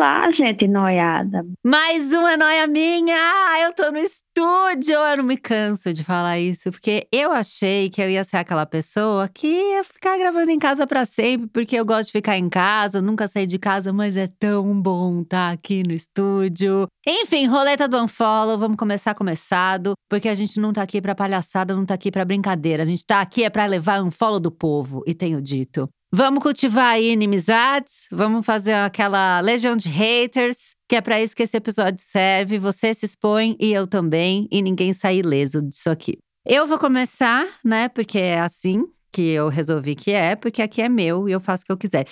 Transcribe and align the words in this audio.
Olá, 0.00 0.30
gente 0.32 0.66
noiada. 0.66 1.44
Mais 1.62 2.14
uma 2.14 2.34
noia 2.34 2.66
minha! 2.66 3.14
Ah, 3.14 3.60
eu 3.64 3.74
tô 3.74 3.92
no 3.92 3.98
estúdio! 3.98 4.94
Eu 4.94 5.18
não 5.18 5.24
me 5.24 5.36
canso 5.36 5.92
de 5.92 6.02
falar 6.02 6.40
isso, 6.40 6.72
porque 6.72 7.06
eu 7.12 7.30
achei 7.30 7.90
que 7.90 8.00
eu 8.00 8.08
ia 8.08 8.24
ser 8.24 8.38
aquela 8.38 8.64
pessoa 8.64 9.28
que 9.28 9.46
ia 9.46 9.84
ficar 9.84 10.16
gravando 10.16 10.50
em 10.50 10.58
casa 10.58 10.86
para 10.86 11.04
sempre, 11.04 11.48
porque 11.48 11.76
eu 11.76 11.84
gosto 11.84 12.06
de 12.06 12.12
ficar 12.12 12.38
em 12.38 12.48
casa, 12.48 13.02
nunca 13.02 13.28
sair 13.28 13.44
de 13.44 13.58
casa, 13.58 13.92
mas 13.92 14.16
é 14.16 14.26
tão 14.26 14.80
bom 14.80 15.20
estar 15.20 15.48
tá 15.48 15.52
aqui 15.52 15.82
no 15.82 15.92
estúdio. 15.92 16.86
Enfim, 17.06 17.46
roleta 17.46 17.86
do 17.86 18.02
Unfollow, 18.02 18.56
vamos 18.56 18.78
começar 18.78 19.14
começado, 19.14 19.92
porque 20.08 20.30
a 20.30 20.34
gente 20.34 20.58
não 20.58 20.72
tá 20.72 20.80
aqui 20.80 21.02
pra 21.02 21.14
palhaçada, 21.14 21.76
não 21.76 21.84
tá 21.84 21.92
aqui 21.92 22.10
pra 22.10 22.24
brincadeira. 22.24 22.84
A 22.84 22.86
gente 22.86 23.04
tá 23.04 23.20
aqui 23.20 23.44
é 23.44 23.50
pra 23.50 23.66
levar 23.66 24.02
um 24.02 24.10
follow 24.10 24.40
do 24.40 24.50
povo, 24.50 25.02
e 25.06 25.12
tenho 25.12 25.42
dito. 25.42 25.86
Vamos 26.12 26.42
cultivar 26.42 27.00
inimizades, 27.00 28.08
vamos 28.10 28.44
fazer 28.44 28.72
aquela 28.72 29.38
legião 29.38 29.76
de 29.76 29.88
haters, 29.88 30.74
que 30.88 30.96
é 30.96 31.00
para 31.00 31.22
isso 31.22 31.36
que 31.36 31.44
esse 31.44 31.56
episódio 31.56 32.02
serve. 32.04 32.58
Você 32.58 32.92
se 32.92 33.06
expõe 33.06 33.56
e 33.60 33.72
eu 33.72 33.86
também, 33.86 34.48
e 34.50 34.60
ninguém 34.60 34.92
sai 34.92 35.18
ileso 35.18 35.62
disso 35.62 35.88
aqui. 35.88 36.18
Eu 36.44 36.66
vou 36.66 36.80
começar, 36.80 37.46
né? 37.64 37.88
Porque 37.88 38.18
é 38.18 38.40
assim 38.40 38.82
que 39.12 39.30
eu 39.30 39.48
resolvi 39.48 39.94
que 39.94 40.10
é, 40.10 40.34
porque 40.34 40.60
aqui 40.60 40.82
é 40.82 40.88
meu 40.88 41.28
e 41.28 41.32
eu 41.32 41.38
faço 41.38 41.62
o 41.62 41.66
que 41.66 41.72
eu 41.72 41.78
quiser. 41.78 42.04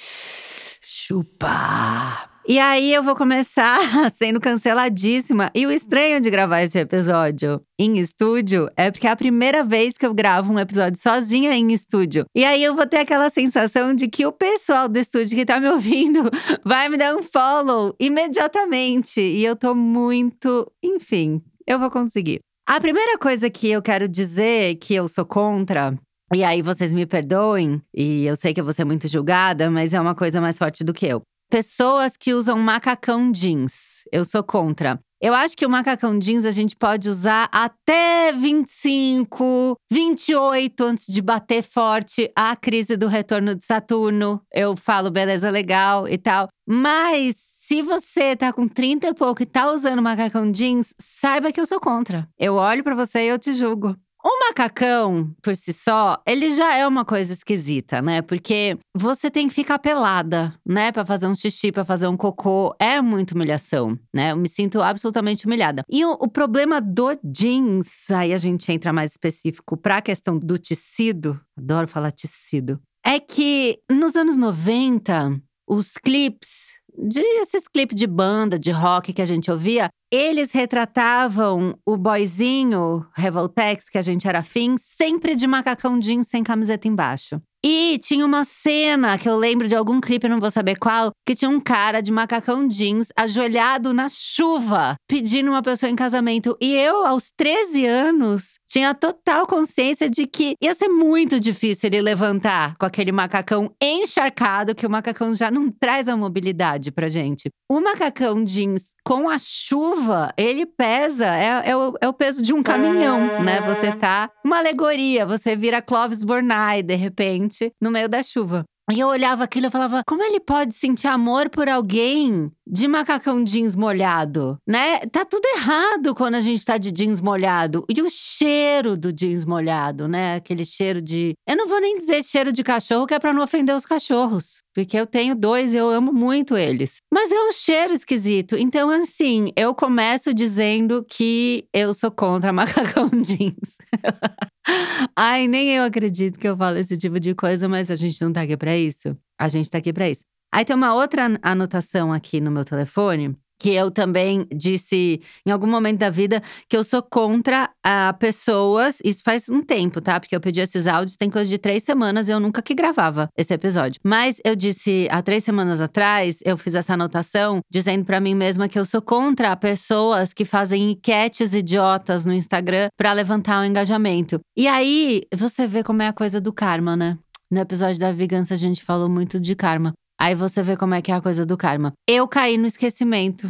Chupa! 0.81 2.38
E 2.51 2.59
aí 2.59 2.95
eu 2.95 3.03
vou 3.03 3.15
começar 3.15 3.79
sendo 4.11 4.41
canceladíssima. 4.41 5.51
E 5.55 5.67
o 5.67 5.71
estranho 5.71 6.19
de 6.19 6.31
gravar 6.31 6.63
esse 6.63 6.79
episódio 6.79 7.61
em 7.79 7.99
estúdio 7.99 8.71
é 8.75 8.91
porque 8.91 9.07
é 9.07 9.11
a 9.11 9.17
primeira 9.17 9.63
vez 9.63 9.99
que 9.99 10.07
eu 10.07 10.15
gravo 10.15 10.51
um 10.51 10.59
episódio 10.59 10.99
sozinha 10.99 11.55
em 11.55 11.75
estúdio. 11.75 12.25
E 12.35 12.47
aí 12.47 12.65
eu 12.65 12.75
vou 12.75 12.87
ter 12.87 13.01
aquela 13.01 13.29
sensação 13.29 13.93
de 13.93 14.09
que 14.09 14.25
o 14.25 14.33
pessoal 14.33 14.89
do 14.89 14.99
estúdio 14.99 15.37
que 15.37 15.45
tá 15.45 15.61
me 15.61 15.69
ouvindo 15.69 16.23
vai 16.65 16.89
me 16.89 16.97
dar 16.97 17.15
um 17.15 17.23
follow 17.23 17.95
imediatamente. 18.01 19.21
E 19.21 19.45
eu 19.45 19.55
tô 19.55 19.75
muito. 19.75 20.73
Enfim, 20.83 21.43
eu 21.67 21.79
vou 21.79 21.91
conseguir. 21.91 22.39
A 22.67 22.81
primeira 22.81 23.19
coisa 23.19 23.51
que 23.51 23.69
eu 23.69 23.83
quero 23.83 24.09
dizer 24.09 24.77
que 24.77 24.95
eu 24.95 25.07
sou 25.07 25.27
contra 25.27 25.95
e 26.35 26.43
aí 26.45 26.63
vocês 26.63 26.93
me 26.93 27.07
perdoem, 27.07 27.81
e 27.95 28.27
eu 28.27 28.37
sei 28.37 28.53
que 28.53 28.61
eu 28.61 28.65
vou 28.65 28.75
ser 28.75 28.85
muito 28.85 29.09
julgada, 29.09 29.71
mas 29.71 29.95
é 29.95 30.01
uma 30.01 30.15
coisa 30.15 30.43
mais 30.43 30.59
forte 30.59 30.85
do 30.85 30.93
que 30.93 31.07
eu. 31.07 31.23
Pessoas 31.51 32.15
que 32.15 32.35
usam 32.35 32.59
macacão 32.59 33.33
jeans. 33.33 34.05
Eu 34.13 34.23
sou 34.25 34.43
contra. 34.43 35.01
Eu 35.21 35.33
acho 35.35 35.57
que 35.57 35.65
o 35.65 35.71
macacão 35.71 36.19
jeans 36.19 36.45
a 36.45 36.51
gente 36.51 36.77
pode 36.77 37.09
usar 37.09 37.49
até 37.51 38.33
25, 38.33 39.75
28 39.91 40.85
antes 40.85 41.07
de 41.13 41.23
bater 41.23 41.63
forte 41.63 42.31
a 42.37 42.55
crise 42.55 42.97
do 42.97 43.09
retorno 43.09 43.55
de 43.55 43.65
Saturno. 43.65 44.43
Eu 44.53 44.77
falo, 44.77 45.11
beleza, 45.11 45.51
legal 45.51 46.07
e 46.07 46.19
tal. 46.19 46.49
Mas 46.67 47.37
se 47.37 47.83
você 47.83 48.37
tá 48.37 48.53
com 48.53 48.69
30 48.69 49.09
e 49.09 49.15
pouco 49.15 49.43
e 49.43 49.47
tá 49.47 49.73
usando 49.73 50.03
macacão 50.03 50.51
jeans, 50.51 50.95
saiba 51.01 51.51
que 51.51 51.61
eu 51.61 51.67
sou 51.67 51.81
contra. 51.81 52.29
Eu 52.39 52.55
olho 52.55 52.85
para 52.85 52.95
você 52.95 53.25
e 53.25 53.29
eu 53.29 53.39
te 53.39 53.55
julgo. 53.55 53.97
O 54.31 54.41
macacão, 54.47 55.35
por 55.41 55.57
si 55.57 55.73
só, 55.73 56.21
ele 56.27 56.55
já 56.55 56.77
é 56.77 56.87
uma 56.87 57.03
coisa 57.03 57.33
esquisita, 57.33 58.03
né? 58.03 58.21
Porque 58.21 58.77
você 58.95 59.31
tem 59.31 59.49
que 59.49 59.55
ficar 59.55 59.79
pelada, 59.79 60.55
né? 60.67 60.93
Pra 60.93 61.03
fazer 61.07 61.27
um 61.27 61.35
xixi, 61.35 61.73
pra 61.73 61.83
fazer 61.83 62.09
um 62.09 62.17
cocô. 62.17 62.77
É 62.79 63.01
muita 63.01 63.35
humilhação, 63.35 63.99
né? 64.15 64.33
Eu 64.33 64.37
me 64.37 64.47
sinto 64.47 64.83
absolutamente 64.83 65.47
humilhada. 65.47 65.83
E 65.91 66.05
o, 66.05 66.11
o 66.21 66.29
problema 66.29 66.79
do 66.79 67.19
jeans, 67.25 68.11
aí 68.11 68.35
a 68.35 68.39
gente 68.39 68.71
entra 68.71 68.93
mais 68.93 69.13
específico 69.13 69.79
pra 69.79 70.03
questão 70.03 70.39
do 70.39 70.59
tecido. 70.59 71.41
Adoro 71.57 71.89
falar 71.89 72.13
tecido. 72.13 72.79
É 73.03 73.19
que 73.19 73.79
nos 73.91 74.15
anos 74.15 74.37
90, 74.37 75.41
os 75.67 75.95
clipes 75.95 76.75
de 76.99 77.21
esses 77.21 77.69
clipes 77.69 77.97
de 77.97 78.07
banda, 78.07 78.59
de 78.59 78.71
rock 78.71 79.13
que 79.13 79.23
a 79.23 79.27
gente 79.27 79.51
ouvia, 79.51 79.89
eles 80.11 80.53
retratavam 80.53 81.79
o 81.87 81.97
boyzinho 81.97 83.07
Revoltex, 83.15 83.89
que 83.89 83.99
a 83.99 84.03
gente 84.03 84.27
era 84.27 84.41
afim, 84.41 84.77
sempre 84.79 85.37
de 85.37 85.47
macacão 85.47 85.99
jeans 85.99 86.29
sem 86.29 86.43
camiseta 86.43 86.89
embaixo. 86.89 87.41
E 87.65 87.99
tinha 87.99 88.25
uma 88.25 88.45
cena 88.45 89.19
que 89.19 89.29
eu 89.29 89.37
lembro 89.37 89.67
de 89.67 89.75
algum 89.75 90.01
clipe, 90.01 90.29
não 90.29 90.39
vou 90.39 90.51
saber 90.51 90.77
qual, 90.77 91.11
que 91.27 91.35
tinha 91.35 91.51
um 91.51 91.61
cara 91.61 92.01
de 92.01 92.13
macacão 92.13 92.69
jeans 92.69 93.09
ajoelhado 93.17 93.93
na 93.93 94.09
chuva, 94.09 94.95
pedindo 95.09 95.51
uma 95.51 95.63
pessoa 95.63 95.91
em 95.91 95.97
casamento. 95.97 96.57
E 96.61 96.73
eu, 96.75 97.05
aos 97.05 97.31
13 97.37 97.85
anos, 97.85 98.59
tinha 98.67 98.95
total 98.95 99.47
consciência 99.47 100.09
de 100.09 100.27
que 100.27 100.55
ia 100.63 100.75
ser 100.75 100.89
muito 100.89 101.41
difícil 101.41 101.89
ele 101.89 102.01
levantar 102.01 102.77
com 102.79 102.87
aquele 102.87 103.11
macacão 103.11 103.73
encharcado, 103.83 104.75
que 104.75 104.87
o 104.87 104.91
macacão 104.91 105.35
já 105.35 105.51
não 105.51 105.69
traz 105.69 106.09
a 106.09 106.17
mobilidade 106.17 106.93
pra 106.93 107.09
gente. 107.09 107.49
O 107.69 107.81
macacão 107.81 108.45
jeans 108.45 108.91
com 109.09 109.27
a 109.27 109.39
chuva, 109.39 110.35
ele 110.37 110.67
pesa, 110.67 111.35
é, 111.35 111.71
é, 111.71 111.75
o, 111.75 111.95
é 111.99 112.07
o 112.07 112.13
peso 112.13 112.43
de 112.43 112.53
um 112.53 112.63
caminhão, 112.63 113.19
né? 113.43 113.59
Você 113.63 113.91
tá. 113.97 114.29
Uma 114.45 114.59
alegoria, 114.59 115.25
você 115.25 115.57
vira 115.57 115.81
Clovis 115.81 116.23
Bornai, 116.23 116.83
de 116.83 116.95
repente, 116.95 117.73
no 117.81 117.91
meio 117.91 118.07
da 118.07 118.23
chuva. 118.23 118.67
E 118.93 119.01
eu 119.01 119.09
olhava 119.09 119.45
aquilo 119.45 119.69
e 119.69 119.71
falava: 119.71 120.03
como 120.07 120.23
ele 120.23 120.41
pode 120.41 120.75
sentir 120.75 121.07
amor 121.07 121.49
por 121.49 121.71
alguém 121.71 122.53
de 122.71 122.87
macacão 122.87 123.43
jeans 123.43 123.75
molhado, 123.75 124.59
né? 124.67 124.99
Tá 125.11 125.25
tudo 125.25 125.45
errado 125.57 126.15
quando 126.15 126.35
a 126.35 126.41
gente 126.41 126.65
tá 126.65 126.77
de 126.77 126.91
jeans 126.91 127.21
molhado. 127.21 127.85
E 127.89 128.03
o 128.03 128.09
cheiro 128.11 128.97
do 128.97 129.13
jeans 129.13 129.45
molhado, 129.45 130.07
né? 130.07 130.37
Aquele 130.37 130.65
cheiro 130.65 131.01
de. 131.01 131.33
Eu 131.49 131.57
não 131.57 131.67
vou 131.67 131.81
nem 131.81 131.99
dizer 131.99 132.23
cheiro 132.23 132.53
de 132.53 132.63
cachorro, 132.63 133.07
que 133.07 133.15
é 133.15 133.19
pra 133.19 133.33
não 133.33 133.43
ofender 133.43 133.75
os 133.75 133.87
cachorros. 133.87 134.59
Porque 134.75 134.99
eu 134.99 135.07
tenho 135.07 135.35
dois 135.35 135.75
e 135.75 135.77
eu 135.77 135.89
amo 135.89 136.13
muito 136.13 136.57
eles. 136.57 136.99
Mas 137.13 137.33
é 137.33 137.41
um 137.41 137.53
cheiro 137.53 137.95
esquisito. 137.95 138.57
Então, 138.57 138.91
assim, 138.91 139.51
eu 139.57 139.75
começo 139.75 140.33
dizendo 140.35 141.05
que 141.09 141.67
eu 141.73 141.93
sou 141.95 142.11
contra 142.11 142.53
macacão 142.53 143.09
jeans. 143.09 143.79
Ai, 145.17 145.49
nem 145.49 145.71
eu 145.71 145.85
acredito 145.85 146.39
que 146.39 146.47
eu 146.47 146.57
falo 146.57 146.77
esse 146.77 146.97
tipo 146.97 147.19
de 147.19 147.35
coisa, 147.35 147.69
mas 147.69 147.91
a 147.91 147.97
gente 147.97 148.21
não 148.21 148.33
tá 148.33 148.43
aqui 148.43 148.57
pra 148.57 148.77
isso. 148.77 149.17
A 149.41 149.49
gente 149.49 149.71
tá 149.71 149.79
aqui 149.79 149.93
pra 149.93 150.09
isso. 150.09 150.23
Aí 150.59 150.65
tem 150.65 150.75
uma 150.75 150.93
outra 150.93 151.29
anotação 151.41 152.13
aqui 152.13 152.41
no 152.41 152.51
meu 152.51 152.65
telefone 152.65 153.37
que 153.61 153.71
eu 153.71 153.93
também 153.93 154.45
disse 154.53 155.21
em 155.47 155.53
algum 155.53 155.69
momento 155.69 156.01
da 156.01 156.11
vida 156.11 156.43
que 156.69 156.77
eu 156.77 156.83
sou 156.83 157.01
contra 157.01 157.71
a 157.81 158.13
pessoas. 158.15 158.99
Isso 159.05 159.23
faz 159.25 159.49
um 159.49 159.63
tempo, 159.63 160.01
tá? 160.01 160.19
Porque 160.19 160.35
eu 160.35 160.41
pedi 160.41 160.59
esses 160.59 160.89
áudios 160.89 161.17
tem 161.17 161.31
coisa 161.31 161.49
de 161.49 161.59
três 161.59 161.85
semanas 161.85 162.27
e 162.27 162.33
eu 162.33 162.41
nunca 162.41 162.61
que 162.61 162.75
gravava 162.75 163.29
esse 163.39 163.55
episódio. 163.55 164.01
Mas 164.05 164.41
eu 164.45 164.57
disse 164.57 165.07
há 165.13 165.23
três 165.23 165.45
semanas 165.45 165.81
atrás, 165.81 166.41
eu 166.45 166.57
fiz 166.57 166.75
essa 166.75 166.95
anotação 166.95 167.61
dizendo 167.71 168.05
para 168.05 168.19
mim 168.19 168.35
mesma 168.35 168.69
que 168.69 168.81
eu 168.81 168.85
sou 168.85 169.01
contra 169.01 169.55
pessoas 169.55 170.33
que 170.33 170.45
fazem 170.45 170.91
enquetes 170.91 171.55
idiotas 171.55 172.25
no 172.25 172.35
Instagram 172.35 172.89
para 172.97 173.13
levantar 173.13 173.63
o 173.63 173.65
engajamento. 173.65 174.41
E 174.57 174.67
aí 174.67 175.23
você 175.33 175.69
vê 175.69 175.85
como 175.85 176.03
é 176.03 176.09
a 176.09 176.13
coisa 176.13 176.41
do 176.41 176.53
karma, 176.53 176.97
né? 176.97 177.17
No 177.49 177.61
episódio 177.61 178.01
da 178.01 178.11
vingança 178.11 178.55
a 178.55 178.57
gente 178.57 178.83
falou 178.83 179.09
muito 179.09 179.39
de 179.39 179.55
karma. 179.55 179.95
Aí 180.21 180.35
você 180.35 180.63
vê 180.63 180.77
como 180.77 180.95
é 180.95 181.03
que 181.03 181.13
é 181.13 181.15
a 181.15 181.21
coisa 181.21 181.47
do 181.47 181.57
karma. 181.57 181.93
Eu 182.07 182.27
caí 182.27 182.59
no 182.59 182.67
esquecimento. 182.67 183.47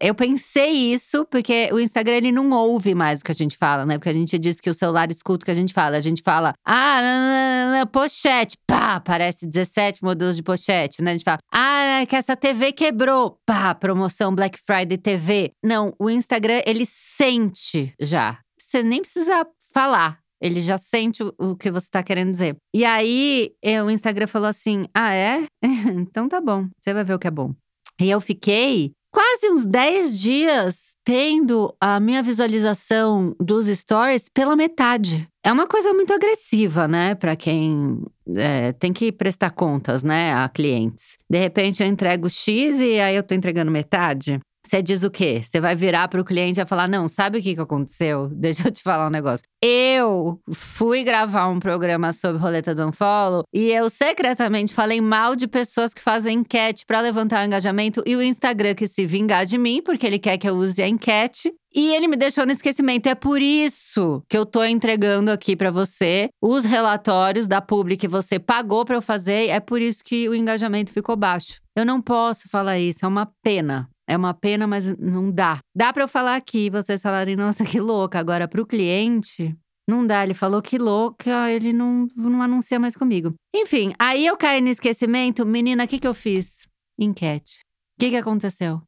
Eu 0.00 0.14
pensei 0.14 0.92
isso 0.92 1.24
porque 1.24 1.70
o 1.72 1.80
Instagram 1.80 2.16
ele 2.16 2.32
não 2.32 2.50
ouve 2.50 2.94
mais 2.94 3.20
o 3.20 3.24
que 3.24 3.32
a 3.32 3.34
gente 3.34 3.56
fala, 3.56 3.84
né? 3.84 3.98
Porque 3.98 4.08
a 4.08 4.12
gente 4.12 4.38
diz 4.38 4.60
que 4.60 4.70
o 4.70 4.74
celular 4.74 5.10
escuta 5.10 5.42
o 5.42 5.44
que 5.44 5.50
a 5.50 5.54
gente 5.54 5.74
fala. 5.74 5.96
A 5.96 6.00
gente 6.00 6.22
fala, 6.22 6.52
ah, 6.64 7.84
pochete, 7.90 8.56
pá, 8.64 8.94
aparece 8.94 9.44
17 9.44 10.02
modelos 10.04 10.36
de 10.36 10.42
pochete, 10.42 11.02
né? 11.02 11.10
A 11.10 11.14
gente 11.14 11.24
fala, 11.24 11.38
ah, 11.52 12.06
que 12.08 12.14
essa 12.14 12.36
TV 12.36 12.70
quebrou, 12.70 13.40
pá, 13.44 13.74
promoção 13.74 14.32
Black 14.32 14.58
Friday 14.64 14.98
TV. 14.98 15.50
Não, 15.64 15.92
o 15.98 16.08
Instagram 16.08 16.62
ele 16.64 16.86
sente 16.86 17.92
já. 18.00 18.38
Você 18.56 18.84
nem 18.84 19.00
precisa 19.00 19.44
falar. 19.74 20.20
Ele 20.40 20.60
já 20.60 20.78
sente 20.78 21.22
o, 21.22 21.56
que 21.56 21.70
você 21.70 21.88
tá 21.90 22.02
querendo 22.02 22.30
dizer. 22.30 22.56
E 22.74 22.84
aí, 22.84 23.50
eu, 23.62 23.86
o 23.86 23.90
Instagram 23.90 24.26
falou 24.26 24.48
assim: 24.48 24.86
Ah, 24.94 25.14
é? 25.14 25.46
então 25.96 26.28
tá 26.28 26.40
bom, 26.40 26.68
você 26.80 26.94
vai 26.94 27.04
ver 27.04 27.14
o 27.14 27.18
que 27.18 27.26
é 27.26 27.30
bom. 27.30 27.54
E 28.00 28.08
eu 28.08 28.20
fiquei 28.20 28.92
quase 29.12 29.50
uns 29.50 29.66
10 29.66 30.20
dias 30.20 30.92
tendo 31.04 31.74
a 31.80 31.98
minha 31.98 32.22
visualização 32.22 33.34
dos 33.40 33.66
stories 33.66 34.28
pela 34.28 34.54
metade. 34.54 35.26
É 35.44 35.52
uma 35.52 35.66
coisa 35.66 35.92
muito 35.92 36.12
agressiva, 36.12 36.86
né? 36.86 37.14
Para 37.14 37.34
quem 37.34 38.00
é, 38.36 38.72
tem 38.72 38.92
que 38.92 39.10
prestar 39.10 39.50
contas, 39.50 40.02
né, 40.02 40.32
a 40.34 40.48
clientes. 40.48 41.16
De 41.28 41.38
repente 41.38 41.82
eu 41.82 41.88
entrego 41.88 42.28
X 42.28 42.80
e 42.80 43.00
aí 43.00 43.16
eu 43.16 43.22
tô 43.22 43.34
entregando 43.34 43.70
metade. 43.70 44.38
Você 44.68 44.82
diz 44.82 45.02
o 45.02 45.10
quê? 45.10 45.40
Você 45.42 45.60
vai 45.60 45.74
virar 45.74 46.08
para 46.08 46.20
o 46.20 46.24
cliente 46.24 46.58
e 46.58 46.62
vai 46.62 46.66
falar: 46.66 46.88
Não, 46.88 47.08
sabe 47.08 47.38
o 47.38 47.42
que, 47.42 47.54
que 47.54 47.60
aconteceu? 47.60 48.28
Deixa 48.36 48.68
eu 48.68 48.70
te 48.70 48.82
falar 48.82 49.06
um 49.06 49.10
negócio. 49.10 49.42
Eu 49.64 50.38
fui 50.52 51.02
gravar 51.02 51.48
um 51.48 51.58
programa 51.58 52.12
sobre 52.12 52.40
roleta 52.40 52.74
do 52.74 52.86
Unfollow 52.86 53.44
e 53.52 53.70
eu 53.70 53.88
secretamente 53.88 54.74
falei 54.74 55.00
mal 55.00 55.34
de 55.34 55.48
pessoas 55.48 55.94
que 55.94 56.02
fazem 56.02 56.38
enquete 56.38 56.84
para 56.86 57.00
levantar 57.00 57.42
o 57.42 57.46
engajamento 57.46 58.02
e 58.04 58.14
o 58.14 58.22
Instagram 58.22 58.74
que 58.74 58.86
se 58.86 59.06
vingar 59.06 59.46
de 59.46 59.56
mim, 59.56 59.80
porque 59.82 60.06
ele 60.06 60.18
quer 60.18 60.36
que 60.36 60.48
eu 60.48 60.54
use 60.54 60.82
a 60.82 60.88
enquete. 60.88 61.52
E 61.74 61.94
ele 61.94 62.08
me 62.08 62.16
deixou 62.16 62.46
no 62.46 62.52
esquecimento. 62.52 63.08
É 63.08 63.14
por 63.14 63.40
isso 63.40 64.22
que 64.28 64.36
eu 64.36 64.46
tô 64.46 64.64
entregando 64.64 65.30
aqui 65.30 65.54
para 65.54 65.70
você 65.70 66.28
os 66.42 66.64
relatórios 66.64 67.46
da 67.46 67.60
publi 67.60 67.96
que 67.96 68.08
você 68.08 68.38
pagou 68.38 68.84
para 68.84 68.96
eu 68.96 69.02
fazer. 69.02 69.48
É 69.48 69.60
por 69.60 69.80
isso 69.80 70.02
que 70.04 70.28
o 70.28 70.34
engajamento 70.34 70.92
ficou 70.92 71.16
baixo. 71.16 71.60
Eu 71.76 71.86
não 71.86 72.00
posso 72.00 72.48
falar 72.48 72.78
isso, 72.78 73.04
é 73.04 73.08
uma 73.08 73.30
pena. 73.42 73.88
É 74.08 74.16
uma 74.16 74.32
pena, 74.32 74.66
mas 74.66 74.96
não 74.96 75.30
dá. 75.30 75.60
Dá 75.76 75.92
para 75.92 76.04
eu 76.04 76.08
falar 76.08 76.36
aqui, 76.36 76.70
vocês 76.70 77.02
falarem, 77.02 77.36
nossa, 77.36 77.62
que 77.62 77.78
louca. 77.78 78.18
Agora, 78.18 78.48
para 78.48 78.62
o 78.62 78.66
cliente, 78.66 79.54
não 79.86 80.06
dá. 80.06 80.22
Ele 80.24 80.32
falou 80.32 80.62
que 80.62 80.78
louca, 80.78 81.50
ele 81.50 81.74
não, 81.74 82.08
não 82.16 82.40
anuncia 82.40 82.78
mais 82.80 82.96
comigo. 82.96 83.34
Enfim, 83.54 83.92
aí 83.98 84.26
eu 84.26 84.36
caí 84.36 84.62
no 84.62 84.68
esquecimento. 84.68 85.44
Menina, 85.44 85.84
o 85.84 85.86
que, 85.88 85.98
que 85.98 86.08
eu 86.08 86.14
fiz? 86.14 86.66
Enquete. 86.98 87.60
O 87.96 88.00
que, 88.00 88.10
que 88.10 88.16
aconteceu? 88.16 88.80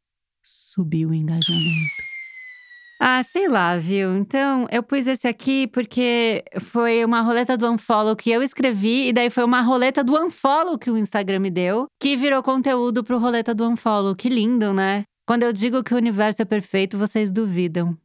Subiu 0.43 1.11
o 1.11 1.15
engajamento. 1.15 2.11
Ah, 3.03 3.23
sei 3.23 3.49
lá, 3.49 3.79
viu? 3.79 4.15
Então, 4.15 4.67
eu 4.71 4.83
pus 4.83 5.07
esse 5.07 5.27
aqui 5.27 5.67
porque 5.69 6.45
foi 6.61 7.03
uma 7.03 7.23
roleta 7.23 7.57
do 7.57 7.71
unfollow 7.71 8.15
que 8.15 8.31
eu 8.31 8.43
escrevi, 8.43 9.09
e 9.09 9.13
daí 9.13 9.31
foi 9.31 9.43
uma 9.43 9.63
roleta 9.63 10.05
do 10.05 10.15
unfollow 10.23 10.79
que 10.79 10.91
o 10.91 10.99
Instagram 10.99 11.39
me 11.39 11.51
deu, 11.51 11.87
que 11.99 12.15
virou 12.15 12.43
conteúdo 12.43 13.03
pro 13.03 13.19
roleta 13.19 13.55
do 13.55 13.67
unfollow. 13.67 14.15
Que 14.15 14.29
lindo, 14.29 14.75
né? 14.75 15.05
Quando 15.31 15.45
eu 15.45 15.53
digo 15.53 15.85
que 15.85 15.95
o 15.95 15.97
universo 15.97 16.43
é 16.43 16.45
perfeito, 16.45 16.99
vocês 16.99 17.31
duvidam. 17.31 17.97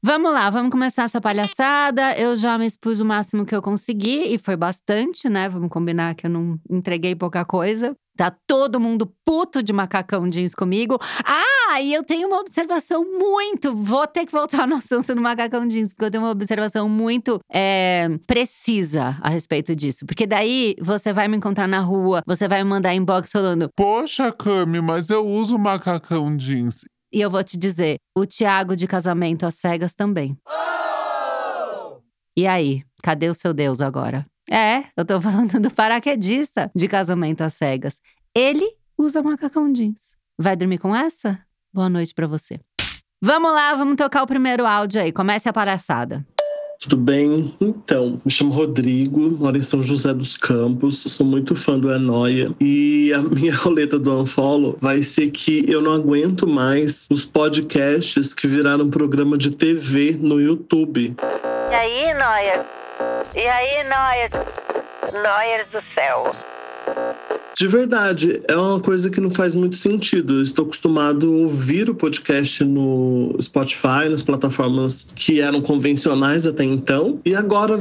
Vamos 0.00 0.32
lá, 0.32 0.48
vamos 0.50 0.70
começar 0.70 1.02
essa 1.02 1.20
palhaçada. 1.20 2.16
Eu 2.16 2.36
já 2.36 2.56
me 2.56 2.64
expus 2.64 3.00
o 3.00 3.04
máximo 3.04 3.44
que 3.44 3.52
eu 3.52 3.60
consegui 3.60 4.32
e 4.32 4.38
foi 4.38 4.54
bastante, 4.54 5.28
né? 5.28 5.48
Vamos 5.48 5.68
combinar 5.68 6.14
que 6.14 6.26
eu 6.26 6.30
não 6.30 6.60
entreguei 6.70 7.16
pouca 7.16 7.44
coisa. 7.44 7.92
Tá 8.20 8.30
todo 8.46 8.78
mundo 8.78 9.10
puto 9.24 9.62
de 9.62 9.72
macacão 9.72 10.28
jeans 10.28 10.54
comigo. 10.54 10.98
Ah, 11.24 11.80
e 11.80 11.94
eu 11.94 12.04
tenho 12.04 12.28
uma 12.28 12.38
observação 12.38 13.02
muito. 13.02 13.74
Vou 13.74 14.06
ter 14.06 14.26
que 14.26 14.32
voltar 14.32 14.66
no 14.68 14.76
assunto 14.76 15.14
do 15.14 15.22
macacão 15.22 15.66
jeans, 15.66 15.94
porque 15.94 16.04
eu 16.04 16.10
tenho 16.10 16.24
uma 16.24 16.30
observação 16.30 16.86
muito 16.86 17.40
é, 17.50 18.10
precisa 18.26 19.16
a 19.22 19.30
respeito 19.30 19.74
disso. 19.74 20.04
Porque 20.04 20.26
daí 20.26 20.76
você 20.82 21.14
vai 21.14 21.28
me 21.28 21.38
encontrar 21.38 21.66
na 21.66 21.80
rua, 21.80 22.22
você 22.26 22.46
vai 22.46 22.62
me 22.62 22.68
mandar 22.68 22.94
inbox 22.94 23.32
falando: 23.32 23.70
Poxa, 23.74 24.30
Cami, 24.30 24.82
mas 24.82 25.08
eu 25.08 25.26
uso 25.26 25.58
macacão 25.58 26.36
jeans. 26.36 26.84
E 27.10 27.22
eu 27.22 27.30
vou 27.30 27.42
te 27.42 27.56
dizer: 27.56 27.96
o 28.14 28.26
Tiago 28.26 28.76
de 28.76 28.86
casamento 28.86 29.46
às 29.46 29.54
cegas 29.54 29.94
também. 29.94 30.36
Oh! 30.46 32.00
E 32.36 32.46
aí, 32.46 32.82
cadê 33.02 33.30
o 33.30 33.34
seu 33.34 33.54
Deus 33.54 33.80
agora? 33.80 34.26
É, 34.50 34.82
eu 34.96 35.04
tô 35.04 35.20
falando 35.22 35.60
do 35.60 35.70
paraquedista 35.70 36.70
de 36.74 36.88
casamento 36.88 37.42
às 37.42 37.54
cegas. 37.54 38.00
Ele 38.34 38.68
usa 38.98 39.22
macacão 39.22 39.72
jeans. 39.72 40.16
Vai 40.36 40.56
dormir 40.56 40.78
com 40.78 40.94
essa? 40.94 41.38
Boa 41.72 41.88
noite 41.88 42.12
para 42.12 42.26
você. 42.26 42.58
Vamos 43.22 43.52
lá, 43.52 43.74
vamos 43.74 43.96
tocar 43.96 44.22
o 44.22 44.26
primeiro 44.26 44.66
áudio 44.66 45.00
aí. 45.00 45.12
Comece 45.12 45.48
a 45.48 45.52
palhaçada. 45.52 46.26
Tudo 46.80 46.96
bem? 46.96 47.54
Então, 47.60 48.18
me 48.24 48.30
chamo 48.30 48.50
Rodrigo, 48.50 49.30
moro 49.38 49.58
em 49.58 49.60
São 49.60 49.82
José 49.82 50.14
dos 50.14 50.34
Campos, 50.34 51.00
sou 51.00 51.26
muito 51.26 51.54
fã 51.54 51.78
do 51.78 51.92
Enoia 51.92 52.54
e 52.58 53.12
a 53.12 53.20
minha 53.20 53.54
roleta 53.54 53.98
do 53.98 54.22
Unfollow 54.22 54.78
vai 54.80 55.02
ser 55.02 55.30
que 55.30 55.70
eu 55.70 55.82
não 55.82 55.92
aguento 55.92 56.46
mais 56.46 57.06
os 57.10 57.22
podcasts 57.22 58.32
que 58.32 58.46
viraram 58.46 58.88
programa 58.88 59.36
de 59.36 59.50
TV 59.50 60.16
no 60.18 60.40
YouTube. 60.40 61.14
E 61.70 61.74
aí, 61.74 62.14
Noia? 62.14 62.80
E 63.34 63.46
aí, 63.46 63.84
Noias? 63.84 64.30
Noias 65.12 65.68
do 65.68 65.80
céu. 65.80 66.34
De 67.56 67.66
verdade, 67.68 68.42
é 68.48 68.56
uma 68.56 68.80
coisa 68.80 69.10
que 69.10 69.20
não 69.20 69.30
faz 69.30 69.54
muito 69.54 69.76
sentido. 69.76 70.38
Eu 70.38 70.42
estou 70.42 70.64
acostumado 70.64 71.26
a 71.26 71.30
ouvir 71.30 71.90
o 71.90 71.94
podcast 71.94 72.64
no 72.64 73.36
Spotify, 73.40 74.08
nas 74.08 74.22
plataformas 74.22 75.06
que 75.14 75.40
eram 75.40 75.60
convencionais 75.60 76.46
até 76.46 76.64
então, 76.64 77.20
e 77.24 77.34
agora 77.34 77.78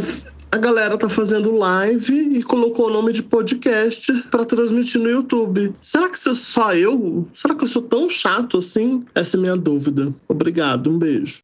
a 0.52 0.58
galera 0.58 0.98
tá 0.98 1.08
fazendo 1.08 1.56
live 1.56 2.38
e 2.38 2.44
colocou 2.44 2.88
o 2.88 2.90
nome 2.90 3.14
de 3.14 3.22
podcast 3.22 4.12
para 4.32 4.44
transmitir 4.44 5.00
no 5.00 5.10
YouTube. 5.10 5.74
Será 5.82 6.10
que 6.10 6.18
só 6.18 6.74
eu? 6.74 7.28
Será 7.34 7.54
que 7.54 7.64
eu 7.64 7.68
sou 7.68 7.84
tão 7.84 8.10
chato 8.10 8.58
assim? 8.58 9.06
Essa 9.14 9.38
é 9.38 9.40
minha 9.40 9.56
dúvida. 9.56 10.14
Obrigado, 10.28 10.90
um 10.90 10.98
beijo. 10.98 11.44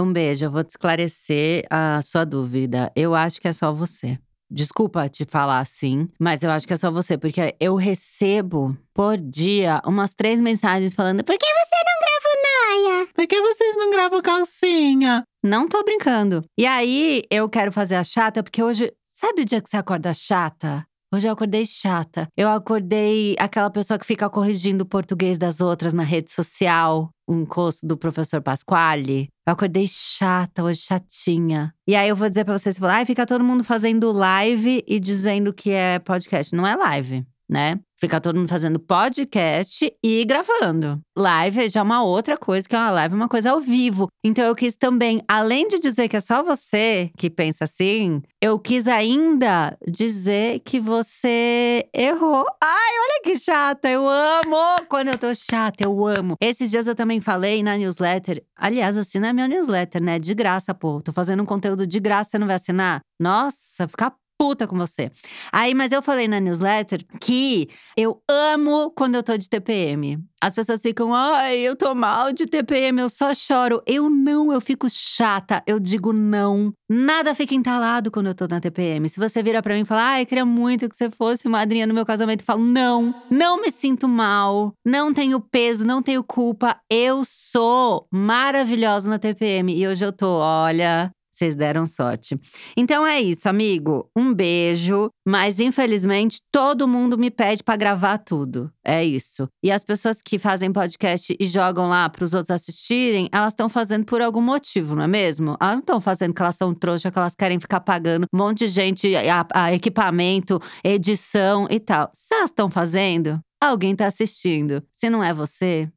Um 0.00 0.12
beijo, 0.12 0.44
eu 0.44 0.50
vou 0.50 0.64
te 0.64 0.70
esclarecer 0.70 1.64
a 1.70 2.02
sua 2.02 2.24
dúvida. 2.24 2.90
Eu 2.96 3.14
acho 3.14 3.40
que 3.40 3.46
é 3.46 3.52
só 3.52 3.72
você. 3.72 4.18
Desculpa 4.50 5.08
te 5.08 5.24
falar 5.24 5.60
assim, 5.60 6.08
mas 6.18 6.42
eu 6.42 6.50
acho 6.50 6.66
que 6.66 6.72
é 6.72 6.76
só 6.76 6.90
você, 6.90 7.16
porque 7.16 7.54
eu 7.58 7.76
recebo 7.76 8.76
por 8.92 9.16
dia 9.16 9.80
umas 9.86 10.12
três 10.14 10.40
mensagens 10.40 10.92
falando: 10.94 11.24
Por 11.24 11.36
que 11.38 11.46
você 11.46 11.76
não 11.86 12.00
grava 12.00 12.28
o 12.28 12.92
Noia? 12.92 13.08
Por 13.14 13.26
que 13.26 13.40
vocês 13.40 13.76
não 13.76 13.90
gravam 13.90 14.22
calcinha? 14.22 15.24
Não 15.42 15.68
tô 15.68 15.82
brincando. 15.82 16.44
E 16.58 16.66
aí 16.66 17.22
eu 17.30 17.48
quero 17.48 17.72
fazer 17.72 17.96
a 17.96 18.04
chata, 18.04 18.42
porque 18.42 18.62
hoje. 18.62 18.92
Sabe 19.16 19.42
o 19.42 19.44
dia 19.44 19.62
que 19.62 19.70
você 19.70 19.76
acorda 19.76 20.12
chata? 20.12 20.84
Hoje 21.14 21.28
eu 21.28 21.32
acordei 21.32 21.64
chata. 21.64 22.26
Eu 22.36 22.48
acordei 22.48 23.36
aquela 23.38 23.70
pessoa 23.70 23.96
que 23.96 24.04
fica 24.04 24.28
corrigindo 24.28 24.82
o 24.82 24.86
português 24.86 25.38
das 25.38 25.60
outras 25.60 25.92
na 25.92 26.02
rede 26.02 26.32
social, 26.32 27.08
o 27.24 27.34
encosto 27.36 27.86
do 27.86 27.96
professor 27.96 28.42
Pasquale. 28.42 29.28
Eu 29.46 29.52
acordei 29.52 29.86
chata, 29.88 30.64
hoje 30.64 30.80
chatinha. 30.80 31.72
E 31.86 31.94
aí 31.94 32.08
eu 32.08 32.16
vou 32.16 32.28
dizer 32.28 32.44
pra 32.44 32.58
vocês, 32.58 32.76
falar, 32.76 32.96
ai, 32.96 33.06
fica 33.06 33.24
todo 33.24 33.44
mundo 33.44 33.62
fazendo 33.62 34.10
live 34.10 34.82
e 34.88 34.98
dizendo 34.98 35.54
que 35.54 35.70
é 35.70 36.00
podcast. 36.00 36.52
Não 36.52 36.66
é 36.66 36.74
live, 36.74 37.24
né? 37.48 37.78
Fica 37.96 38.20
todo 38.20 38.36
mundo 38.36 38.48
fazendo 38.48 38.78
podcast 38.78 39.92
e 40.02 40.24
gravando. 40.24 41.00
Live 41.16 41.64
é 41.64 41.68
já 41.68 41.82
uma 41.82 42.02
outra 42.02 42.36
coisa, 42.36 42.68
que 42.68 42.74
é 42.74 42.78
uma 42.78 42.90
live, 42.90 43.14
uma 43.14 43.28
coisa 43.28 43.52
ao 43.52 43.60
vivo. 43.60 44.08
Então 44.24 44.44
eu 44.44 44.54
quis 44.54 44.76
também, 44.76 45.22
além 45.28 45.68
de 45.68 45.78
dizer 45.78 46.08
que 46.08 46.16
é 46.16 46.20
só 46.20 46.42
você 46.42 47.10
que 47.16 47.30
pensa 47.30 47.64
assim, 47.64 48.20
eu 48.42 48.58
quis 48.58 48.88
ainda 48.88 49.76
dizer 49.88 50.60
que 50.64 50.80
você 50.80 51.88
errou. 51.94 52.44
Ai, 52.62 52.92
olha 52.98 53.22
que 53.22 53.38
chata, 53.38 53.88
eu 53.88 54.08
amo 54.08 54.56
quando 54.88 55.08
eu 55.08 55.18
tô 55.18 55.34
chata, 55.34 55.84
eu 55.84 56.06
amo. 56.06 56.34
Esses 56.40 56.70
dias 56.70 56.86
eu 56.86 56.94
também 56.94 57.20
falei 57.20 57.62
na 57.62 57.76
newsletter, 57.76 58.44
aliás, 58.56 58.96
assina 58.96 59.30
a 59.30 59.32
minha 59.32 59.46
newsletter, 59.48 60.02
né? 60.02 60.18
De 60.18 60.34
graça, 60.34 60.74
pô. 60.74 61.00
Tô 61.00 61.12
fazendo 61.12 61.42
um 61.42 61.46
conteúdo 61.46 61.86
de 61.86 62.00
graça, 62.00 62.30
você 62.30 62.38
não 62.38 62.46
vai 62.46 62.56
assinar? 62.56 63.00
Nossa, 63.20 63.86
fica 63.86 64.12
puta 64.38 64.66
com 64.66 64.76
você. 64.76 65.10
Aí, 65.52 65.74
mas 65.74 65.92
eu 65.92 66.02
falei 66.02 66.28
na 66.28 66.40
newsletter 66.40 67.04
que 67.20 67.68
eu 67.96 68.22
amo 68.28 68.90
quando 68.90 69.14
eu 69.14 69.22
tô 69.22 69.36
de 69.36 69.48
TPM. 69.48 70.18
As 70.42 70.54
pessoas 70.54 70.82
ficam, 70.82 71.14
ai, 71.14 71.56
eu 71.58 71.74
tô 71.74 71.94
mal 71.94 72.32
de 72.32 72.44
TPM, 72.46 73.00
eu 73.00 73.08
só 73.08 73.34
choro. 73.34 73.82
Eu 73.86 74.10
não, 74.10 74.52
eu 74.52 74.60
fico 74.60 74.86
chata, 74.90 75.62
eu 75.66 75.80
digo 75.80 76.12
não. 76.12 76.72
Nada 76.88 77.34
fica 77.34 77.54
entalado 77.54 78.10
quando 78.10 78.26
eu 78.26 78.34
tô 78.34 78.46
na 78.46 78.60
TPM. 78.60 79.08
Se 79.08 79.18
você 79.18 79.42
vira 79.42 79.62
pra 79.62 79.74
mim 79.74 79.80
e 79.80 79.84
fala, 79.86 80.02
ai, 80.02 80.26
queria 80.26 80.44
muito 80.44 80.88
que 80.88 80.96
você 80.96 81.10
fosse 81.10 81.48
madrinha 81.48 81.86
no 81.86 81.94
meu 81.94 82.04
casamento, 82.04 82.40
eu 82.40 82.44
falo, 82.44 82.62
não, 82.62 83.14
não 83.30 83.62
me 83.62 83.70
sinto 83.70 84.06
mal, 84.06 84.74
não 84.84 85.14
tenho 85.14 85.40
peso, 85.40 85.86
não 85.86 86.02
tenho 86.02 86.22
culpa. 86.22 86.76
Eu 86.90 87.22
sou 87.26 88.06
maravilhosa 88.12 89.08
na 89.08 89.18
TPM. 89.18 89.74
E 89.74 89.86
hoje 89.88 90.04
eu 90.04 90.12
tô, 90.12 90.36
olha, 90.36 91.10
vocês 91.34 91.54
deram 91.54 91.86
sorte. 91.86 92.38
Então 92.76 93.06
é 93.06 93.20
isso, 93.20 93.48
amigo. 93.48 94.08
Um 94.16 94.32
beijo. 94.32 95.10
Mas 95.26 95.58
infelizmente 95.58 96.38
todo 96.52 96.86
mundo 96.86 97.16
me 97.18 97.30
pede 97.30 97.62
para 97.62 97.76
gravar 97.76 98.18
tudo. 98.18 98.70
É 98.84 99.02
isso. 99.02 99.48
E 99.62 99.72
as 99.72 99.82
pessoas 99.82 100.20
que 100.22 100.38
fazem 100.38 100.70
podcast 100.70 101.34
e 101.38 101.46
jogam 101.46 101.88
lá 101.88 102.08
para 102.08 102.24
os 102.24 102.34
outros 102.34 102.50
assistirem, 102.50 103.28
elas 103.32 103.52
estão 103.52 103.68
fazendo 103.68 104.04
por 104.04 104.20
algum 104.20 104.42
motivo, 104.42 104.94
não 104.94 105.02
é 105.02 105.06
mesmo? 105.06 105.56
Elas 105.60 105.76
não 105.76 105.80
estão 105.80 106.00
fazendo 106.00 106.34
que 106.34 106.42
elas 106.42 106.56
são 106.56 106.74
trouxa, 106.74 107.10
que 107.10 107.18
elas 107.18 107.34
querem 107.34 107.58
ficar 107.58 107.80
pagando 107.80 108.26
um 108.32 108.36
monte 108.36 108.58
de 108.58 108.68
gente, 108.68 109.14
a, 109.16 109.46
a 109.54 109.72
equipamento, 109.72 110.60
edição 110.84 111.66
e 111.70 111.80
tal. 111.80 112.10
Se 112.14 112.34
elas 112.34 112.50
estão 112.50 112.70
fazendo, 112.70 113.40
alguém 113.60 113.92
está 113.92 114.06
assistindo. 114.06 114.82
Se 114.92 115.08
não 115.08 115.24
é 115.24 115.32
você, 115.32 115.90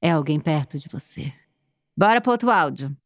é 0.00 0.10
alguém 0.10 0.40
perto 0.40 0.78
de 0.78 0.88
você. 0.90 1.32
Bora 1.96 2.20
pro 2.20 2.32
outro 2.32 2.50
áudio. 2.50 2.96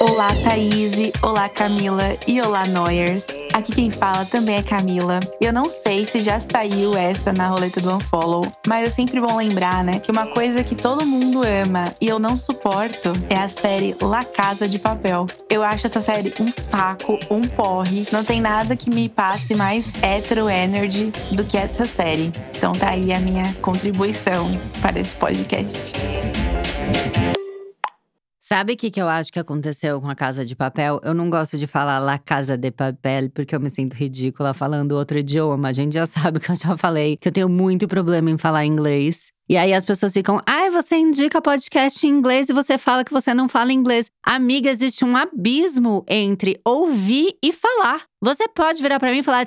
Olá, 0.00 0.28
Thaís. 0.44 0.92
Olá, 1.22 1.48
Camila. 1.48 2.16
E 2.26 2.40
olá, 2.40 2.66
Noyers. 2.66 3.26
Aqui 3.52 3.72
quem 3.72 3.90
fala 3.90 4.24
também 4.24 4.56
é 4.56 4.62
Camila. 4.62 5.18
Eu 5.40 5.52
não 5.52 5.68
sei 5.68 6.06
se 6.06 6.20
já 6.20 6.38
saiu 6.38 6.92
essa 6.94 7.32
na 7.32 7.48
roleta 7.48 7.80
do 7.80 7.92
Unfollow, 7.92 8.46
mas 8.66 8.86
é 8.86 8.90
sempre 8.90 9.20
bom 9.20 9.36
lembrar, 9.36 9.82
né, 9.82 9.98
que 9.98 10.12
uma 10.12 10.28
coisa 10.28 10.62
que 10.62 10.76
todo 10.76 11.04
mundo 11.04 11.42
ama 11.42 11.92
e 12.00 12.06
eu 12.06 12.20
não 12.20 12.36
suporto 12.36 13.12
é 13.28 13.36
a 13.36 13.48
série 13.48 13.96
La 14.00 14.24
Casa 14.24 14.68
de 14.68 14.78
Papel. 14.78 15.26
Eu 15.50 15.64
acho 15.64 15.86
essa 15.86 16.00
série 16.00 16.32
um 16.38 16.52
saco, 16.52 17.18
um 17.28 17.40
porre. 17.40 18.06
Não 18.12 18.22
tem 18.22 18.40
nada 18.40 18.76
que 18.76 18.90
me 18.90 19.08
passe 19.08 19.54
mais 19.56 19.90
hetero 20.00 20.48
energy 20.48 21.12
do 21.32 21.44
que 21.44 21.56
essa 21.56 21.84
série. 21.84 22.30
Então 22.56 22.72
tá 22.72 22.90
aí 22.90 23.12
a 23.12 23.18
minha 23.18 23.52
contribuição 23.60 24.52
para 24.80 25.00
esse 25.00 25.16
podcast. 25.16 25.92
Sabe 28.48 28.72
o 28.72 28.76
que, 28.78 28.90
que 28.90 28.98
eu 28.98 29.06
acho 29.06 29.30
que 29.30 29.38
aconteceu 29.38 30.00
com 30.00 30.08
a 30.08 30.14
Casa 30.14 30.42
de 30.42 30.56
Papel? 30.56 30.98
Eu 31.04 31.12
não 31.12 31.28
gosto 31.28 31.58
de 31.58 31.66
falar 31.66 31.98
La 31.98 32.18
Casa 32.18 32.56
de 32.56 32.70
Papel, 32.70 33.28
porque 33.28 33.54
eu 33.54 33.60
me 33.60 33.68
sinto 33.68 33.92
ridícula 33.92 34.54
falando 34.54 34.92
outro 34.92 35.18
idioma. 35.18 35.68
A 35.68 35.72
gente 35.72 35.92
já 35.92 36.06
sabe 36.08 36.40
que 36.40 36.50
eu 36.50 36.56
já 36.56 36.74
falei 36.74 37.18
que 37.18 37.28
eu 37.28 37.32
tenho 37.32 37.46
muito 37.46 37.86
problema 37.86 38.30
em 38.30 38.38
falar 38.38 38.64
inglês. 38.64 39.34
E 39.48 39.56
aí 39.56 39.72
as 39.72 39.84
pessoas 39.84 40.12
ficam, 40.12 40.38
ai, 40.46 40.68
você 40.68 40.96
indica 40.96 41.40
podcast 41.40 42.06
em 42.06 42.10
inglês 42.10 42.50
e 42.50 42.52
você 42.52 42.76
fala 42.76 43.02
que 43.02 43.12
você 43.12 43.32
não 43.32 43.48
fala 43.48 43.72
inglês. 43.72 44.10
Amiga, 44.22 44.68
existe 44.68 45.06
um 45.06 45.16
abismo 45.16 46.04
entre 46.06 46.60
ouvir 46.66 47.34
e 47.42 47.50
falar. 47.50 48.02
Você 48.20 48.48
pode 48.48 48.82
virar 48.82 48.98
para 48.98 49.12
mim 49.12 49.18
e 49.18 49.22
falar 49.22 49.46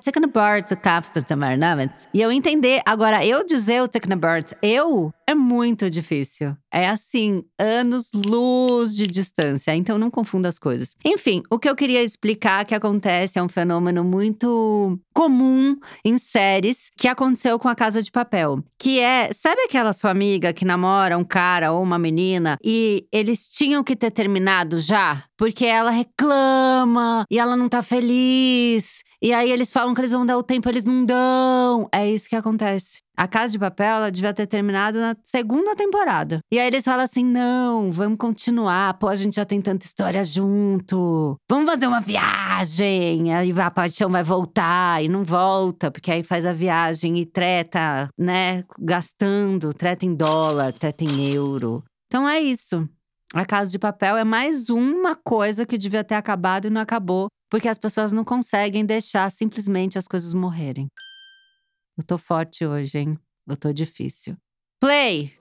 Kapstamarnamets, 0.81 2.07
e 2.13 2.21
eu 2.21 2.31
entender. 2.31 2.81
Agora, 2.85 3.25
eu 3.25 3.45
dizer 3.45 3.81
o 3.81 3.87
Teknobart, 3.87 4.53
eu, 4.61 5.13
é 5.27 5.35
muito 5.35 5.89
difícil. 5.89 6.55
É 6.73 6.87
assim, 6.87 7.43
anos 7.59 8.11
luz 8.13 8.95
de 8.95 9.05
distância. 9.07 9.75
Então 9.75 9.97
não 9.97 10.09
confunda 10.09 10.47
as 10.47 10.57
coisas. 10.57 10.95
Enfim, 11.03 11.43
o 11.49 11.59
que 11.59 11.69
eu 11.69 11.75
queria 11.75 12.01
explicar 12.01 12.63
que 12.63 12.73
acontece 12.73 13.37
é 13.37 13.43
um 13.43 13.49
fenômeno 13.49 14.05
muito 14.05 14.97
comum 15.13 15.75
em 16.05 16.17
séries 16.17 16.89
que 16.95 17.09
aconteceu 17.09 17.59
com 17.59 17.67
a 17.67 17.75
Casa 17.75 18.01
de 18.01 18.09
Papel. 18.09 18.63
Que 18.79 19.01
é, 19.01 19.33
sabe 19.33 19.63
aquela 19.63 19.90
sua 19.93 20.11
amiga 20.11 20.53
que 20.53 20.65
namora 20.65 21.17
um 21.17 21.23
cara 21.23 21.71
ou 21.71 21.81
uma 21.81 21.97
menina 21.97 22.57
e 22.63 23.07
eles 23.11 23.47
tinham 23.47 23.83
que 23.83 23.95
ter 23.95 24.11
terminado 24.11 24.79
já? 24.79 25.23
Porque 25.41 25.65
ela 25.65 25.89
reclama 25.89 27.25
e 27.27 27.39
ela 27.39 27.57
não 27.57 27.67
tá 27.67 27.81
feliz. 27.81 29.01
E 29.19 29.33
aí 29.33 29.51
eles 29.51 29.71
falam 29.71 29.91
que 29.91 29.99
eles 29.99 30.11
vão 30.11 30.23
dar 30.23 30.37
o 30.37 30.43
tempo, 30.43 30.69
eles 30.69 30.83
não 30.83 31.03
dão. 31.03 31.89
É 31.91 32.07
isso 32.07 32.29
que 32.29 32.35
acontece. 32.35 32.99
A 33.17 33.27
Casa 33.27 33.51
de 33.51 33.57
Papel, 33.57 33.87
ela 33.87 34.11
devia 34.11 34.35
ter 34.35 34.45
terminado 34.45 34.99
na 34.99 35.15
segunda 35.23 35.75
temporada. 35.75 36.41
E 36.53 36.59
aí 36.59 36.67
eles 36.67 36.85
falam 36.85 37.03
assim: 37.03 37.25
não, 37.25 37.91
vamos 37.91 38.19
continuar. 38.19 38.93
Pô, 38.99 39.07
a 39.07 39.15
gente 39.15 39.37
já 39.37 39.43
tem 39.43 39.59
tanta 39.59 39.83
história 39.83 40.23
junto. 40.23 41.35
Vamos 41.49 41.71
fazer 41.71 41.87
uma 41.87 42.01
viagem. 42.01 43.33
Aí 43.33 43.51
a 43.59 43.71
paixão 43.71 44.11
vai 44.11 44.23
voltar 44.23 45.03
e 45.03 45.07
não 45.07 45.23
volta, 45.23 45.89
porque 45.89 46.11
aí 46.11 46.23
faz 46.23 46.45
a 46.45 46.53
viagem 46.53 47.17
e 47.17 47.25
treta, 47.25 48.09
né? 48.15 48.63
Gastando, 48.79 49.73
treta 49.73 50.05
em 50.05 50.13
dólar, 50.13 50.71
treta 50.71 51.03
em 51.03 51.33
euro. 51.33 51.83
Então 52.05 52.29
é 52.29 52.39
isso. 52.39 52.87
A 53.33 53.45
Casa 53.45 53.71
de 53.71 53.79
Papel 53.79 54.17
é 54.17 54.25
mais 54.25 54.69
uma 54.69 55.15
coisa 55.15 55.65
que 55.65 55.77
devia 55.77 56.03
ter 56.03 56.15
acabado 56.15 56.67
e 56.67 56.69
não 56.69 56.81
acabou, 56.81 57.27
porque 57.49 57.69
as 57.69 57.77
pessoas 57.77 58.11
não 58.11 58.25
conseguem 58.25 58.85
deixar 58.85 59.31
simplesmente 59.31 59.97
as 59.97 60.05
coisas 60.05 60.33
morrerem. 60.33 60.87
Eu 61.97 62.05
tô 62.05 62.17
forte 62.17 62.65
hoje, 62.65 62.97
hein? 62.97 63.17
Eu 63.47 63.55
tô 63.55 63.71
difícil. 63.71 64.35
Play! 64.81 65.33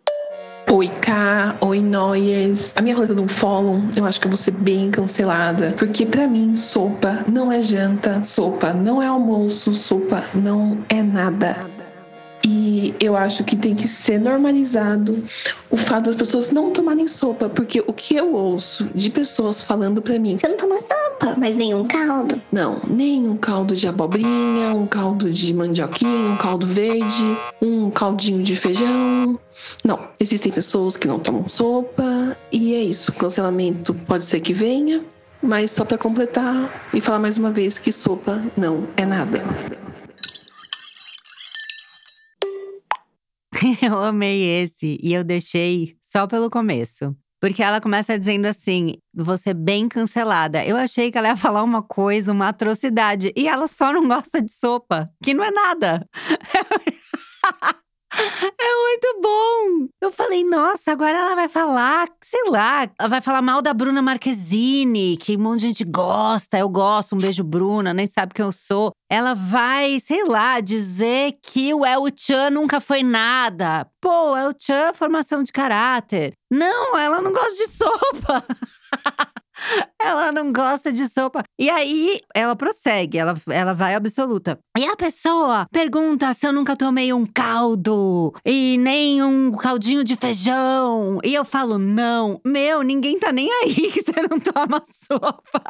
Oi, 0.70 0.88
K, 1.00 1.56
oi, 1.61 1.80
Noyers. 1.80 2.76
A 2.76 2.82
minha 2.82 2.94
roleta 2.94 3.14
do 3.14 3.26
follow, 3.26 3.80
eu 3.97 4.04
acho 4.04 4.20
que 4.20 4.28
eu 4.28 4.30
vou 4.30 4.38
ser 4.38 4.52
bem 4.52 4.88
cancelada. 4.92 5.75
Porque 5.76 6.06
para 6.06 6.28
mim, 6.28 6.54
sopa 6.54 7.25
não 7.26 7.50
é 7.50 7.61
janta, 7.61 8.23
sopa 8.23 8.73
não 8.73 9.02
é 9.02 9.09
almoço, 9.09 9.75
sopa 9.75 10.23
não 10.32 10.85
é 10.88 11.02
nada. 11.02 11.79
E 12.52 12.92
eu 12.99 13.16
acho 13.16 13.45
que 13.45 13.54
tem 13.54 13.76
que 13.76 13.87
ser 13.87 14.19
normalizado 14.19 15.23
o 15.71 15.76
fato 15.76 16.07
das 16.07 16.16
pessoas 16.16 16.50
não 16.50 16.73
tomarem 16.73 17.07
sopa, 17.07 17.49
porque 17.49 17.80
o 17.87 17.92
que 17.92 18.16
eu 18.16 18.35
ouço 18.35 18.88
de 18.92 19.09
pessoas 19.09 19.62
falando 19.62 20.02
para 20.02 20.19
mim, 20.19 20.37
Você 20.37 20.49
não 20.49 20.57
toma 20.57 20.76
sopa, 20.76 21.37
mas 21.38 21.57
nenhum 21.57 21.87
caldo. 21.87 22.42
não, 22.50 22.80
nem 22.88 23.28
um 23.28 23.37
caldo 23.37 23.76
de 23.76 23.87
abobrinha, 23.87 24.75
um 24.75 24.85
caldo 24.85 25.30
de 25.30 25.54
mandioquinha, 25.54 26.33
um 26.33 26.37
caldo 26.37 26.66
verde, 26.66 27.38
um 27.62 27.88
caldinho 27.88 28.42
de 28.42 28.57
feijão. 28.57 29.38
Não, 29.85 30.00
existem 30.19 30.50
pessoas 30.50 30.97
que 30.97 31.07
não 31.07 31.21
tomam 31.21 31.47
sopa 31.47 32.37
e 32.50 32.75
é 32.75 32.83
isso. 32.83 33.12
Cancelamento 33.12 33.95
pode 33.95 34.25
ser 34.25 34.40
que 34.40 34.52
venha, 34.52 35.04
mas 35.40 35.71
só 35.71 35.85
para 35.85 35.97
completar 35.97 36.88
e 36.92 37.00
falar 37.00 37.21
mais 37.21 37.38
uma 37.38 37.52
vez 37.52 37.78
que 37.78 37.92
sopa 37.92 38.42
não 38.57 38.88
é 38.97 39.07
nada. 39.07 39.40
Eu 43.83 43.99
amei 43.99 44.62
esse 44.62 44.99
e 45.02 45.12
eu 45.12 45.23
deixei 45.23 45.97
só 46.00 46.26
pelo 46.26 46.50
começo. 46.50 47.14
Porque 47.40 47.62
ela 47.62 47.81
começa 47.81 48.19
dizendo 48.19 48.47
assim: 48.47 48.97
você 49.14 49.55
bem 49.55 49.88
cancelada. 49.88 50.64
Eu 50.64 50.76
achei 50.76 51.11
que 51.11 51.17
ela 51.17 51.29
ia 51.29 51.37
falar 51.37 51.62
uma 51.62 51.83
coisa, 51.83 52.33
uma 52.33 52.49
atrocidade. 52.49 53.33
E 53.35 53.49
ela 53.49 53.67
só 53.67 53.93
não 53.93 54.07
gosta 54.07 54.43
de 54.43 54.52
sopa, 54.52 55.09
que 55.23 55.33
não 55.33 55.43
é 55.43 55.50
nada. 55.50 56.07
É 58.12 58.75
muito 58.75 59.21
bom! 59.23 59.88
Eu 60.00 60.11
falei, 60.11 60.43
nossa, 60.45 60.93
agora 60.93 61.17
ela 61.17 61.35
vai 61.35 61.49
falar, 61.49 62.09
sei 62.21 62.43
lá, 62.49 62.88
ela 62.99 63.09
vai 63.09 63.21
falar 63.21 63.40
mal 63.40 63.62
da 63.62 63.73
Bruna 63.73 64.02
Marquezine, 64.02 65.17
que 65.17 65.37
um 65.37 65.40
monte 65.40 65.61
de 65.61 65.67
gente 65.69 65.85
gosta, 65.85 66.59
eu 66.59 66.69
gosto, 66.69 67.14
um 67.14 67.19
beijo, 67.19 67.45
Bruna, 67.45 67.95
nem 67.95 68.07
sabe 68.07 68.35
quem 68.35 68.45
eu 68.45 68.52
sou. 68.52 68.90
Ela 69.09 69.35
vai, 69.35 70.00
sei 70.00 70.25
lá, 70.25 70.61
dizer 70.61 71.35
que 71.43 71.73
o 71.73 71.85
El 71.85 72.05
Chan 72.17 72.50
nunca 72.50 72.81
foi 72.81 73.02
nada. 73.02 73.87
Pô, 74.00 74.37
El 74.37 74.52
Chan, 74.61 74.93
formação 74.95 75.43
de 75.43 75.52
caráter. 75.52 76.33
Não, 76.50 76.99
ela 76.99 77.21
não 77.21 77.33
gosta 77.33 77.55
de 77.55 77.69
sopa. 77.69 78.45
Ela 80.00 80.33
não 80.33 80.52
gosta 80.52 80.93
de 80.93 81.09
sopa. 81.09 81.43
E 81.59 81.69
aí, 81.69 82.21
ela 82.35 82.57
prossegue, 82.57 83.19
ela, 83.19 83.35
ela 83.50 83.75
vai 83.75 83.95
absoluta. 83.95 84.59
E 84.76 84.87
a 84.87 84.97
pessoa 84.97 85.67
pergunta 85.71 86.33
se 86.35 86.47
eu 86.47 86.52
nunca 86.52 86.76
tomei 86.76 87.12
um 87.12 87.26
caldo 87.26 88.33
e 88.45 88.79
nem 88.79 89.23
um 89.23 89.52
caldinho 89.52 90.02
de 90.02 90.17
feijão. 90.17 91.19
E 91.23 91.35
eu 91.35 91.45
falo, 91.45 91.79
não, 91.79 92.40
meu, 92.45 92.83
ninguém 92.83 93.19
tá 93.19 93.33
nem 93.33 93.50
aí 93.62 93.75
que 93.93 94.02
você 94.02 94.23
não 94.23 94.40
toma 94.40 94.83
sopa. 95.09 95.62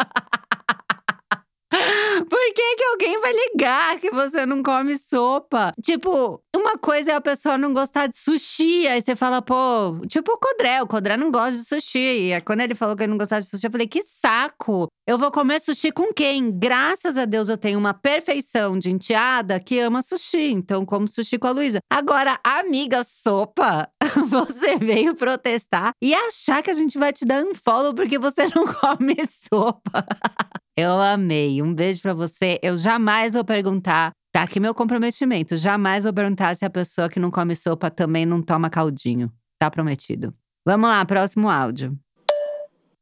Por 2.29 2.55
que, 2.55 2.77
que 2.77 2.85
alguém 2.85 3.21
vai 3.21 3.33
ligar 3.33 3.99
que 3.99 4.11
você 4.11 4.45
não 4.45 4.63
come 4.63 4.99
sopa? 4.99 5.73
Tipo, 5.83 6.43
uma 6.57 6.77
coisa 6.79 7.13
é 7.13 7.15
a 7.15 7.21
pessoa 7.21 7.57
não 7.57 7.73
gostar 7.73 8.07
de 8.07 8.17
sushi. 8.17 8.87
Aí 8.87 9.01
você 9.01 9.17
fala, 9.17 9.41
pô, 9.41 10.01
tipo 10.09 10.33
o 10.33 10.39
Codré. 10.39 10.83
O 10.83 10.87
Codré 10.87 11.17
não 11.17 11.31
gosta 11.31 11.53
de 11.53 11.65
sushi. 11.65 12.33
Aí, 12.33 12.41
quando 12.43 12.61
ele 12.61 12.75
falou 12.75 12.97
que 12.97 13.03
ele 13.03 13.11
não 13.11 13.19
gostava 13.19 13.41
de 13.41 13.49
sushi, 13.49 13.67
eu 13.67 13.71
falei, 13.71 13.87
que 13.87 14.03
saco! 14.03 14.89
Eu 15.07 15.19
vou 15.19 15.31
comer 15.31 15.61
sushi 15.61 15.91
com 15.91 16.13
quem? 16.13 16.57
Graças 16.57 17.17
a 17.19 17.25
Deus 17.25 17.49
eu 17.49 17.57
tenho 17.57 17.79
uma 17.79 17.93
perfeição 17.93 18.79
de 18.79 18.91
enteada 18.91 19.59
que 19.59 19.79
ama 19.79 20.03
sushi. 20.03 20.53
Então, 20.53 20.85
como 20.85 21.09
sushi 21.09 21.39
com 21.39 21.49
a 21.49 21.51
Luísa. 21.51 21.81
Agora, 21.91 22.39
amiga 22.45 23.03
sopa, 23.03 23.89
você 24.29 24.77
veio 24.77 25.15
protestar 25.15 25.93
e 26.01 26.15
achar 26.15 26.63
que 26.63 26.71
a 26.71 26.75
gente 26.75 26.99
vai 26.99 27.13
te 27.13 27.25
dar 27.25 27.43
um 27.43 27.55
follow 27.55 27.95
porque 27.95 28.19
você 28.19 28.47
não 28.55 28.67
come 28.67 29.17
sopa. 29.27 30.05
Eu 30.81 30.99
amei. 30.99 31.61
Um 31.61 31.75
beijo 31.75 32.01
pra 32.01 32.15
você. 32.15 32.59
Eu 32.63 32.75
jamais 32.75 33.35
vou 33.35 33.45
perguntar. 33.45 34.13
Tá 34.33 34.45
aqui 34.45 34.59
meu 34.59 34.75
comprometimento. 34.75 35.55
Jamais 35.55 36.05
vou 36.05 36.13
perguntar 36.13 36.57
se 36.57 36.65
a 36.65 36.71
pessoa 36.71 37.07
que 37.07 37.21
não 37.21 37.31
come 37.31 37.55
sopa 37.55 37.91
também 37.91 38.25
não 38.25 38.41
toma 38.41 38.71
caldinho. 38.71 39.31
Tá 39.59 39.71
prometido. 39.71 40.33
Vamos 40.65 40.89
lá, 40.89 41.05
próximo 41.05 41.51
áudio. 41.51 41.99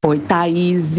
Oi, 0.04 0.18
Thaís. 0.18 0.96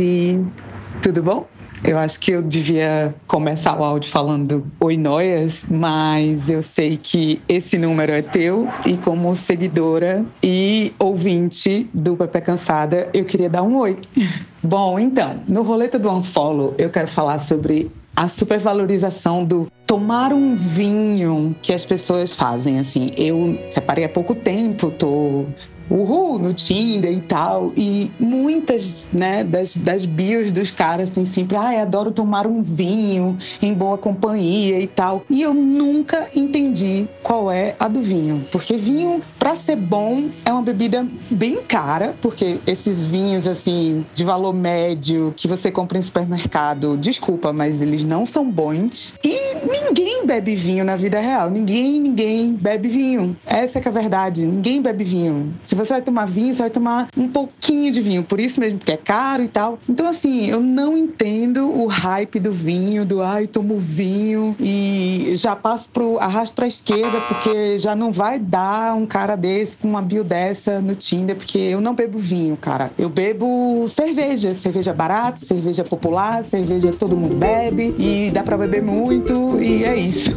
Tudo 1.04 1.22
bom? 1.22 1.50
Eu 1.84 1.98
acho 1.98 2.20
que 2.20 2.32
eu 2.32 2.42
devia 2.42 3.16
começar 3.26 3.80
o 3.80 3.84
áudio 3.84 4.12
falando 4.12 4.66
Oi, 4.80 4.98
Noias, 4.98 5.66
mas 5.70 6.50
eu 6.50 6.62
sei 6.62 6.98
que 6.98 7.42
esse 7.48 7.78
número 7.78 8.12
é 8.12 8.22
teu 8.22 8.68
e 8.86 8.98
como 8.98 9.36
seguidora 9.36 10.26
e 10.44 10.94
ouvinte 11.00 11.90
do 11.94 12.16
Pepe 12.16 12.42
Cansada, 12.42 13.10
eu 13.14 13.24
queria 13.24 13.50
dar 13.50 13.64
um 13.64 13.78
oi. 13.78 13.98
Bom, 14.62 15.00
então, 15.00 15.38
no 15.48 15.64
roleta 15.64 15.98
do 15.98 16.12
Unfollow, 16.12 16.76
eu 16.78 16.90
quero 16.90 17.08
falar 17.08 17.40
sobre 17.40 17.90
a 18.14 18.28
supervalorização 18.28 19.46
do 19.46 19.72
tomar 19.88 20.34
um 20.34 20.56
vinho 20.56 21.56
que 21.62 21.74
as 21.74 21.86
pessoas 21.86 22.36
fazem. 22.36 22.78
Assim, 22.78 23.12
eu 23.18 23.58
separei 23.72 24.04
há 24.04 24.10
pouco 24.10 24.36
tempo, 24.36 24.92
tô 24.92 25.46
uhul 25.90 26.40
no 26.40 26.54
Tinder 26.54 27.12
e 27.12 27.22
tal. 27.22 27.72
E 27.76 28.12
muitas, 28.20 29.06
né, 29.12 29.44
das, 29.44 29.76
das 29.78 30.06
bios 30.06 30.52
dos 30.52 30.72
caras 30.72 31.12
tem 31.12 31.26
sempre, 31.26 31.58
ah, 31.58 31.82
adoro 31.82 32.12
tomar 32.12 32.46
um 32.46 32.62
vinho 32.62 33.38
em 33.62 33.74
boa 33.74 33.98
companhia 33.98 34.80
e 34.80 34.88
tal. 34.88 35.24
E 35.30 35.42
eu 35.42 35.54
nunca 35.54 36.30
entendi 36.36 37.08
qual 37.24 37.52
é 37.52 37.76
a 37.80 37.88
do 37.88 38.02
vinho, 38.02 38.46
porque 38.52 38.78
vinho, 38.78 39.22
para 39.38 39.56
ser 39.56 39.76
bom, 39.76 40.30
é 40.46 40.52
uma 40.52 40.62
bebida 40.62 41.08
bem 41.30 41.60
cara, 41.68 42.16
porque 42.22 42.60
esses 42.66 43.06
vinhos 43.06 43.48
assim 43.48 44.06
de 44.14 44.24
valor 44.24 44.54
médio 44.54 45.34
que 45.36 45.48
você 45.48 45.72
compra 45.72 45.98
em 45.98 46.02
supermercado, 46.02 46.98
desculpa, 46.98 47.52
mas 47.54 47.82
eles 47.82 48.04
não 48.04 48.26
são 48.26 48.50
bons. 48.50 49.14
E 49.24 49.56
ninguém 49.68 50.26
bebe 50.26 50.56
vinho 50.56 50.84
na 50.84 50.96
vida 50.96 51.20
real. 51.20 51.50
Ninguém, 51.50 52.00
ninguém 52.00 52.54
bebe 52.54 52.90
vinho. 52.90 53.38
Essa 53.46 53.80
é, 53.80 53.82
é 53.84 53.88
a 53.88 53.92
verdade. 53.92 54.46
Ninguém 54.46 54.82
bebe 54.82 55.04
vinho. 55.04 55.54
Se 55.64 55.76
você 55.86 55.94
vai 55.94 56.02
tomar 56.02 56.26
vinho, 56.26 56.54
você 56.54 56.62
vai 56.62 56.70
tomar 56.70 57.08
um 57.18 57.28
pouquinho 57.28 57.92
de 57.92 58.02
vinho. 58.02 58.24
Por 58.24 58.40
isso 58.40 58.60
mesmo, 58.60 58.80
porque 58.80 58.92
é 58.92 58.98
caro 58.98 59.44
e 59.44 59.48
tal. 59.48 59.80
Então, 59.88 60.08
assim, 60.08 60.48
eu 60.48 60.60
não 60.60 60.98
entendo 60.98 61.70
o 61.70 61.88
hype 61.88 62.40
do 62.40 62.52
vinho, 62.52 63.06
do 63.06 63.22
ai, 63.22 63.48
tomo 63.48 63.78
vinho 63.80 64.56
e 64.60 65.34
já 65.36 65.56
passo 65.56 65.90
pro 65.90 66.18
arrasto 66.20 66.56
pra 66.56 66.68
esquerda, 66.68 67.22
porque 67.22 67.78
já 67.80 67.96
não 67.96 68.12
vai 68.12 68.40
dar 68.40 68.96
um 68.96 69.06
cara 69.06 69.36
desse 69.36 69.78
com 69.78 69.88
uma 69.88 70.02
bio 70.02 70.24
dessa 70.24 70.80
no 70.80 70.96
Tinder, 70.96 71.36
porque 71.36 71.58
eu 71.58 71.82
não 71.82 71.94
bebo 71.94 72.18
vinho, 72.20 72.58
cara. 72.58 72.92
Eu 72.98 73.10
bebo 73.10 73.88
cerveja. 73.88 74.54
Cerveja 74.54 74.94
barata, 74.94 75.44
cerveja 75.46 75.84
popular, 75.84 76.44
cerveja 76.44 76.92
que 76.92 76.98
todo 76.98 77.16
mundo 77.16 77.36
bebe 77.36 77.96
e 77.98 78.32
dá 78.32 78.44
para 78.44 78.58
beber 78.58 78.82
muito 78.82 79.60
e 79.62 79.84
é 79.84 79.96
isso. 79.96 80.32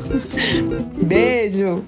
Beijo! 1.02 1.84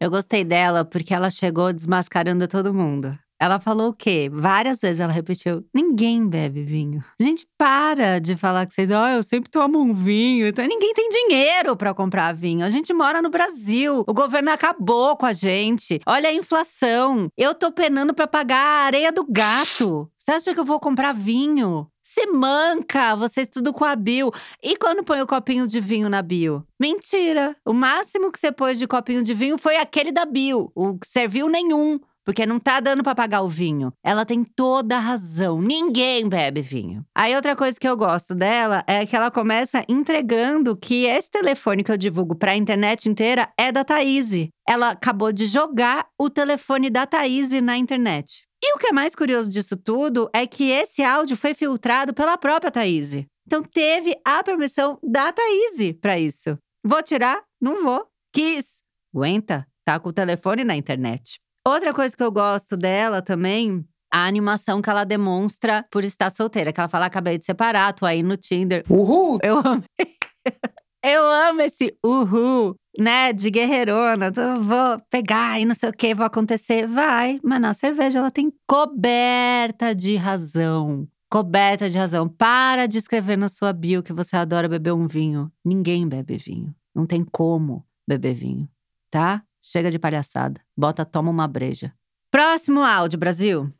Eu 0.00 0.10
gostei 0.10 0.44
dela 0.44 0.84
porque 0.84 1.14
ela 1.14 1.30
chegou 1.30 1.72
desmascarando 1.72 2.46
todo 2.48 2.74
mundo. 2.74 3.16
Ela 3.40 3.58
falou 3.58 3.90
o 3.90 3.92
quê? 3.92 4.30
Várias 4.32 4.80
vezes 4.80 5.00
ela 5.00 5.12
repetiu: 5.12 5.64
ninguém 5.74 6.26
bebe 6.26 6.64
vinho. 6.64 7.04
Gente, 7.20 7.46
para 7.58 8.18
de 8.18 8.36
falar 8.36 8.66
que 8.66 8.72
vocês, 8.72 8.90
ó, 8.90 9.04
oh, 9.04 9.08
eu 9.08 9.22
sempre 9.22 9.50
tomo 9.50 9.80
um 9.80 9.92
vinho. 9.92 10.46
Então, 10.46 10.66
ninguém 10.66 10.94
tem 10.94 11.08
dinheiro 11.10 11.76
para 11.76 11.92
comprar 11.92 12.32
vinho. 12.32 12.64
A 12.64 12.70
gente 12.70 12.94
mora 12.94 13.20
no 13.20 13.30
Brasil. 13.30 14.04
O 14.06 14.14
governo 14.14 14.50
acabou 14.50 15.16
com 15.16 15.26
a 15.26 15.32
gente. 15.32 16.00
Olha 16.06 16.28
a 16.28 16.34
inflação. 16.34 17.28
Eu 17.36 17.54
tô 17.54 17.72
penando 17.72 18.14
para 18.14 18.26
pagar 18.26 18.56
a 18.56 18.86
areia 18.86 19.12
do 19.12 19.26
gato. 19.28 20.10
Você 20.18 20.30
acha 20.30 20.54
que 20.54 20.60
eu 20.60 20.64
vou 20.64 20.80
comprar 20.80 21.12
vinho? 21.12 21.86
Se 22.06 22.26
manca, 22.26 23.16
vocês 23.16 23.48
tudo 23.48 23.72
com 23.72 23.82
a 23.82 23.96
bio. 23.96 24.30
E 24.62 24.76
quando 24.76 25.02
põe 25.02 25.22
o 25.22 25.26
copinho 25.26 25.66
de 25.66 25.80
vinho 25.80 26.06
na 26.10 26.20
bio? 26.20 26.62
Mentira! 26.78 27.56
O 27.64 27.72
máximo 27.72 28.30
que 28.30 28.38
você 28.38 28.52
pôs 28.52 28.78
de 28.78 28.86
copinho 28.86 29.22
de 29.22 29.32
vinho 29.32 29.56
foi 29.56 29.78
aquele 29.78 30.12
da 30.12 30.26
bio. 30.26 30.70
O 30.76 30.98
serviu 31.02 31.48
nenhum. 31.48 31.98
Porque 32.22 32.44
não 32.44 32.58
tá 32.58 32.80
dando 32.80 33.02
para 33.02 33.14
pagar 33.14 33.40
o 33.40 33.48
vinho. 33.48 33.90
Ela 34.04 34.26
tem 34.26 34.44
toda 34.44 34.96
a 34.96 35.00
razão. 35.00 35.62
Ninguém 35.62 36.28
bebe 36.28 36.60
vinho. 36.60 37.04
Aí 37.14 37.34
outra 37.34 37.56
coisa 37.56 37.78
que 37.80 37.88
eu 37.88 37.96
gosto 37.96 38.34
dela 38.34 38.84
é 38.86 39.06
que 39.06 39.16
ela 39.16 39.30
começa 39.30 39.82
entregando 39.88 40.76
que 40.76 41.06
esse 41.06 41.30
telefone 41.30 41.84
que 41.84 41.92
eu 41.92 41.98
divulgo 41.98 42.34
para 42.34 42.52
a 42.52 42.56
internet 42.56 43.08
inteira 43.08 43.50
é 43.58 43.72
da 43.72 43.84
Thaís. 43.84 44.48
Ela 44.68 44.90
acabou 44.90 45.32
de 45.32 45.46
jogar 45.46 46.06
o 46.18 46.28
telefone 46.28 46.90
da 46.90 47.06
Thaís 47.06 47.50
na 47.62 47.76
internet. 47.78 48.46
E 48.66 48.74
o 48.74 48.78
que 48.78 48.86
é 48.86 48.92
mais 48.92 49.14
curioso 49.14 49.50
disso 49.50 49.76
tudo 49.76 50.30
é 50.32 50.46
que 50.46 50.70
esse 50.70 51.02
áudio 51.02 51.36
foi 51.36 51.52
filtrado 51.52 52.14
pela 52.14 52.38
própria 52.38 52.70
Thaís. 52.70 53.12
Então 53.46 53.62
teve 53.62 54.18
a 54.26 54.42
permissão 54.42 54.98
da 55.02 55.30
Thaís 55.30 55.92
para 56.00 56.18
isso. 56.18 56.56
Vou 56.82 57.02
tirar? 57.02 57.42
Não 57.60 57.84
vou. 57.84 58.06
Quis. 58.32 58.78
Aguenta, 59.14 59.68
tá 59.84 60.00
com 60.00 60.08
o 60.08 60.12
telefone 60.14 60.64
na 60.64 60.74
internet. 60.74 61.38
Outra 61.62 61.92
coisa 61.92 62.16
que 62.16 62.22
eu 62.22 62.32
gosto 62.32 62.74
dela 62.74 63.20
também 63.20 63.86
a 64.10 64.24
animação 64.24 64.80
que 64.80 64.88
ela 64.88 65.04
demonstra 65.04 65.84
por 65.90 66.02
estar 66.02 66.30
solteira. 66.30 66.72
Que 66.72 66.80
ela 66.80 66.88
fala: 66.88 67.04
acabei 67.04 67.36
de 67.36 67.44
separar, 67.44 67.92
tô 67.92 68.06
aí 68.06 68.22
no 68.22 68.38
Tinder. 68.38 68.82
Uhul! 68.88 69.40
Eu 69.42 69.58
amo. 69.58 69.84
eu 71.04 71.22
amo 71.26 71.60
esse 71.60 71.94
uhul 72.02 72.74
né, 72.98 73.32
de 73.32 73.50
guerreirona, 73.50 74.30
vou 74.60 75.00
pegar 75.10 75.60
e 75.60 75.64
não 75.64 75.74
sei 75.74 75.88
o 75.88 75.92
que, 75.92 76.14
vou 76.14 76.26
acontecer. 76.26 76.86
Vai, 76.86 77.40
mas 77.42 77.60
na 77.60 77.74
cerveja 77.74 78.18
ela 78.18 78.30
tem 78.30 78.52
coberta 78.66 79.94
de 79.94 80.16
razão. 80.16 81.08
Coberta 81.28 81.90
de 81.90 81.98
razão. 81.98 82.28
Para 82.28 82.86
de 82.86 82.98
escrever 82.98 83.36
na 83.36 83.48
sua 83.48 83.72
bio 83.72 84.02
que 84.02 84.12
você 84.12 84.36
adora 84.36 84.68
beber 84.68 84.92
um 84.92 85.06
vinho. 85.06 85.50
Ninguém 85.64 86.06
bebe 86.08 86.36
vinho. 86.36 86.74
Não 86.94 87.06
tem 87.06 87.24
como 87.24 87.84
beber 88.06 88.34
vinho, 88.34 88.68
tá? 89.10 89.42
Chega 89.60 89.90
de 89.90 89.98
palhaçada. 89.98 90.60
Bota, 90.76 91.04
toma 91.04 91.30
uma 91.30 91.48
breja. 91.48 91.92
Próximo 92.30 92.80
áudio, 92.80 93.18
Brasil. 93.18 93.72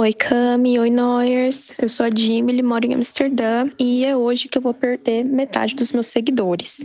Oi, 0.00 0.12
Cami. 0.12 0.78
Oi, 0.78 0.90
Noyers. 0.90 1.72
Eu 1.76 1.88
sou 1.88 2.06
a 2.06 2.10
Jimmy, 2.14 2.62
moro 2.62 2.86
em 2.86 2.94
Amsterdã 2.94 3.68
e 3.78 4.04
é 4.04 4.16
hoje 4.16 4.48
que 4.48 4.56
eu 4.56 4.62
vou 4.62 4.72
perder 4.72 5.24
metade 5.24 5.74
dos 5.74 5.90
meus 5.90 6.06
seguidores. 6.06 6.84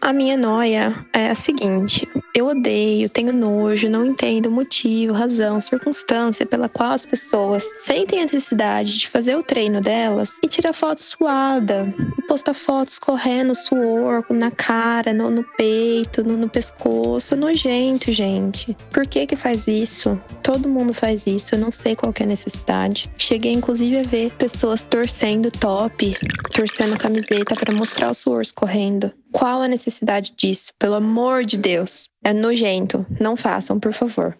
A 0.00 0.12
minha 0.12 0.36
noia 0.36 0.94
é 1.12 1.30
a 1.30 1.34
seguinte: 1.34 2.06
eu 2.34 2.46
odeio, 2.46 3.08
tenho 3.08 3.32
nojo, 3.32 3.88
não 3.88 4.04
entendo 4.04 4.46
o 4.46 4.50
motivo, 4.50 5.14
razão, 5.14 5.58
circunstância 5.58 6.44
pela 6.44 6.68
qual 6.68 6.92
as 6.92 7.06
pessoas 7.06 7.64
sentem 7.78 8.20
a 8.20 8.24
necessidade 8.24 8.98
de 8.98 9.08
fazer 9.08 9.36
o 9.36 9.42
treino 9.42 9.80
delas 9.80 10.34
e 10.44 10.46
tirar 10.46 10.74
foto 10.74 11.02
suada, 11.02 11.92
e 12.18 12.22
postar 12.22 12.52
fotos 12.52 12.98
correndo 12.98 13.54
suor 13.54 14.22
na 14.28 14.50
cara, 14.50 15.14
no, 15.14 15.30
no 15.30 15.42
peito, 15.42 16.22
no, 16.22 16.36
no, 16.36 16.48
pescoço. 16.48 17.34
Nojento, 17.34 18.12
gente. 18.12 18.76
Por 18.90 19.06
que 19.06 19.26
que 19.26 19.34
faz 19.34 19.66
isso? 19.66 20.20
Todo 20.42 20.68
mundo 20.68 20.92
faz 20.92 21.26
isso, 21.26 21.54
eu 21.54 21.58
não 21.58 21.72
sei 21.72 21.96
qual 21.96 22.12
é 22.20 22.22
a 22.22 22.26
necessidade. 22.26 23.10
Cheguei 23.16 23.52
inclusive 23.52 24.00
a 24.00 24.02
ver 24.02 24.30
pessoas 24.32 24.84
torcendo 24.84 25.50
top, 25.50 26.14
torcendo 26.54 26.98
camiseta 26.98 27.54
para 27.54 27.74
mostrar 27.74 28.10
o 28.10 28.14
suor 28.14 28.42
escorrendo. 28.42 29.10
Qual 29.36 29.60
a 29.60 29.68
necessidade 29.68 30.32
disso? 30.34 30.72
Pelo 30.78 30.94
amor 30.94 31.44
de 31.44 31.58
Deus. 31.58 32.08
É 32.24 32.32
nojento. 32.32 33.04
Não 33.20 33.36
façam, 33.36 33.78
por 33.78 33.92
favor. 33.92 34.34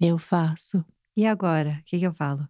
Eu 0.00 0.18
faço. 0.18 0.84
E 1.16 1.26
agora? 1.26 1.80
O 1.80 1.84
que, 1.86 1.98
que 1.98 2.06
eu 2.06 2.12
falo? 2.12 2.48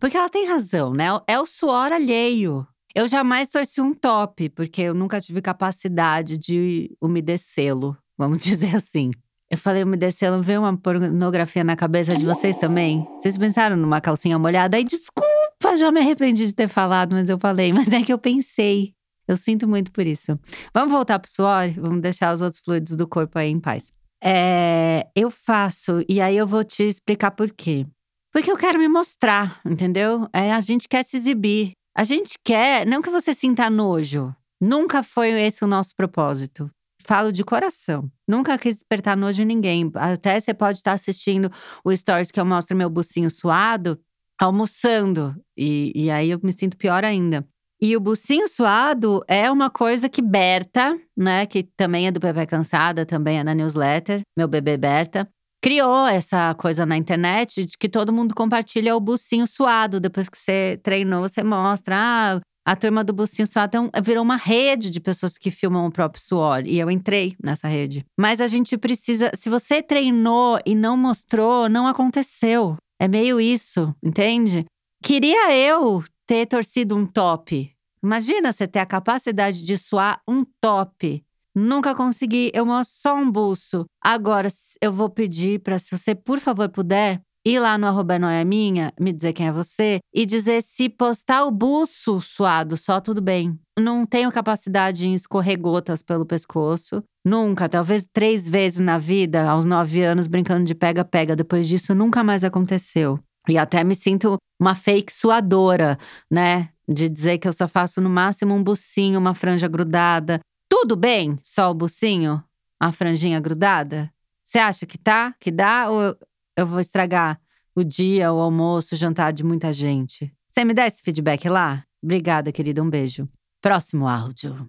Porque 0.00 0.16
ela 0.16 0.28
tem 0.28 0.48
razão, 0.48 0.92
né? 0.92 1.06
É 1.28 1.38
o 1.38 1.46
suor 1.46 1.92
alheio. 1.92 2.66
Eu 2.92 3.06
jamais 3.06 3.50
torci 3.50 3.80
um 3.80 3.94
top, 3.94 4.48
porque 4.48 4.82
eu 4.82 4.94
nunca 4.94 5.20
tive 5.20 5.40
capacidade 5.40 6.36
de 6.36 6.90
umedecê-lo, 7.00 7.96
vamos 8.18 8.38
dizer 8.42 8.74
assim. 8.74 9.12
Eu 9.48 9.58
falei 9.58 9.84
umedecê-lo, 9.84 10.42
veio 10.42 10.58
uma 10.60 10.76
pornografia 10.76 11.62
na 11.62 11.76
cabeça 11.76 12.16
de 12.16 12.24
vocês 12.24 12.56
também? 12.56 13.06
Vocês 13.20 13.38
pensaram 13.38 13.76
numa 13.76 14.00
calcinha 14.00 14.40
molhada? 14.40 14.76
Aí 14.76 14.82
desculpa, 14.82 15.76
já 15.76 15.92
me 15.92 16.00
arrependi 16.00 16.44
de 16.44 16.54
ter 16.54 16.66
falado, 16.66 17.12
mas 17.12 17.28
eu 17.28 17.38
falei. 17.38 17.72
Mas 17.72 17.92
é 17.92 18.02
que 18.02 18.12
eu 18.12 18.18
pensei. 18.18 18.92
Eu 19.26 19.36
sinto 19.36 19.66
muito 19.66 19.90
por 19.90 20.06
isso. 20.06 20.38
Vamos 20.72 20.92
voltar 20.92 21.18
pro 21.18 21.30
suor? 21.30 21.70
Vamos 21.76 22.00
deixar 22.00 22.32
os 22.34 22.40
outros 22.40 22.60
fluidos 22.64 22.94
do 22.94 23.06
corpo 23.08 23.38
aí 23.38 23.50
em 23.50 23.60
paz. 23.60 23.92
É, 24.22 25.06
eu 25.14 25.30
faço, 25.30 26.02
e 26.08 26.20
aí 26.20 26.36
eu 26.36 26.46
vou 26.46 26.64
te 26.64 26.82
explicar 26.82 27.30
por 27.32 27.50
quê. 27.50 27.86
Porque 28.32 28.50
eu 28.50 28.56
quero 28.56 28.78
me 28.78 28.88
mostrar, 28.88 29.60
entendeu? 29.64 30.28
É, 30.32 30.52
a 30.52 30.60
gente 30.60 30.88
quer 30.88 31.04
se 31.04 31.16
exibir. 31.16 31.72
A 31.96 32.02
gente 32.02 32.36
quer, 32.44 32.86
não 32.86 33.00
que 33.00 33.10
você 33.10 33.32
sinta 33.32 33.70
nojo. 33.70 34.34
Nunca 34.60 35.02
foi 35.02 35.30
esse 35.30 35.62
o 35.62 35.68
nosso 35.68 35.94
propósito. 35.94 36.70
Falo 37.02 37.30
de 37.30 37.44
coração. 37.44 38.10
Nunca 38.26 38.56
quis 38.56 38.76
despertar 38.76 39.16
nojo 39.16 39.42
em 39.42 39.44
ninguém. 39.44 39.90
Até 39.94 40.40
você 40.40 40.54
pode 40.54 40.78
estar 40.78 40.92
assistindo 40.92 41.52
o 41.84 41.94
stories 41.94 42.30
que 42.30 42.40
eu 42.40 42.46
mostro 42.46 42.76
meu 42.76 42.88
bucinho 42.88 43.30
suado, 43.30 44.00
almoçando. 44.40 45.36
E, 45.56 45.92
e 45.94 46.10
aí 46.10 46.30
eu 46.30 46.40
me 46.42 46.52
sinto 46.52 46.76
pior 46.76 47.04
ainda. 47.04 47.46
E 47.80 47.96
o 47.96 48.00
bucinho 48.00 48.48
suado 48.48 49.22
é 49.28 49.50
uma 49.50 49.68
coisa 49.68 50.08
que 50.08 50.22
Berta, 50.22 50.98
né, 51.16 51.44
que 51.46 51.64
também 51.76 52.06
é 52.06 52.10
do 52.10 52.20
Bebê 52.20 52.46
Cansada, 52.46 53.04
também 53.04 53.38
é 53.38 53.44
na 53.44 53.54
newsletter, 53.54 54.22
meu 54.36 54.48
bebê 54.48 54.76
Berta, 54.76 55.28
criou 55.64 56.06
essa 56.06 56.54
coisa 56.54 56.84
na 56.84 56.96
internet 56.96 57.64
de 57.64 57.78
que 57.78 57.88
todo 57.88 58.12
mundo 58.12 58.34
compartilha 58.34 58.94
o 58.94 59.00
bucinho 59.00 59.46
suado. 59.46 59.98
Depois 59.98 60.28
que 60.28 60.36
você 60.36 60.78
treinou, 60.82 61.22
você 61.22 61.42
mostra. 61.42 61.96
Ah, 61.96 62.40
a 62.66 62.76
turma 62.76 63.04
do 63.04 63.12
bucinho 63.12 63.46
suado 63.46 63.76
então, 63.76 64.02
virou 64.02 64.22
uma 64.22 64.36
rede 64.36 64.90
de 64.90 64.98
pessoas 64.98 65.38
que 65.38 65.50
filmam 65.50 65.86
o 65.86 65.90
próprio 65.90 66.22
suor. 66.22 66.66
E 66.66 66.78
eu 66.78 66.90
entrei 66.90 67.34
nessa 67.42 67.66
rede. 67.66 68.04
Mas 68.18 68.40
a 68.40 68.48
gente 68.48 68.76
precisa. 68.76 69.30
Se 69.34 69.48
você 69.48 69.82
treinou 69.82 70.58
e 70.66 70.74
não 70.74 70.96
mostrou, 70.96 71.68
não 71.68 71.86
aconteceu. 71.86 72.76
É 73.00 73.08
meio 73.08 73.40
isso, 73.40 73.94
entende? 74.02 74.64
Queria 75.02 75.54
eu 75.54 76.02
ter 76.26 76.46
torcido 76.46 76.96
um 76.96 77.06
top. 77.06 77.70
Imagina 78.02 78.52
você 78.52 78.66
ter 78.66 78.80
a 78.80 78.86
capacidade 78.86 79.64
de 79.64 79.78
suar 79.78 80.20
um 80.28 80.44
top. 80.60 81.24
Nunca 81.54 81.94
consegui, 81.94 82.50
eu 82.52 82.66
mostro 82.66 82.96
só 83.00 83.16
um 83.16 83.30
buço. 83.30 83.84
Agora, 84.02 84.48
eu 84.82 84.92
vou 84.92 85.08
pedir 85.08 85.60
para, 85.60 85.78
se 85.78 85.96
você, 85.96 86.14
por 86.14 86.40
favor, 86.40 86.68
puder, 86.68 87.22
ir 87.46 87.58
lá 87.60 87.76
no 87.76 87.86
arroba 87.86 88.18
noia 88.18 88.44
minha, 88.44 88.92
me 88.98 89.12
dizer 89.12 89.32
quem 89.32 89.46
é 89.46 89.52
você 89.52 90.00
e 90.12 90.24
dizer 90.24 90.62
se 90.62 90.88
postar 90.88 91.44
o 91.44 91.50
buço 91.50 92.20
suado 92.20 92.76
só 92.76 93.00
tudo 93.00 93.20
bem. 93.20 93.58
Não 93.78 94.06
tenho 94.06 94.32
capacidade 94.32 95.06
em 95.06 95.14
escorrer 95.14 95.60
gotas 95.60 96.02
pelo 96.02 96.24
pescoço. 96.24 97.02
Nunca, 97.24 97.68
talvez 97.68 98.06
três 98.10 98.48
vezes 98.48 98.80
na 98.80 98.98
vida, 98.98 99.48
aos 99.48 99.64
nove 99.64 100.02
anos, 100.02 100.26
brincando 100.26 100.64
de 100.64 100.74
pega-pega. 100.74 101.36
Depois 101.36 101.68
disso, 101.68 101.94
nunca 101.94 102.24
mais 102.24 102.44
aconteceu. 102.44 103.18
E 103.48 103.58
até 103.58 103.84
me 103.84 103.94
sinto 103.94 104.36
uma 104.60 104.74
fake 104.74 105.12
suadora, 105.12 105.98
né? 106.30 106.70
De 106.88 107.08
dizer 107.08 107.38
que 107.38 107.48
eu 107.48 107.52
só 107.52 107.66
faço 107.66 108.00
no 108.00 108.10
máximo 108.10 108.54
um 108.54 108.62
bucinho, 108.62 109.18
uma 109.18 109.34
franja 109.34 109.68
grudada. 109.68 110.40
Tudo 110.68 110.96
bem, 110.96 111.38
só 111.42 111.70
o 111.70 111.74
bucinho? 111.74 112.42
A 112.80 112.92
franjinha 112.92 113.40
grudada? 113.40 114.12
Você 114.42 114.58
acha 114.58 114.84
que 114.84 114.98
tá? 114.98 115.34
Que 115.40 115.50
dá? 115.50 115.88
Ou 115.88 116.16
eu 116.56 116.66
vou 116.66 116.80
estragar 116.80 117.40
o 117.74 117.82
dia, 117.82 118.32
o 118.32 118.40
almoço, 118.40 118.94
o 118.94 118.98
jantar 118.98 119.32
de 119.32 119.42
muita 119.42 119.72
gente? 119.72 120.32
Você 120.48 120.64
me 120.64 120.74
dá 120.74 120.86
esse 120.86 121.02
feedback 121.02 121.48
lá? 121.48 121.84
Obrigada, 122.02 122.52
querida. 122.52 122.82
Um 122.82 122.90
beijo. 122.90 123.28
Próximo 123.60 124.06
áudio. 124.06 124.68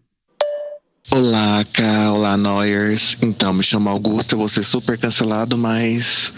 Olá, 1.12 1.63
Ká, 1.72 2.12
olá, 2.12 2.36
Noyers. 2.36 3.15
Então, 3.22 3.54
me 3.54 3.63
chamo 3.63 3.89
Augusto, 3.89 4.34
eu 4.34 4.39
vou 4.39 4.50
ser 4.50 4.63
super 4.63 4.98
cancelado, 4.98 5.58
mas 5.58 6.34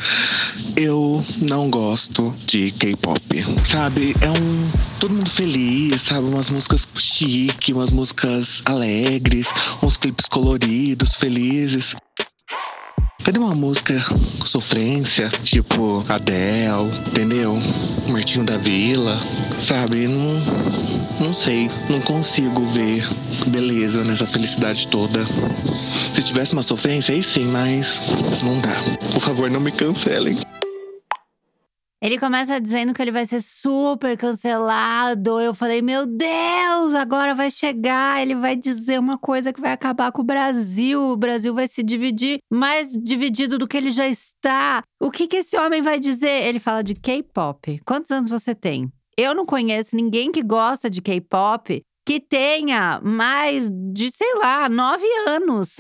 eu 0.76 1.26
não 1.38 1.70
gosto 1.70 2.36
de 2.46 2.72
K-pop. 2.72 3.22
Sabe, 3.66 4.16
é 4.22 4.30
um. 4.30 5.00
Todo 5.00 5.14
mundo 5.14 5.30
feliz, 5.30 6.02
sabe? 6.02 6.28
Umas 6.28 6.50
músicas 6.50 6.88
chique, 6.96 7.74
umas 7.74 7.92
músicas 7.92 8.62
alegres, 8.66 9.48
uns 9.82 9.96
clipes 9.98 10.28
coloridos, 10.28 11.16
felizes. 11.16 11.96
Cadê 13.28 13.40
uma 13.40 13.54
música 13.54 13.94
sofrência, 14.46 15.28
tipo 15.44 16.06
Adele, 16.08 16.90
entendeu? 17.08 17.58
Martinho 18.08 18.46
da 18.46 18.58
Vila, 18.58 19.20
sabe? 19.60 20.08
Não, 20.08 20.40
não 21.20 21.34
sei, 21.34 21.70
não 21.90 22.00
consigo 22.00 22.64
ver 22.68 23.06
beleza 23.48 24.02
nessa 24.06 24.26
felicidade 24.26 24.88
toda. 24.88 25.26
Se 26.16 26.24
tivesse 26.24 26.54
uma 26.54 26.62
sofrência, 26.62 27.14
aí 27.14 27.22
sim, 27.22 27.44
mas 27.44 28.02
não 28.42 28.62
dá. 28.62 28.82
Por 29.12 29.20
favor, 29.20 29.52
não 29.52 29.60
me 29.60 29.74
cancelem. 29.74 30.38
Ele 32.02 32.20
começa 32.20 32.62
dizendo 32.62 32.94
que 32.94 33.02
ele 33.02 33.12
vai 33.12 33.26
ser 33.26 33.42
super 33.42 34.16
cancelado. 34.16 35.40
Eu 35.40 35.54
falei, 35.54 35.82
meu 35.82 36.06
Deus, 36.06 36.94
agora 36.94 37.34
vai 37.34 37.50
chegar. 37.50 38.22
Ele 38.22 38.36
vai 38.36 38.56
dizer 38.56 39.00
uma 39.00 39.18
coisa 39.18 39.52
que 39.52 39.60
vai 39.60 39.72
acabar 39.72 40.12
com 40.12 40.22
o 40.22 40.26
Brasil. 40.26 41.02
O 41.12 41.18
Brasil 41.18 41.54
vai 41.56 41.68
se 41.68 41.82
dividir 41.82 42.38
mais 42.52 42.92
dividido 42.94 43.58
do 43.58 43.68
que 43.68 43.78
ele 43.78 43.92
já 43.92 44.08
está. 44.08 44.84
O 45.02 45.10
que, 45.10 45.28
que 45.28 45.38
esse 45.38 45.58
homem 45.58 45.82
vai 45.82 46.00
dizer? 46.00 46.44
Ele 46.44 46.60
fala 46.60 46.84
de 46.84 46.94
K-pop. 46.94 47.80
Quantos 47.84 48.12
anos 48.12 48.30
você 48.30 48.54
tem? 48.54 48.92
Eu 49.18 49.34
não 49.34 49.46
conheço 49.46 49.96
ninguém 49.96 50.32
que 50.32 50.44
gosta 50.44 50.92
de 50.92 51.02
K-pop 51.02 51.82
que 52.06 52.22
tenha 52.22 53.02
mais 53.04 53.70
de, 53.70 54.10
sei 54.12 54.36
lá, 54.36 54.70
nove 54.70 55.06
anos. 55.28 55.76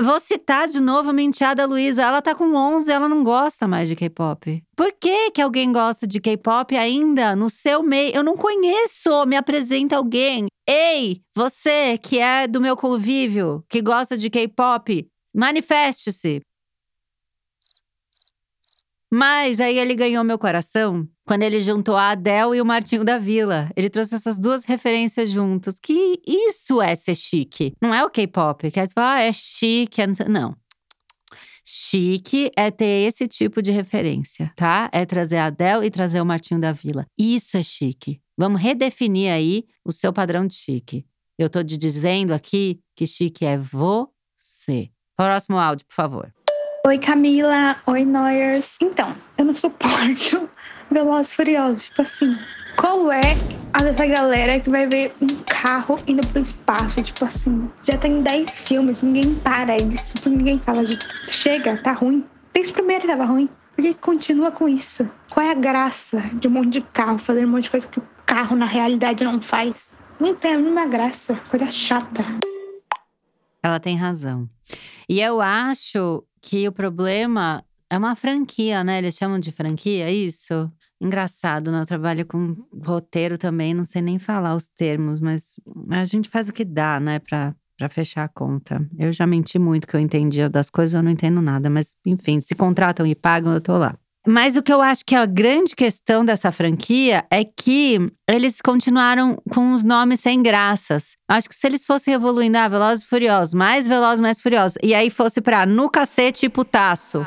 Vou 0.00 0.20
citar 0.20 0.68
de 0.68 0.80
novo 0.80 1.10
a 1.10 1.12
menteada 1.12 1.66
Luísa. 1.66 2.02
Ela 2.02 2.22
tá 2.22 2.32
com 2.32 2.54
11, 2.54 2.92
ela 2.92 3.08
não 3.08 3.24
gosta 3.24 3.66
mais 3.66 3.88
de 3.88 3.96
K-pop. 3.96 4.62
Por 4.76 4.92
que 4.92 5.32
que 5.32 5.42
alguém 5.42 5.72
gosta 5.72 6.06
de 6.06 6.20
K-pop 6.20 6.76
ainda 6.76 7.34
no 7.34 7.50
seu 7.50 7.82
meio? 7.82 8.14
Eu 8.14 8.22
não 8.22 8.36
conheço. 8.36 9.26
Me 9.26 9.36
apresenta 9.36 9.96
alguém. 9.96 10.46
Ei, 10.68 11.20
você 11.34 11.98
que 11.98 12.20
é 12.20 12.46
do 12.46 12.60
meu 12.60 12.76
convívio, 12.76 13.64
que 13.68 13.82
gosta 13.82 14.16
de 14.16 14.30
K-pop, 14.30 15.04
manifeste-se. 15.34 16.42
Mas 19.10 19.58
aí 19.58 19.78
ele 19.78 19.94
ganhou 19.96 20.22
meu 20.22 20.38
coração 20.38 21.08
quando 21.28 21.42
ele 21.42 21.60
juntou 21.60 21.94
a 21.94 22.12
Adele 22.12 22.56
e 22.56 22.60
o 22.62 22.64
Martinho 22.64 23.04
da 23.04 23.18
Vila. 23.18 23.70
Ele 23.76 23.90
trouxe 23.90 24.14
essas 24.14 24.38
duas 24.38 24.64
referências 24.64 25.28
juntos. 25.28 25.74
Que 25.78 26.18
isso 26.26 26.80
é 26.80 26.94
ser 26.94 27.14
chique. 27.14 27.74
Não 27.82 27.94
é 27.94 28.02
o 28.02 28.08
K-pop, 28.08 28.70
que 28.70 28.80
é 28.80 28.86
tipo, 28.86 28.98
ah, 28.98 29.22
é 29.22 29.30
chique. 29.30 30.00
é 30.00 30.06
não 30.06 30.14
Não. 30.26 30.56
Chique 31.62 32.50
é 32.56 32.70
ter 32.70 33.06
esse 33.06 33.28
tipo 33.28 33.60
de 33.60 33.70
referência, 33.70 34.50
tá? 34.56 34.88
É 34.90 35.04
trazer 35.04 35.36
a 35.36 35.46
Adele 35.46 35.84
e 35.84 35.90
trazer 35.90 36.18
o 36.18 36.24
Martinho 36.24 36.58
da 36.58 36.72
Vila. 36.72 37.04
Isso 37.18 37.58
é 37.58 37.62
chique. 37.62 38.22
Vamos 38.34 38.58
redefinir 38.58 39.30
aí 39.30 39.64
o 39.84 39.92
seu 39.92 40.14
padrão 40.14 40.46
de 40.46 40.54
chique. 40.54 41.04
Eu 41.38 41.50
tô 41.50 41.62
te 41.62 41.76
dizendo 41.76 42.32
aqui 42.32 42.80
que 42.96 43.06
chique 43.06 43.44
é 43.44 43.58
você. 43.58 44.88
Próximo 45.14 45.58
áudio, 45.58 45.86
por 45.86 45.94
favor. 45.94 46.32
Oi, 46.86 46.96
Camila. 46.96 47.76
Oi, 47.86 48.06
Noyers. 48.06 48.76
Então, 48.80 49.14
eu 49.36 49.44
não 49.44 49.52
suporto 49.52 50.48
Velozes 50.90 51.34
Furiosos. 51.34 51.84
Tipo 51.84 52.02
assim, 52.02 52.36
qual 52.76 53.10
é 53.12 53.36
a 53.72 53.82
dessa 53.82 54.06
galera 54.06 54.58
que 54.60 54.70
vai 54.70 54.86
ver 54.86 55.14
um 55.20 55.26
carro 55.44 55.98
indo 56.06 56.26
pro 56.28 56.40
espaço? 56.40 57.02
Tipo 57.02 57.24
assim, 57.24 57.70
já 57.82 57.96
tem 57.98 58.22
10 58.22 58.62
filmes, 58.62 59.02
ninguém 59.02 59.34
para 59.36 59.76
isso. 59.76 60.14
Tipo, 60.14 60.30
ninguém 60.30 60.58
fala 60.58 60.84
de 60.84 60.98
chega, 61.26 61.80
tá 61.82 61.92
ruim. 61.92 62.24
Desde 62.52 62.72
o 62.72 62.74
primeiro 62.74 63.06
tava 63.06 63.24
ruim. 63.24 63.48
Por 63.74 63.82
que 63.82 63.94
continua 63.94 64.50
com 64.50 64.68
isso? 64.68 65.08
Qual 65.30 65.46
é 65.46 65.50
a 65.50 65.54
graça 65.54 66.20
de 66.34 66.48
um 66.48 66.50
monte 66.50 66.70
de 66.70 66.80
carro 66.80 67.18
fazendo 67.18 67.46
um 67.46 67.52
monte 67.52 67.64
de 67.64 67.70
coisa 67.70 67.86
que 67.86 67.98
o 67.98 68.08
carro 68.26 68.56
na 68.56 68.66
realidade 68.66 69.22
não 69.22 69.40
faz? 69.40 69.92
Não 70.18 70.34
tem 70.34 70.54
a 70.54 70.58
mínima 70.58 70.84
graça. 70.86 71.36
Coisa 71.48 71.70
chata. 71.70 72.24
Ela 73.62 73.78
tem 73.78 73.96
razão. 73.96 74.48
E 75.08 75.20
eu 75.20 75.40
acho 75.40 76.24
que 76.40 76.66
o 76.66 76.72
problema 76.72 77.64
é 77.90 77.96
uma 77.96 78.16
franquia, 78.16 78.82
né? 78.82 78.98
Eles 78.98 79.16
chamam 79.16 79.38
de 79.38 79.52
franquia, 79.52 80.08
é 80.08 80.12
isso? 80.12 80.70
Engraçado, 81.00 81.70
né? 81.70 81.80
Eu 81.80 81.86
trabalho 81.86 82.26
com 82.26 82.54
roteiro 82.84 83.38
também, 83.38 83.72
não 83.72 83.84
sei 83.84 84.02
nem 84.02 84.18
falar 84.18 84.54
os 84.54 84.68
termos, 84.68 85.20
mas 85.20 85.56
a 85.90 86.04
gente 86.04 86.28
faz 86.28 86.48
o 86.48 86.52
que 86.52 86.64
dá, 86.64 86.98
né, 86.98 87.20
pra, 87.20 87.54
pra 87.76 87.88
fechar 87.88 88.24
a 88.24 88.28
conta. 88.28 88.84
Eu 88.98 89.12
já 89.12 89.26
menti 89.26 89.58
muito 89.58 89.86
que 89.86 89.94
eu 89.94 90.00
entendia 90.00 90.48
das 90.50 90.68
coisas, 90.68 90.94
eu 90.94 91.02
não 91.02 91.10
entendo 91.10 91.40
nada, 91.40 91.70
mas 91.70 91.94
enfim, 92.04 92.40
se 92.40 92.54
contratam 92.54 93.06
e 93.06 93.14
pagam, 93.14 93.52
eu 93.52 93.60
tô 93.60 93.78
lá. 93.78 93.96
Mas 94.26 94.56
o 94.56 94.62
que 94.62 94.72
eu 94.72 94.82
acho 94.82 95.06
que 95.06 95.14
é 95.14 95.18
a 95.18 95.24
grande 95.24 95.74
questão 95.74 96.22
dessa 96.22 96.52
franquia 96.52 97.24
é 97.30 97.44
que 97.44 98.12
eles 98.28 98.60
continuaram 98.60 99.40
com 99.50 99.72
os 99.72 99.82
nomes 99.82 100.20
sem 100.20 100.42
graças. 100.42 101.16
Acho 101.26 101.48
que 101.48 101.54
se 101.54 101.66
eles 101.66 101.84
fossem 101.84 102.12
evoluindo, 102.12 102.58
ah, 102.58 102.68
Velozes 102.68 103.04
e 103.04 103.08
Furiosos, 103.08 103.54
mais 103.54 103.88
Velozes, 103.88 104.20
mais 104.20 104.38
Furiosos, 104.38 104.76
e 104.82 104.92
aí 104.92 105.08
fosse 105.08 105.40
pra 105.40 105.64
no 105.64 105.88
cacete 105.88 106.44
e 106.44 106.48
putaço, 106.50 107.26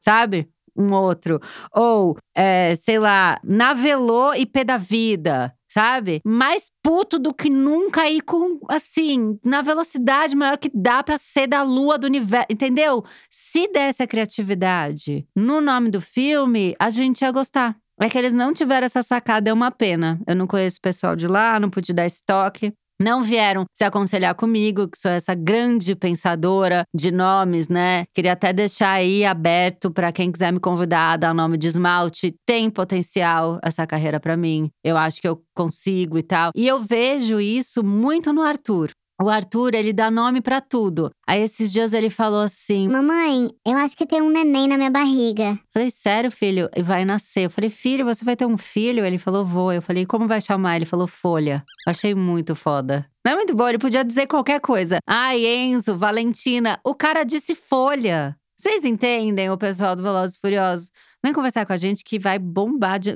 sabe? 0.00 0.48
Um 0.76 0.92
outro. 0.92 1.40
Ou, 1.74 2.16
é, 2.34 2.74
sei 2.76 2.98
lá, 2.98 3.40
navelô 3.44 4.34
e 4.34 4.46
pé 4.46 4.64
da 4.64 4.76
vida. 4.76 5.54
Sabe? 5.72 6.20
Mais 6.22 6.70
puto 6.82 7.18
do 7.18 7.32
que 7.32 7.48
nunca 7.48 8.06
ir 8.10 8.20
com, 8.20 8.58
assim, 8.68 9.38
na 9.42 9.62
velocidade 9.62 10.36
maior 10.36 10.58
que 10.58 10.70
dá 10.74 11.02
pra 11.02 11.16
ser 11.16 11.46
da 11.46 11.62
lua 11.62 11.96
do 11.96 12.06
universo. 12.06 12.48
Entendeu? 12.50 13.02
Se 13.30 13.68
desse 13.72 14.02
a 14.02 14.06
criatividade 14.06 15.26
no 15.34 15.62
nome 15.62 15.90
do 15.90 16.00
filme, 16.00 16.74
a 16.78 16.90
gente 16.90 17.22
ia 17.22 17.30
gostar. 17.32 17.74
É 17.98 18.10
que 18.10 18.18
eles 18.18 18.34
não 18.34 18.52
tiveram 18.52 18.84
essa 18.84 19.02
sacada, 19.02 19.48
é 19.48 19.52
uma 19.52 19.70
pena. 19.70 20.20
Eu 20.26 20.34
não 20.34 20.46
conheço 20.46 20.78
o 20.78 20.82
pessoal 20.82 21.14
de 21.14 21.26
lá, 21.26 21.58
não 21.58 21.70
pude 21.70 21.92
dar 21.92 22.04
estoque. 22.04 22.72
Não 23.02 23.20
vieram 23.20 23.64
se 23.74 23.82
aconselhar 23.82 24.32
comigo, 24.36 24.88
que 24.88 24.96
sou 24.96 25.10
essa 25.10 25.34
grande 25.34 25.96
pensadora 25.96 26.84
de 26.94 27.10
nomes, 27.10 27.66
né? 27.66 28.04
Queria 28.14 28.32
até 28.32 28.52
deixar 28.52 28.92
aí 28.92 29.24
aberto 29.24 29.90
para 29.90 30.12
quem 30.12 30.30
quiser 30.30 30.52
me 30.52 30.60
convidar 30.60 31.14
a 31.14 31.16
dar 31.16 31.34
nome 31.34 31.58
de 31.58 31.66
esmalte. 31.66 32.32
Tem 32.46 32.70
potencial 32.70 33.58
essa 33.60 33.84
carreira 33.88 34.20
para 34.20 34.36
mim. 34.36 34.70
Eu 34.84 34.96
acho 34.96 35.20
que 35.20 35.26
eu 35.26 35.42
consigo 35.52 36.16
e 36.16 36.22
tal. 36.22 36.52
E 36.54 36.68
eu 36.68 36.78
vejo 36.78 37.40
isso 37.40 37.82
muito 37.82 38.32
no 38.32 38.40
Arthur. 38.40 38.92
O 39.22 39.28
Arthur, 39.28 39.74
ele 39.74 39.92
dá 39.92 40.10
nome 40.10 40.40
pra 40.40 40.60
tudo. 40.60 41.08
Aí 41.24 41.40
esses 41.40 41.70
dias 41.72 41.92
ele 41.92 42.10
falou 42.10 42.40
assim: 42.40 42.88
Mamãe, 42.88 43.48
eu 43.64 43.76
acho 43.76 43.96
que 43.96 44.04
tem 44.04 44.20
um 44.20 44.28
neném 44.28 44.66
na 44.66 44.76
minha 44.76 44.90
barriga. 44.90 45.56
Falei, 45.72 45.92
sério, 45.92 46.28
filho? 46.28 46.68
E 46.76 46.82
vai 46.82 47.04
nascer. 47.04 47.44
Eu 47.44 47.50
falei, 47.50 47.70
filho, 47.70 48.04
você 48.04 48.24
vai 48.24 48.34
ter 48.34 48.46
um 48.46 48.58
filho? 48.58 49.04
Ele 49.04 49.18
falou, 49.18 49.44
vou. 49.44 49.72
Eu 49.72 49.80
falei, 49.80 50.04
como 50.04 50.26
vai 50.26 50.40
chamar? 50.40 50.74
Ele 50.74 50.84
falou, 50.84 51.06
Folha. 51.06 51.64
Achei 51.86 52.16
muito 52.16 52.56
foda. 52.56 53.06
Não 53.24 53.34
é 53.34 53.36
muito 53.36 53.54
bom, 53.54 53.68
ele 53.68 53.78
podia 53.78 54.04
dizer 54.04 54.26
qualquer 54.26 54.60
coisa. 54.60 54.98
Ai, 55.06 55.46
Enzo, 55.46 55.96
Valentina. 55.96 56.80
O 56.84 56.92
cara 56.92 57.22
disse 57.22 57.54
Folha. 57.54 58.36
Vocês 58.58 58.84
entendem, 58.84 59.50
o 59.50 59.58
pessoal 59.58 59.94
do 59.94 60.02
Velozes 60.02 60.36
e 60.36 60.40
Furiosos? 60.40 60.90
Vem 61.24 61.32
conversar 61.32 61.64
com 61.64 61.72
a 61.72 61.76
gente 61.76 62.02
que 62.02 62.18
vai 62.18 62.38
bombar 62.38 62.98
de. 62.98 63.14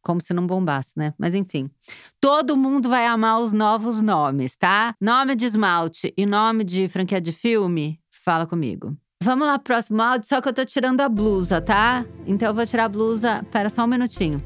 Como 0.00 0.20
se 0.20 0.32
não 0.32 0.46
bombasse, 0.46 0.92
né? 0.96 1.12
Mas 1.18 1.34
enfim. 1.34 1.68
Todo 2.20 2.56
mundo 2.56 2.88
vai 2.88 3.06
amar 3.06 3.40
os 3.40 3.52
novos 3.52 4.00
nomes, 4.00 4.56
tá? 4.56 4.94
Nome 5.00 5.34
de 5.34 5.44
esmalte 5.46 6.14
e 6.16 6.24
nome 6.24 6.62
de 6.62 6.88
franquia 6.88 7.20
de 7.20 7.32
filme, 7.32 8.00
fala 8.10 8.46
comigo. 8.46 8.96
Vamos 9.22 9.48
lá, 9.48 9.58
pro 9.58 9.74
próximo 9.74 10.00
áudio, 10.00 10.28
só 10.28 10.40
que 10.40 10.48
eu 10.48 10.52
tô 10.52 10.64
tirando 10.64 11.00
a 11.00 11.08
blusa, 11.08 11.60
tá? 11.60 12.06
Então 12.24 12.48
eu 12.48 12.54
vou 12.54 12.64
tirar 12.64 12.84
a 12.84 12.88
blusa. 12.88 13.44
Pera 13.50 13.68
só 13.68 13.82
um 13.82 13.88
minutinho. 13.88 14.40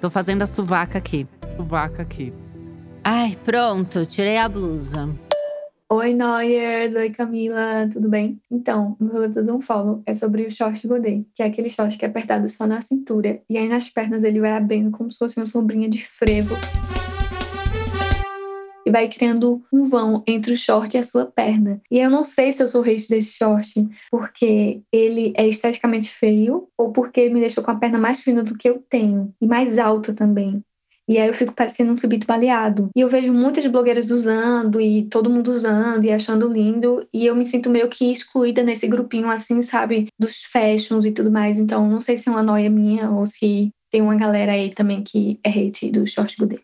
Tô 0.00 0.08
fazendo 0.08 0.42
a 0.42 0.46
suvaca 0.46 0.96
aqui. 0.96 1.26
Vaca 1.58 2.02
aqui. 2.02 2.32
Ai, 3.04 3.38
pronto, 3.44 4.06
tirei 4.06 4.38
a 4.38 4.48
blusa. 4.48 5.14
Oi, 5.92 6.14
Noyers! 6.14 6.94
Oi, 6.94 7.10
Camila! 7.10 7.86
Tudo 7.92 8.08
bem? 8.08 8.40
Então, 8.50 8.96
o 8.98 9.04
meu 9.04 9.12
roleta 9.12 9.42
do 9.42 9.54
um 9.54 9.60
follow 9.60 10.02
é 10.06 10.14
sobre 10.14 10.44
o 10.46 10.50
short 10.50 10.88
godê, 10.88 11.24
que 11.34 11.42
é 11.42 11.46
aquele 11.46 11.68
short 11.68 11.98
que 11.98 12.04
é 12.04 12.08
apertado 12.08 12.48
só 12.48 12.66
na 12.66 12.80
cintura 12.80 13.42
e 13.50 13.58
aí 13.58 13.68
nas 13.68 13.90
pernas 13.90 14.24
ele 14.24 14.40
vai 14.40 14.52
abrindo 14.52 14.90
como 14.90 15.12
se 15.12 15.18
fosse 15.18 15.38
uma 15.38 15.44
sombrinha 15.44 15.88
de 15.88 16.04
frevo 16.04 16.54
e 18.86 18.90
vai 18.90 19.08
criando 19.08 19.62
um 19.72 19.84
vão 19.84 20.22
entre 20.26 20.52
o 20.52 20.56
short 20.56 20.96
e 20.96 21.00
a 21.00 21.02
sua 21.02 21.26
perna. 21.26 21.80
E 21.90 21.98
eu 21.98 22.10
não 22.10 22.24
sei 22.24 22.52
se 22.52 22.62
eu 22.62 22.68
sou 22.68 22.82
hate 22.82 23.08
desse 23.08 23.36
short 23.36 23.72
porque 24.10 24.82
ele 24.92 25.32
é 25.36 25.46
esteticamente 25.46 26.10
feio 26.10 26.68
ou 26.78 26.92
porque 26.92 27.28
me 27.28 27.40
deixou 27.40 27.62
com 27.62 27.70
a 27.70 27.76
perna 27.76 27.98
mais 27.98 28.22
fina 28.22 28.42
do 28.42 28.56
que 28.56 28.68
eu 28.68 28.82
tenho 28.88 29.34
e 29.40 29.46
mais 29.46 29.78
alta 29.78 30.12
também. 30.12 30.62
E 31.08 31.18
aí 31.18 31.28
eu 31.28 31.34
fico 31.34 31.52
parecendo 31.52 31.92
um 31.92 31.96
subito 31.96 32.26
baleado. 32.26 32.88
E 32.96 33.00
eu 33.00 33.08
vejo 33.08 33.32
muitas 33.32 33.66
blogueiras 33.66 34.10
usando 34.10 34.80
e 34.80 35.04
todo 35.04 35.28
mundo 35.28 35.52
usando 35.52 36.04
e 36.04 36.10
achando 36.10 36.48
lindo. 36.48 37.06
E 37.12 37.26
eu 37.26 37.36
me 37.36 37.44
sinto 37.44 37.68
meio 37.68 37.88
que 37.88 38.10
excluída 38.10 38.62
nesse 38.62 38.88
grupinho 38.88 39.28
assim, 39.28 39.60
sabe? 39.60 40.06
Dos 40.18 40.44
fashions 40.44 41.04
e 41.04 41.12
tudo 41.12 41.30
mais. 41.30 41.58
Então 41.58 41.86
não 41.88 42.00
sei 42.00 42.16
se 42.16 42.28
é 42.28 42.32
uma 42.32 42.42
noia 42.42 42.70
minha 42.70 43.10
ou 43.10 43.26
se 43.26 43.70
tem 43.90 44.00
uma 44.00 44.16
galera 44.16 44.52
aí 44.52 44.70
também 44.70 45.02
que 45.02 45.38
é 45.44 45.50
hate 45.50 45.90
do 45.90 46.06
short 46.06 46.36
godê. 46.36 46.58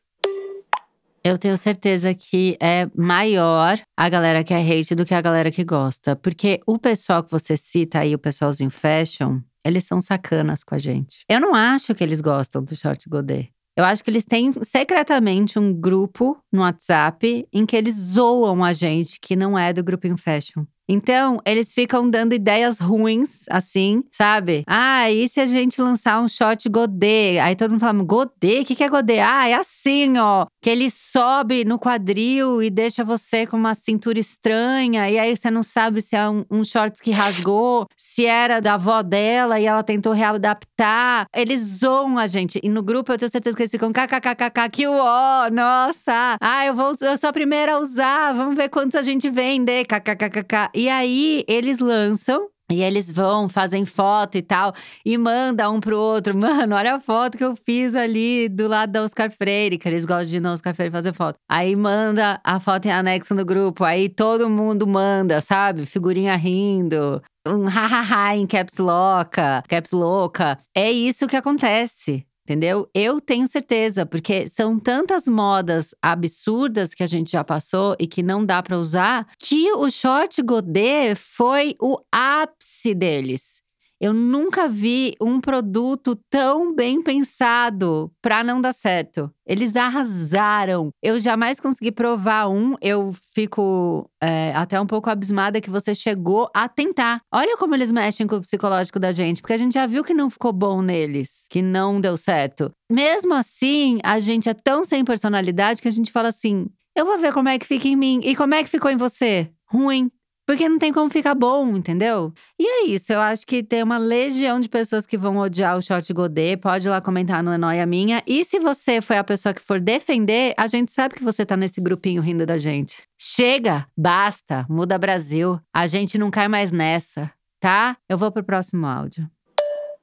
Eu 1.23 1.37
tenho 1.37 1.57
certeza 1.59 2.15
que 2.15 2.57
é 2.59 2.89
maior 2.97 3.79
a 3.95 4.09
galera 4.09 4.43
que 4.43 4.55
é 4.55 4.59
hate 4.59 4.95
do 4.95 5.05
que 5.05 5.15
a 5.15 5.21
galera 5.21 5.51
que 5.51 5.63
gosta. 5.63 6.17
Porque 6.17 6.61
o 6.67 6.79
pessoal 6.79 7.23
que 7.23 7.31
você 7.31 7.59
cita 7.59 7.99
aí, 7.99 8.15
o 8.15 8.19
pessoalzinho 8.19 8.71
fashion, 8.71 9.41
eles 9.63 9.85
são 9.85 10.01
sacanas 10.01 10.65
com 10.65 10.75
a 10.75 10.79
gente. 10.79 11.19
Eu 11.29 11.39
não 11.39 11.55
acho 11.55 11.95
que 11.95 12.03
eles 12.03 12.23
gostam 12.23 12.65
do 12.65 12.75
short 12.75 13.07
godê. 13.07 13.51
Eu 13.77 13.85
acho 13.85 14.03
que 14.03 14.11
eles 14.11 14.25
têm 14.25 14.53
secretamente 14.53 15.59
um 15.59 15.73
grupo 15.73 16.37
no 16.53 16.61
WhatsApp 16.63 17.47
em 17.53 17.65
que 17.65 17.77
eles 17.77 17.95
zoam 17.95 18.63
a 18.65 18.73
gente 18.73 19.19
que 19.21 19.37
não 19.37 19.59
é 19.59 19.73
do 19.73 19.83
grupo 19.83 20.07
em 20.07 20.17
fashion. 20.17 20.65
Então, 20.93 21.39
eles 21.47 21.73
ficam 21.73 22.11
dando 22.11 22.35
ideias 22.35 22.81
ruins, 22.81 23.45
assim, 23.49 24.03
sabe? 24.11 24.65
Ah, 24.67 25.09
e 25.09 25.29
se 25.29 25.39
a 25.39 25.47
gente 25.47 25.81
lançar 25.81 26.21
um 26.21 26.27
short 26.27 26.69
godê? 26.69 27.39
Aí 27.39 27.55
todo 27.55 27.71
mundo 27.71 27.81
fala, 27.81 28.03
godê? 28.03 28.63
O 28.63 28.65
que, 28.65 28.75
que 28.75 28.83
é 28.83 28.89
godê? 28.89 29.21
Ah, 29.21 29.49
é 29.49 29.55
assim, 29.55 30.19
ó. 30.19 30.47
Que 30.61 30.69
ele 30.69 30.91
sobe 30.91 31.65
no 31.65 31.79
quadril 31.79 32.61
e 32.61 32.71
deixa 32.71 33.05
você 33.05 33.47
com 33.47 33.57
uma 33.57 33.77
cintura 33.77 34.19
estranha. 34.19 35.09
E 35.09 35.17
aí 35.17 35.37
você 35.37 35.49
não 35.49 35.63
sabe 35.63 36.03
se 36.03 36.17
é 36.17 36.29
um, 36.29 36.45
um 36.51 36.65
shorts 36.65 37.01
que 37.01 37.13
rasgou, 37.13 37.87
se 37.97 38.27
era 38.27 38.59
da 38.59 38.75
avó 38.75 39.01
dela 39.01 39.61
e 39.61 39.67
ela 39.67 39.85
tentou 39.85 40.13
readaptar. 40.13 41.27
Eles 41.33 41.61
zoam 41.79 42.19
a 42.19 42.27
gente. 42.27 42.59
E 42.65 42.69
no 42.69 42.83
grupo 42.83 43.13
eu 43.13 43.19
tenho 43.19 43.31
certeza 43.31 43.57
que 43.57 43.63
eles 43.63 43.71
ficam 43.71 43.93
kkkk, 43.93 44.69
que 44.73 44.89
ó, 44.89 45.49
nossa. 45.53 46.37
Ah, 46.41 46.67
eu, 46.67 46.75
vou, 46.75 46.97
eu 47.01 47.17
sou 47.17 47.31
a 47.31 47.33
primeira 47.33 47.75
a 47.75 47.79
usar. 47.79 48.33
Vamos 48.35 48.57
ver 48.57 48.69
quantos 48.69 48.97
a 48.97 49.03
gente 49.03 49.31
vende. 49.31 49.85
kkkk. 49.85 50.80
E 50.81 50.89
aí 50.89 51.45
eles 51.47 51.79
lançam 51.79 52.49
e 52.73 52.83
eles 52.83 53.11
vão, 53.11 53.51
fazem 53.51 53.85
foto 53.85 54.39
e 54.39 54.41
tal, 54.41 54.73
e 55.05 55.19
manda 55.19 55.69
um 55.69 55.79
pro 55.79 55.99
outro. 55.99 56.33
Mano, 56.39 56.75
olha 56.75 56.95
a 56.95 57.01
foto 57.01 57.37
que 57.37 57.45
eu 57.45 57.55
fiz 57.55 57.95
ali 57.95 58.49
do 58.49 58.67
lado 58.67 58.91
da 58.91 59.03
Oscar 59.03 59.31
Freire, 59.31 59.77
que 59.77 59.87
eles 59.87 60.07
gostam 60.07 60.25
de 60.25 60.37
ir 60.37 60.41
no 60.41 60.49
Oscar 60.49 60.75
Freire 60.75 60.91
fazer 60.91 61.13
foto. 61.13 61.37
Aí 61.51 61.77
manda 61.77 62.41
a 62.43 62.59
foto 62.59 62.87
em 62.87 62.93
anexo 62.93 63.35
no 63.35 63.45
grupo. 63.45 63.85
Aí 63.85 64.09
todo 64.09 64.49
mundo 64.49 64.87
manda, 64.87 65.43
sabe? 65.43 65.85
Figurinha 65.85 66.35
rindo. 66.35 67.21
Um 67.47 67.67
hahaha 67.67 68.37
em 68.37 68.47
caps 68.47 68.79
louca, 68.79 69.63
caps 69.69 69.93
louca. 69.93 70.59
É 70.75 70.91
isso 70.91 71.27
que 71.27 71.37
acontece. 71.37 72.25
Entendeu? 72.51 72.91
Eu 72.93 73.21
tenho 73.21 73.47
certeza, 73.47 74.05
porque 74.05 74.49
são 74.49 74.77
tantas 74.77 75.29
modas 75.29 75.95
absurdas 76.03 76.93
que 76.93 77.05
a 77.05 77.07
gente 77.07 77.31
já 77.31 77.45
passou 77.45 77.95
e 77.97 78.09
que 78.09 78.25
não 78.25 78.45
dá 78.45 78.61
para 78.61 78.77
usar, 78.77 79.25
que 79.39 79.71
o 79.71 79.89
short 79.89 80.43
godê 80.43 81.15
foi 81.15 81.77
o 81.81 81.97
ápice 82.11 82.93
deles. 82.93 83.63
Eu 84.01 84.15
nunca 84.15 84.67
vi 84.67 85.15
um 85.21 85.39
produto 85.39 86.17
tão 86.31 86.75
bem 86.75 87.03
pensado 87.03 88.11
para 88.23 88.43
não 88.43 88.59
dar 88.59 88.73
certo. 88.73 89.31
Eles 89.47 89.77
arrasaram. 89.77 90.91
Eu 91.03 91.21
jamais 91.21 91.61
consegui 91.61 91.93
provar 91.93 92.49
um. 92.49 92.77
Eu 92.81 93.15
fico 93.35 94.09
é, 94.23 94.55
até 94.55 94.81
um 94.81 94.87
pouco 94.87 95.11
abismada 95.11 95.61
que 95.61 95.69
você 95.69 95.95
chegou 95.95 96.49
a 96.55 96.67
tentar. 96.67 97.21
Olha 97.31 97.59
como 97.59 97.75
eles 97.75 97.93
mexem 97.93 98.27
com 98.27 98.37
o 98.37 98.41
psicológico 98.41 98.99
da 98.99 99.13
gente, 99.13 99.43
porque 99.43 99.53
a 99.53 99.59
gente 99.59 99.75
já 99.75 99.87
viu 99.87 100.03
que 100.03 100.15
não 100.15 100.31
ficou 100.31 100.53
bom 100.53 100.81
neles, 100.81 101.47
que 101.51 101.61
não 101.61 102.01
deu 102.01 102.17
certo. 102.17 102.73
Mesmo 102.91 103.35
assim, 103.35 103.99
a 104.03 104.19
gente 104.19 104.49
é 104.49 104.55
tão 104.55 104.83
sem 104.83 105.05
personalidade 105.05 105.83
que 105.83 105.89
a 105.89 105.93
gente 105.93 106.11
fala 106.11 106.29
assim: 106.29 106.67
eu 106.97 107.05
vou 107.05 107.19
ver 107.19 107.33
como 107.33 107.49
é 107.49 107.59
que 107.59 107.67
fica 107.67 107.87
em 107.87 107.97
mim. 107.97 108.21
E 108.25 108.35
como 108.35 108.55
é 108.55 108.63
que 108.63 108.71
ficou 108.71 108.91
em 108.91 108.97
você? 108.97 109.51
Ruim. 109.67 110.11
Porque 110.51 110.69
não 110.69 110.79
tem 110.79 110.93
como 110.93 111.09
ficar 111.09 111.37
bom, 111.37 111.77
entendeu? 111.77 112.33
E 112.59 112.67
é 112.67 112.87
isso, 112.87 113.13
eu 113.13 113.21
acho 113.21 113.47
que 113.47 113.63
tem 113.63 113.85
uma 113.85 113.99
legião 113.99 114.59
de 114.59 114.69
pessoas 114.69 115.07
que 115.07 115.17
vão 115.17 115.37
odiar 115.37 115.79
o 115.79 115.81
short 115.81 116.13
godê. 116.13 116.57
Pode 116.57 116.89
ir 116.89 116.91
lá 116.91 117.01
comentar 117.01 117.41
no 117.41 117.53
É 117.53 117.57
Noia 117.57 117.87
Minha. 117.87 118.21
E 118.27 118.45
se 118.45 118.59
você 118.59 119.01
foi 119.01 119.17
a 119.17 119.23
pessoa 119.23 119.55
que 119.55 119.63
for 119.63 119.81
defender, 119.81 120.53
a 120.59 120.67
gente 120.67 120.91
sabe 120.91 121.15
que 121.15 121.23
você 121.23 121.47
tá 121.47 121.57
nesse 121.57 121.81
grupinho 121.81 122.21
rindo 122.21 122.45
da 122.45 122.59
gente. 122.59 123.01
Chega, 123.17 123.87
basta, 123.97 124.67
muda 124.69 124.99
Brasil. 124.99 125.57
A 125.73 125.87
gente 125.87 126.19
não 126.19 126.33
cai 126.33 126.49
mais 126.49 126.73
nessa, 126.73 127.31
tá? 127.61 127.97
Eu 128.09 128.19
vou 128.19 128.33
pro 128.33 128.43
próximo 128.43 128.89
áudio. 128.89 129.31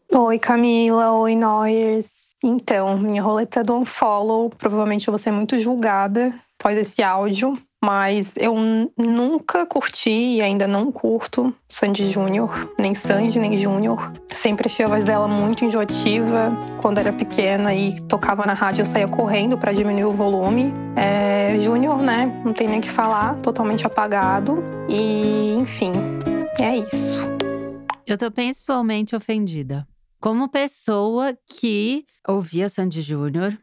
Oi, 0.09 0.39
Camila. 0.39 1.11
Oi, 1.11 1.35
Noyers. 1.35 2.35
Então, 2.41 2.97
minha 2.97 3.21
roleta 3.21 3.61
do 3.63 3.75
unfollow. 3.75 4.49
Provavelmente 4.51 5.09
eu 5.09 5.11
vou 5.11 5.19
ser 5.19 5.31
muito 5.31 5.59
julgada 5.59 6.33
após 6.57 6.77
esse 6.77 7.03
áudio. 7.03 7.61
Mas 7.83 8.33
eu 8.37 8.55
nunca 8.97 9.65
curti 9.65 10.09
e 10.09 10.41
ainda 10.41 10.67
não 10.67 10.91
curto 10.91 11.53
Sandy 11.69 12.09
Júnior, 12.09 12.73
nem 12.79 12.95
Sandy, 12.95 13.39
nem 13.39 13.55
Júnior. 13.55 14.11
Sempre 14.29 14.67
achei 14.67 14.83
a 14.83 14.89
voz 14.89 15.05
dela 15.05 15.27
muito 15.27 15.63
enjoativa. 15.63 16.51
Quando 16.81 16.97
era 16.97 17.13
pequena 17.13 17.75
e 17.75 18.01
tocava 18.01 18.45
na 18.45 18.53
rádio, 18.53 18.81
eu 18.81 18.85
saía 18.85 19.07
correndo 19.07 19.57
para 19.57 19.71
diminuir 19.71 20.05
o 20.05 20.13
volume. 20.13 20.73
É, 20.95 21.57
Júnior, 21.59 22.01
né? 22.01 22.41
Não 22.43 22.51
tem 22.51 22.67
nem 22.67 22.79
o 22.79 22.81
que 22.81 22.89
falar, 22.89 23.35
totalmente 23.41 23.85
apagado. 23.85 24.63
E, 24.89 25.53
enfim, 25.53 25.93
é 26.59 26.77
isso. 26.77 27.27
Eu 28.07 28.17
tô 28.17 28.31
pessoalmente 28.31 29.15
ofendida. 29.15 29.87
Como 30.19 30.49
pessoa 30.49 31.37
que 31.45 32.05
ouvia 32.27 32.69
Sandy 32.69 33.01
Júnior, 33.01 33.55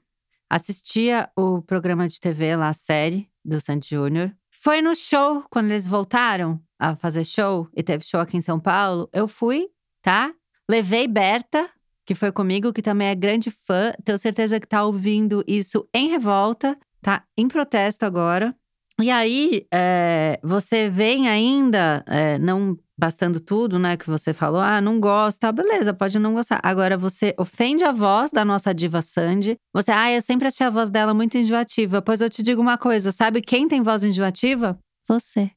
assistia 0.48 1.28
o 1.36 1.60
programa 1.60 2.08
de 2.08 2.20
TV 2.20 2.54
lá, 2.54 2.68
a 2.68 2.72
série 2.72 3.28
do 3.44 3.60
Sandy 3.60 3.88
Júnior. 3.90 4.34
Foi 4.50 4.80
no 4.80 4.94
show, 4.94 5.44
quando 5.50 5.66
eles 5.66 5.86
voltaram 5.86 6.60
a 6.78 6.96
fazer 6.96 7.24
show, 7.24 7.68
e 7.76 7.82
teve 7.82 8.04
show 8.04 8.20
aqui 8.20 8.36
em 8.36 8.40
São 8.40 8.58
Paulo. 8.58 9.08
Eu 9.12 9.28
fui, 9.28 9.68
tá? 10.00 10.32
Levei 10.68 11.06
Berta, 11.06 11.68
que 12.06 12.14
foi 12.14 12.32
comigo, 12.32 12.72
que 12.72 12.82
também 12.82 13.08
é 13.08 13.14
grande 13.14 13.50
fã. 13.50 13.92
Tenho 14.04 14.18
certeza 14.18 14.58
que 14.58 14.66
tá 14.66 14.84
ouvindo 14.84 15.44
isso 15.46 15.88
em 15.92 16.08
revolta, 16.08 16.78
tá? 17.00 17.24
Em 17.36 17.48
protesto 17.48 18.04
agora. 18.04 18.54
E 19.00 19.10
aí, 19.10 19.66
é, 19.72 20.38
você 20.42 20.88
vem 20.88 21.28
ainda, 21.28 22.04
é, 22.06 22.38
não 22.38 22.78
bastando 22.98 23.40
tudo, 23.40 23.78
né, 23.78 23.96
que 23.96 24.08
você 24.08 24.32
falou, 24.32 24.60
ah, 24.60 24.80
não 24.80 25.00
gosta, 25.00 25.50
beleza, 25.52 25.92
pode 25.92 26.18
não 26.18 26.34
gostar. 26.34 26.60
Agora 26.62 26.96
você 26.96 27.34
ofende 27.38 27.84
a 27.84 27.92
voz 27.92 28.30
da 28.30 28.44
nossa 28.44 28.74
diva 28.74 29.02
Sandy. 29.02 29.56
Você, 29.72 29.90
ah, 29.90 30.12
eu 30.12 30.22
sempre 30.22 30.48
achei 30.48 30.66
a 30.66 30.70
voz 30.70 30.90
dela 30.90 31.12
muito 31.12 31.36
enjoativa. 31.36 32.00
Pois 32.00 32.20
eu 32.20 32.30
te 32.30 32.42
digo 32.42 32.60
uma 32.60 32.78
coisa, 32.78 33.12
sabe 33.12 33.40
quem 33.40 33.66
tem 33.68 33.82
voz 33.82 34.04
enjoativa? 34.04 34.78
Você. 35.06 35.50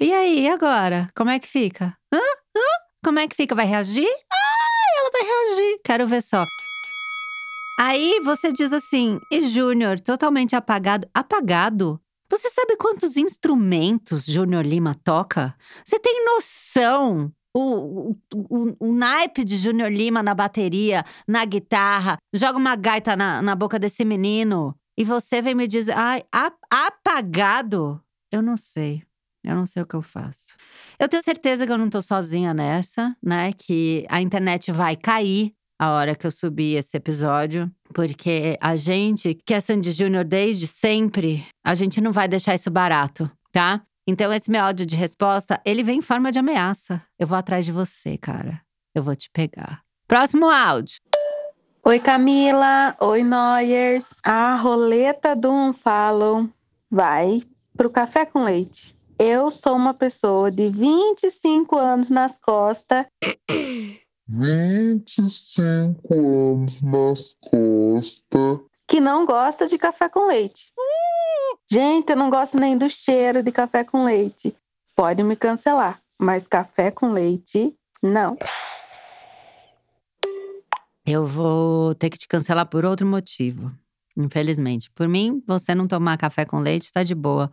e 0.00 0.12
aí, 0.12 0.48
agora? 0.48 1.08
Como 1.14 1.30
é 1.30 1.38
que 1.38 1.46
fica? 1.46 1.94
Hã? 2.12 2.18
Hã? 2.18 2.60
Como 3.04 3.18
é 3.18 3.28
que 3.28 3.36
fica? 3.36 3.54
Vai 3.54 3.66
reagir? 3.66 4.08
Ah, 4.08 5.00
ela 5.00 5.10
vai 5.12 5.22
reagir. 5.22 5.80
Quero 5.84 6.08
ver 6.08 6.22
só. 6.22 6.44
Aí 7.78 8.20
você 8.24 8.52
diz 8.52 8.72
assim, 8.72 9.20
e 9.30 9.46
Júnior, 9.48 10.00
totalmente 10.00 10.56
apagado. 10.56 11.06
Apagado? 11.14 12.00
Você 12.36 12.50
sabe 12.50 12.76
quantos 12.76 13.16
instrumentos 13.16 14.26
Júnior 14.26 14.62
Lima 14.62 14.94
toca? 14.94 15.54
Você 15.82 15.98
tem 15.98 16.22
noção? 16.22 17.32
O, 17.54 18.10
o, 18.10 18.16
o, 18.34 18.88
o, 18.88 18.92
naipe 18.92 19.42
de 19.42 19.56
Júnior 19.56 19.90
Lima 19.90 20.22
na 20.22 20.34
bateria, 20.34 21.02
na 21.26 21.46
guitarra, 21.46 22.18
joga 22.34 22.58
uma 22.58 22.76
gaita 22.76 23.16
na, 23.16 23.40
na 23.40 23.56
boca 23.56 23.78
desse 23.78 24.04
menino. 24.04 24.78
E 24.98 25.02
você 25.02 25.40
vem 25.40 25.54
me 25.54 25.66
dizer, 25.66 25.96
ai, 25.96 26.22
apagado? 26.70 27.98
Eu 28.30 28.42
não 28.42 28.58
sei. 28.58 29.02
Eu 29.42 29.54
não 29.54 29.64
sei 29.64 29.82
o 29.82 29.86
que 29.86 29.96
eu 29.96 30.02
faço. 30.02 30.56
Eu 30.98 31.08
tenho 31.08 31.22
certeza 31.22 31.66
que 31.66 31.72
eu 31.72 31.78
não 31.78 31.88
tô 31.88 32.02
sozinha 32.02 32.52
nessa, 32.52 33.16
né? 33.22 33.54
Que 33.54 34.04
a 34.10 34.20
internet 34.20 34.70
vai 34.70 34.94
cair 34.94 35.54
a 35.78 35.92
hora 35.92 36.14
que 36.14 36.26
eu 36.26 36.30
subir 36.30 36.76
esse 36.76 36.96
episódio, 36.96 37.70
porque 37.94 38.56
a 38.60 38.76
gente, 38.76 39.34
que 39.34 39.54
é 39.54 39.60
Sandy 39.60 39.92
Júnior 39.92 40.24
desde 40.24 40.66
sempre, 40.66 41.46
a 41.64 41.74
gente 41.74 42.00
não 42.00 42.12
vai 42.12 42.26
deixar 42.26 42.54
isso 42.54 42.70
barato, 42.70 43.30
tá? 43.52 43.82
Então 44.06 44.32
esse 44.32 44.50
meu 44.50 44.62
áudio 44.62 44.86
de 44.86 44.96
resposta, 44.96 45.60
ele 45.64 45.82
vem 45.82 45.98
em 45.98 46.02
forma 46.02 46.30
de 46.30 46.38
ameaça. 46.38 47.02
Eu 47.18 47.26
vou 47.26 47.36
atrás 47.36 47.66
de 47.66 47.72
você, 47.72 48.16
cara. 48.16 48.60
Eu 48.94 49.02
vou 49.02 49.16
te 49.16 49.28
pegar. 49.32 49.82
Próximo 50.06 50.48
áudio. 50.48 51.00
Oi, 51.84 51.98
Camila. 52.00 52.96
Oi, 53.00 53.22
Noyers. 53.22 54.08
A 54.24 54.56
roleta 54.56 55.36
do 55.36 55.52
Unfollow 55.52 56.48
vai 56.90 57.42
pro 57.76 57.90
café 57.90 58.24
com 58.24 58.42
leite. 58.42 58.96
Eu 59.18 59.50
sou 59.50 59.74
uma 59.74 59.94
pessoa 59.94 60.50
de 60.50 60.68
25 60.68 61.76
anos 61.78 62.10
nas 62.10 62.38
costas 62.38 63.06
25 64.28 66.14
anos 66.14 66.82
nas 66.82 67.20
costas. 67.40 68.66
que 68.88 69.00
não 69.00 69.24
gosta 69.24 69.66
de 69.68 69.78
café 69.78 70.08
com 70.08 70.26
leite. 70.26 70.72
Gente, 71.70 72.10
eu 72.10 72.16
não 72.16 72.30
gosto 72.30 72.58
nem 72.58 72.76
do 72.76 72.88
cheiro 72.88 73.42
de 73.42 73.52
café 73.52 73.84
com 73.84 74.04
leite. 74.04 74.56
Pode 74.94 75.22
me 75.22 75.36
cancelar, 75.36 76.00
mas 76.18 76.46
café 76.46 76.90
com 76.90 77.10
leite, 77.10 77.76
não. 78.02 78.36
Eu 81.04 81.26
vou 81.26 81.94
ter 81.94 82.10
que 82.10 82.18
te 82.18 82.26
cancelar 82.26 82.66
por 82.68 82.84
outro 82.84 83.06
motivo. 83.06 83.72
Infelizmente. 84.16 84.90
Por 84.90 85.06
mim, 85.06 85.42
você 85.46 85.74
não 85.74 85.86
tomar 85.86 86.16
café 86.16 86.44
com 86.44 86.58
leite 86.58 86.90
tá 86.92 87.02
de 87.02 87.14
boa. 87.14 87.50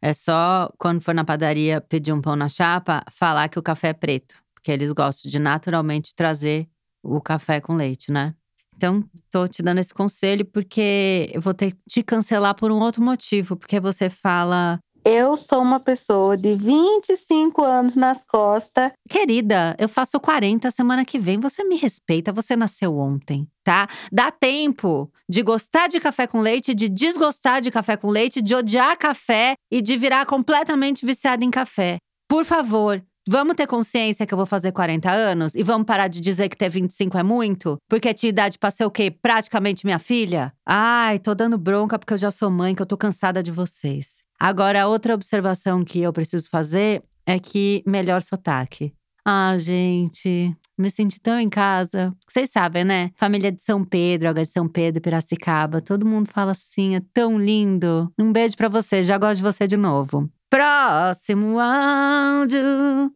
É 0.00 0.12
só 0.12 0.72
quando 0.78 1.00
for 1.00 1.14
na 1.14 1.24
padaria 1.24 1.80
pedir 1.80 2.12
um 2.12 2.22
pão 2.22 2.34
na 2.34 2.48
chapa, 2.48 3.04
falar 3.12 3.48
que 3.48 3.58
o 3.58 3.62
café 3.62 3.88
é 3.88 3.92
preto. 3.92 4.45
Porque 4.66 4.72
eles 4.72 4.90
gostam 4.90 5.30
de 5.30 5.38
naturalmente 5.38 6.12
trazer 6.12 6.68
o 7.00 7.20
café 7.20 7.60
com 7.60 7.74
leite, 7.74 8.10
né? 8.10 8.34
Então, 8.74 9.04
tô 9.30 9.46
te 9.46 9.62
dando 9.62 9.78
esse 9.78 9.94
conselho 9.94 10.44
porque 10.44 11.30
eu 11.32 11.40
vou 11.40 11.54
ter 11.54 11.70
que 11.70 11.78
te 11.88 12.02
cancelar 12.02 12.52
por 12.56 12.72
um 12.72 12.80
outro 12.80 13.00
motivo. 13.00 13.56
Porque 13.56 13.78
você 13.78 14.10
fala. 14.10 14.80
Eu 15.04 15.36
sou 15.36 15.62
uma 15.62 15.78
pessoa 15.78 16.36
de 16.36 16.56
25 16.56 17.62
anos 17.62 17.94
nas 17.94 18.24
costas. 18.24 18.90
Querida, 19.08 19.76
eu 19.78 19.88
faço 19.88 20.18
40 20.18 20.68
semana 20.72 21.04
que 21.04 21.20
vem. 21.20 21.38
Você 21.38 21.62
me 21.62 21.76
respeita, 21.76 22.32
você 22.32 22.56
nasceu 22.56 22.98
ontem, 22.98 23.46
tá? 23.62 23.86
Dá 24.10 24.32
tempo 24.32 25.08
de 25.28 25.44
gostar 25.44 25.86
de 25.86 26.00
café 26.00 26.26
com 26.26 26.40
leite, 26.40 26.74
de 26.74 26.88
desgostar 26.88 27.60
de 27.60 27.70
café 27.70 27.96
com 27.96 28.10
leite, 28.10 28.42
de 28.42 28.52
odiar 28.52 28.98
café 28.98 29.54
e 29.70 29.80
de 29.80 29.96
virar 29.96 30.26
completamente 30.26 31.06
viciada 31.06 31.44
em 31.44 31.52
café. 31.52 31.98
Por 32.28 32.44
favor, 32.44 33.00
vamos 33.28 33.56
ter 33.56 33.66
consciência 33.66 34.26
que 34.26 34.32
eu 34.32 34.36
vou 34.36 34.46
fazer 34.46 34.72
40 34.72 35.10
anos 35.10 35.54
e 35.54 35.62
vamos 35.62 35.86
parar 35.86 36.08
de 36.08 36.20
dizer 36.20 36.48
que 36.48 36.56
ter 36.56 36.68
25 36.68 37.18
é 37.18 37.22
muito? 37.22 37.78
Porque 37.88 38.14
tinha 38.14 38.30
idade 38.30 38.58
pra 38.58 38.70
ser 38.70 38.84
o 38.84 38.90
quê? 38.90 39.10
Praticamente 39.10 39.84
minha 39.84 39.98
filha? 39.98 40.52
Ai, 40.64 41.18
tô 41.18 41.34
dando 41.34 41.58
bronca 41.58 41.98
porque 41.98 42.14
eu 42.14 42.18
já 42.18 42.30
sou 42.30 42.50
mãe, 42.50 42.74
que 42.74 42.82
eu 42.82 42.86
tô 42.86 42.96
cansada 42.96 43.42
de 43.42 43.50
vocês. 43.50 44.22
Agora, 44.38 44.86
outra 44.86 45.14
observação 45.14 45.84
que 45.84 46.00
eu 46.00 46.12
preciso 46.12 46.48
fazer 46.50 47.02
é 47.26 47.38
que 47.38 47.82
melhor 47.86 48.22
sotaque. 48.22 48.92
Ah, 49.28 49.58
gente, 49.58 50.56
me 50.78 50.88
senti 50.88 51.20
tão 51.20 51.40
em 51.40 51.48
casa. 51.48 52.14
Vocês 52.28 52.48
sabem, 52.48 52.84
né? 52.84 53.10
Família 53.16 53.50
de 53.50 53.60
São 53.60 53.82
Pedro, 53.82 54.28
Água 54.28 54.44
de 54.44 54.48
São 54.48 54.68
Pedro, 54.68 55.00
Piracicaba. 55.00 55.80
Todo 55.80 56.06
mundo 56.06 56.30
fala 56.30 56.52
assim, 56.52 56.94
é 56.94 57.02
tão 57.12 57.36
lindo. 57.36 58.08
Um 58.16 58.32
beijo 58.32 58.56
pra 58.56 58.68
você, 58.68 59.02
já 59.02 59.18
gosto 59.18 59.38
de 59.38 59.42
você 59.42 59.66
de 59.66 59.76
novo. 59.76 60.30
Próximo 60.48 61.58
áudio. 61.58 63.12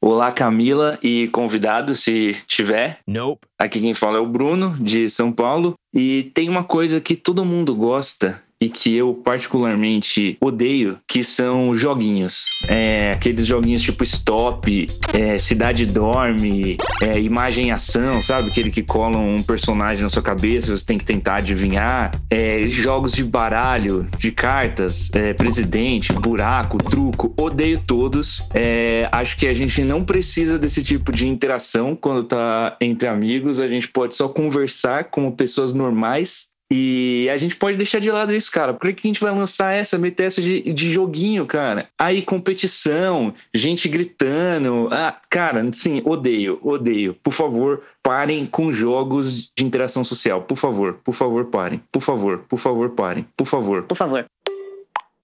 Olá, 0.00 0.30
Camila 0.30 0.98
e 1.02 1.28
convidado, 1.28 1.96
se 1.96 2.32
tiver. 2.46 2.98
Nope. 3.06 3.46
Aqui 3.58 3.80
quem 3.80 3.94
fala 3.94 4.18
é 4.18 4.20
o 4.20 4.26
Bruno, 4.26 4.76
de 4.78 5.08
São 5.08 5.32
Paulo. 5.32 5.74
E 5.94 6.30
tem 6.34 6.48
uma 6.48 6.62
coisa 6.62 7.00
que 7.00 7.16
todo 7.16 7.44
mundo 7.44 7.74
gosta 7.74 8.42
e 8.60 8.70
que 8.70 8.94
eu 8.94 9.14
particularmente 9.14 10.36
odeio, 10.40 10.98
que 11.06 11.22
são 11.22 11.74
joguinhos. 11.74 12.44
É, 12.68 13.12
aqueles 13.12 13.46
joguinhos 13.46 13.82
tipo 13.82 14.02
Stop, 14.04 14.86
é, 15.12 15.38
Cidade 15.38 15.86
Dorme, 15.86 16.78
é, 17.02 17.20
Imagem 17.20 17.70
Ação, 17.70 18.22
sabe? 18.22 18.48
Aquele 18.48 18.70
que 18.70 18.82
colam 18.82 19.36
um 19.36 19.42
personagem 19.42 20.02
na 20.02 20.08
sua 20.08 20.22
cabeça, 20.22 20.76
você 20.76 20.84
tem 20.84 20.98
que 20.98 21.04
tentar 21.04 21.36
adivinhar. 21.36 22.10
É, 22.30 22.64
jogos 22.64 23.12
de 23.12 23.24
baralho, 23.24 24.06
de 24.18 24.30
cartas, 24.32 25.10
é, 25.14 25.32
presidente, 25.34 26.12
buraco, 26.12 26.78
truco, 26.78 27.34
odeio 27.38 27.80
todos. 27.86 28.48
É, 28.54 29.08
acho 29.12 29.36
que 29.36 29.46
a 29.46 29.54
gente 29.54 29.82
não 29.82 30.04
precisa 30.04 30.58
desse 30.58 30.82
tipo 30.82 31.12
de 31.12 31.26
interação 31.26 31.94
quando 31.94 32.24
tá 32.24 32.76
entre 32.80 33.08
amigos, 33.08 33.60
a 33.60 33.68
gente 33.68 33.88
pode 33.88 34.14
só 34.14 34.28
conversar 34.28 35.04
como 35.04 35.32
pessoas 35.32 35.72
normais 35.72 36.53
e 36.72 37.28
a 37.30 37.36
gente 37.36 37.56
pode 37.56 37.76
deixar 37.76 37.98
de 37.98 38.10
lado 38.10 38.34
isso, 38.34 38.50
cara. 38.50 38.72
Por 38.72 38.92
que 38.92 39.06
a 39.06 39.10
gente 39.10 39.20
vai 39.20 39.32
lançar 39.32 39.72
essa, 39.72 39.98
meter 39.98 40.24
essa 40.24 40.40
de, 40.40 40.72
de 40.72 40.92
joguinho, 40.92 41.46
cara? 41.46 41.88
Aí, 41.98 42.22
competição, 42.22 43.34
gente 43.54 43.88
gritando. 43.88 44.88
Ah, 44.90 45.16
cara, 45.28 45.68
sim, 45.72 46.02
odeio, 46.04 46.58
odeio. 46.62 47.14
Por 47.22 47.32
favor, 47.32 47.82
parem 48.02 48.46
com 48.46 48.72
jogos 48.72 49.50
de 49.56 49.64
interação 49.64 50.04
social. 50.04 50.42
Por 50.42 50.56
favor, 50.56 50.94
por 51.04 51.14
favor, 51.14 51.44
parem. 51.46 51.82
Por 51.92 52.00
favor, 52.00 52.38
por 52.48 52.58
favor, 52.58 52.90
parem. 52.90 53.26
Por 53.36 53.46
favor. 53.46 53.82
Por 53.82 53.96
favor. 53.96 54.24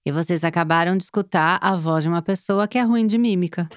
E 0.05 0.11
vocês 0.11 0.43
acabaram 0.43 0.97
de 0.97 1.03
escutar 1.03 1.59
a 1.61 1.75
voz 1.75 2.03
de 2.03 2.09
uma 2.09 2.21
pessoa 2.21 2.67
que 2.67 2.77
é 2.77 2.81
ruim 2.81 3.05
de 3.05 3.17
mímica. 3.17 3.67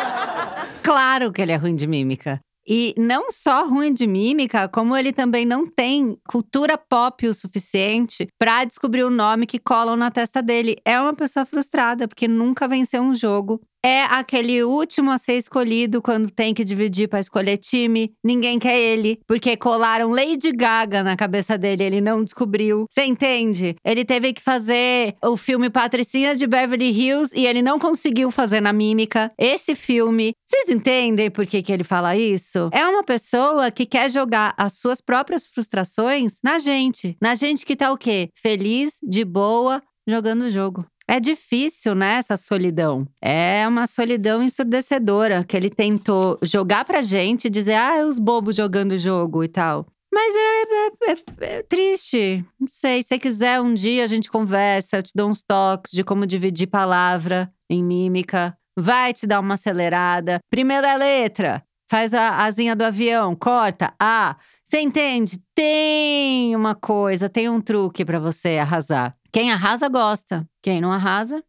claro 0.82 1.32
que 1.32 1.42
ele 1.42 1.52
é 1.52 1.56
ruim 1.56 1.74
de 1.74 1.86
mímica. 1.86 2.40
E 2.66 2.94
não 2.96 3.30
só 3.30 3.66
ruim 3.68 3.92
de 3.92 4.06
mímica, 4.06 4.68
como 4.68 4.96
ele 4.96 5.12
também 5.12 5.44
não 5.44 5.68
tem 5.68 6.16
cultura 6.28 6.78
pop 6.78 7.26
o 7.26 7.34
suficiente 7.34 8.28
pra 8.38 8.64
descobrir 8.64 9.02
o 9.02 9.10
nome 9.10 9.46
que 9.46 9.58
colam 9.58 9.96
na 9.96 10.10
testa 10.10 10.42
dele. 10.42 10.76
É 10.84 11.00
uma 11.00 11.14
pessoa 11.14 11.44
frustrada, 11.44 12.06
porque 12.06 12.28
nunca 12.28 12.68
venceu 12.68 13.02
um 13.02 13.14
jogo. 13.14 13.60
É 13.84 14.02
aquele 14.02 14.62
último 14.62 15.10
a 15.10 15.18
ser 15.18 15.38
escolhido 15.38 16.00
quando 16.00 16.30
tem 16.30 16.54
que 16.54 16.64
dividir 16.64 17.08
pra 17.08 17.18
escolher 17.18 17.56
time. 17.56 18.12
Ninguém 18.22 18.56
quer 18.60 18.78
ele, 18.78 19.18
porque 19.26 19.56
colaram 19.56 20.12
Lady 20.12 20.52
Gaga 20.52 21.02
na 21.02 21.16
cabeça 21.16 21.58
dele, 21.58 21.82
ele 21.82 22.00
não 22.00 22.22
descobriu. 22.22 22.86
Você 22.88 23.04
entende? 23.04 23.74
Ele 23.84 24.04
teve 24.04 24.32
que 24.32 24.40
fazer 24.40 25.16
o 25.24 25.36
filme 25.36 25.68
Patricinhas 25.68 26.38
de 26.38 26.46
Beverly 26.46 26.90
Hills 26.92 27.36
e 27.36 27.44
ele 27.44 27.60
não 27.60 27.76
conseguiu 27.76 28.30
fazer 28.30 28.60
na 28.60 28.72
mímica. 28.72 29.32
Esse 29.36 29.74
filme. 29.74 30.32
Vocês 30.46 30.68
entendem 30.68 31.28
por 31.28 31.44
que, 31.44 31.60
que 31.60 31.72
ele 31.72 31.82
fala 31.82 32.16
isso? 32.16 32.70
É 32.72 32.86
uma 32.86 33.02
pessoa 33.02 33.68
que 33.72 33.84
quer 33.84 34.08
jogar 34.08 34.54
as 34.56 34.74
suas 34.74 35.00
próprias 35.00 35.44
frustrações 35.44 36.34
na 36.44 36.60
gente. 36.60 37.16
Na 37.20 37.34
gente 37.34 37.66
que 37.66 37.74
tá 37.74 37.90
o 37.90 37.98
quê? 37.98 38.28
Feliz, 38.40 38.98
de 39.02 39.24
boa, 39.24 39.82
jogando 40.06 40.42
o 40.42 40.50
jogo. 40.50 40.86
É 41.08 41.18
difícil, 41.20 41.94
né, 41.94 42.14
essa 42.14 42.36
solidão. 42.36 43.06
É 43.20 43.66
uma 43.66 43.86
solidão 43.86 44.42
ensurdecedora 44.42 45.44
que 45.44 45.56
ele 45.56 45.68
tentou 45.68 46.38
jogar 46.42 46.84
pra 46.84 47.02
gente 47.02 47.50
dizer, 47.50 47.74
ah, 47.74 48.04
os 48.06 48.18
bobos 48.18 48.56
jogando 48.56 48.92
o 48.92 48.98
jogo 48.98 49.42
e 49.44 49.48
tal. 49.48 49.86
Mas 50.14 50.34
é, 50.34 50.62
é- 50.62 51.12
é- 51.12 51.58
é 51.58 51.62
triste. 51.62 52.44
Não 52.60 52.68
sei, 52.68 53.02
se 53.02 53.08
você 53.08 53.18
quiser 53.18 53.60
um 53.60 53.72
dia 53.74 54.04
a 54.04 54.06
gente 54.06 54.30
conversa, 54.30 54.98
eu 54.98 55.02
te 55.02 55.12
dou 55.14 55.28
uns 55.28 55.42
toques 55.42 55.92
de 55.92 56.04
como 56.04 56.26
dividir 56.26 56.66
palavra 56.66 57.50
em 57.68 57.82
mímica. 57.82 58.56
Vai 58.78 59.12
te 59.12 59.26
dar 59.26 59.40
uma 59.40 59.54
acelerada. 59.54 60.38
Primeira 60.50 60.94
letra, 60.96 61.62
faz 61.90 62.14
a 62.14 62.44
asinha 62.44 62.76
do 62.76 62.84
avião, 62.84 63.34
corta. 63.34 63.92
A. 64.00 64.36
Você 64.64 64.80
entende? 64.80 65.38
Tem 65.54 66.54
uma 66.56 66.74
coisa, 66.74 67.28
tem 67.28 67.48
um 67.48 67.60
truque 67.60 68.04
pra 68.04 68.18
você 68.18 68.58
arrasar. 68.58 69.14
Quem 69.32 69.50
arrasa 69.50 69.88
gosta. 69.88 70.46
Quem 70.62 70.80
não 70.80 70.92
arrasa 70.92 71.42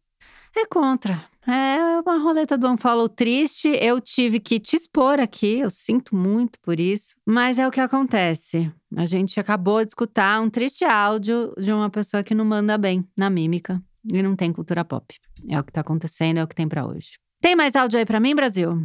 é 0.56 0.64
contra. 0.66 1.22
É 1.46 2.00
uma 2.00 2.18
roleta 2.18 2.56
do 2.56 2.66
unfollow 2.70 3.08
triste. 3.08 3.68
Eu 3.68 4.00
tive 4.00 4.40
que 4.40 4.58
te 4.58 4.74
expor 4.74 5.20
aqui, 5.20 5.58
eu 5.58 5.68
sinto 5.68 6.16
muito 6.16 6.58
por 6.60 6.80
isso. 6.80 7.14
Mas 7.26 7.58
é 7.58 7.68
o 7.68 7.70
que 7.70 7.80
acontece. 7.80 8.72
A 8.96 9.04
gente 9.04 9.38
acabou 9.38 9.84
de 9.84 9.90
escutar 9.90 10.40
um 10.40 10.48
triste 10.48 10.84
áudio 10.84 11.52
de 11.58 11.70
uma 11.70 11.90
pessoa 11.90 12.22
que 12.22 12.34
não 12.34 12.46
manda 12.46 12.78
bem 12.78 13.06
na 13.14 13.28
mímica 13.28 13.82
e 14.10 14.22
não 14.22 14.34
tem 14.34 14.50
cultura 14.50 14.82
pop. 14.84 15.14
É 15.46 15.60
o 15.60 15.64
que 15.64 15.72
tá 15.72 15.82
acontecendo, 15.82 16.38
é 16.38 16.44
o 16.44 16.48
que 16.48 16.54
tem 16.54 16.66
pra 16.66 16.86
hoje. 16.86 17.18
Tem 17.42 17.54
mais 17.54 17.76
áudio 17.76 17.98
aí 17.98 18.06
pra 18.06 18.20
mim, 18.20 18.34
Brasil? 18.34 18.80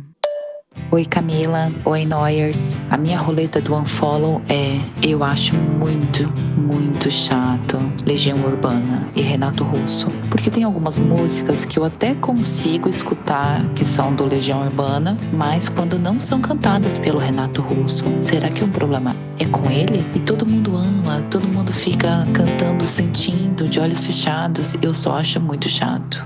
Oi 0.91 1.05
Camila, 1.05 1.71
oi 1.85 2.03
Noyers. 2.03 2.75
A 2.89 2.97
minha 2.97 3.19
roleta 3.19 3.61
do 3.61 3.75
Unfollow 3.75 4.41
é 4.49 4.79
Eu 5.07 5.23
acho 5.23 5.55
muito, 5.55 6.27
muito 6.59 7.11
chato 7.11 7.77
Legião 8.07 8.43
Urbana 8.43 9.07
e 9.15 9.21
Renato 9.21 9.63
Russo. 9.63 10.07
Porque 10.31 10.49
tem 10.49 10.63
algumas 10.63 10.97
músicas 10.97 11.63
que 11.63 11.77
eu 11.77 11.83
até 11.83 12.15
consigo 12.15 12.89
escutar 12.89 13.71
que 13.75 13.85
são 13.85 14.15
do 14.15 14.25
Legião 14.25 14.63
Urbana, 14.63 15.15
mas 15.31 15.69
quando 15.69 15.99
não 15.99 16.19
são 16.19 16.41
cantadas 16.41 16.97
pelo 16.97 17.19
Renato 17.19 17.61
Russo, 17.61 18.03
será 18.23 18.49
que 18.49 18.63
o 18.63 18.67
problema 18.67 19.15
é 19.37 19.45
com 19.45 19.69
ele? 19.69 20.03
E 20.15 20.19
todo 20.19 20.43
mundo 20.43 20.75
ama, 20.75 21.21
todo 21.29 21.47
mundo 21.47 21.71
fica 21.71 22.25
cantando, 22.33 22.87
sentindo, 22.87 23.69
de 23.69 23.79
olhos 23.79 24.03
fechados. 24.05 24.73
Eu 24.81 24.95
só 24.95 25.17
acho 25.17 25.39
muito 25.39 25.69
chato. 25.69 26.23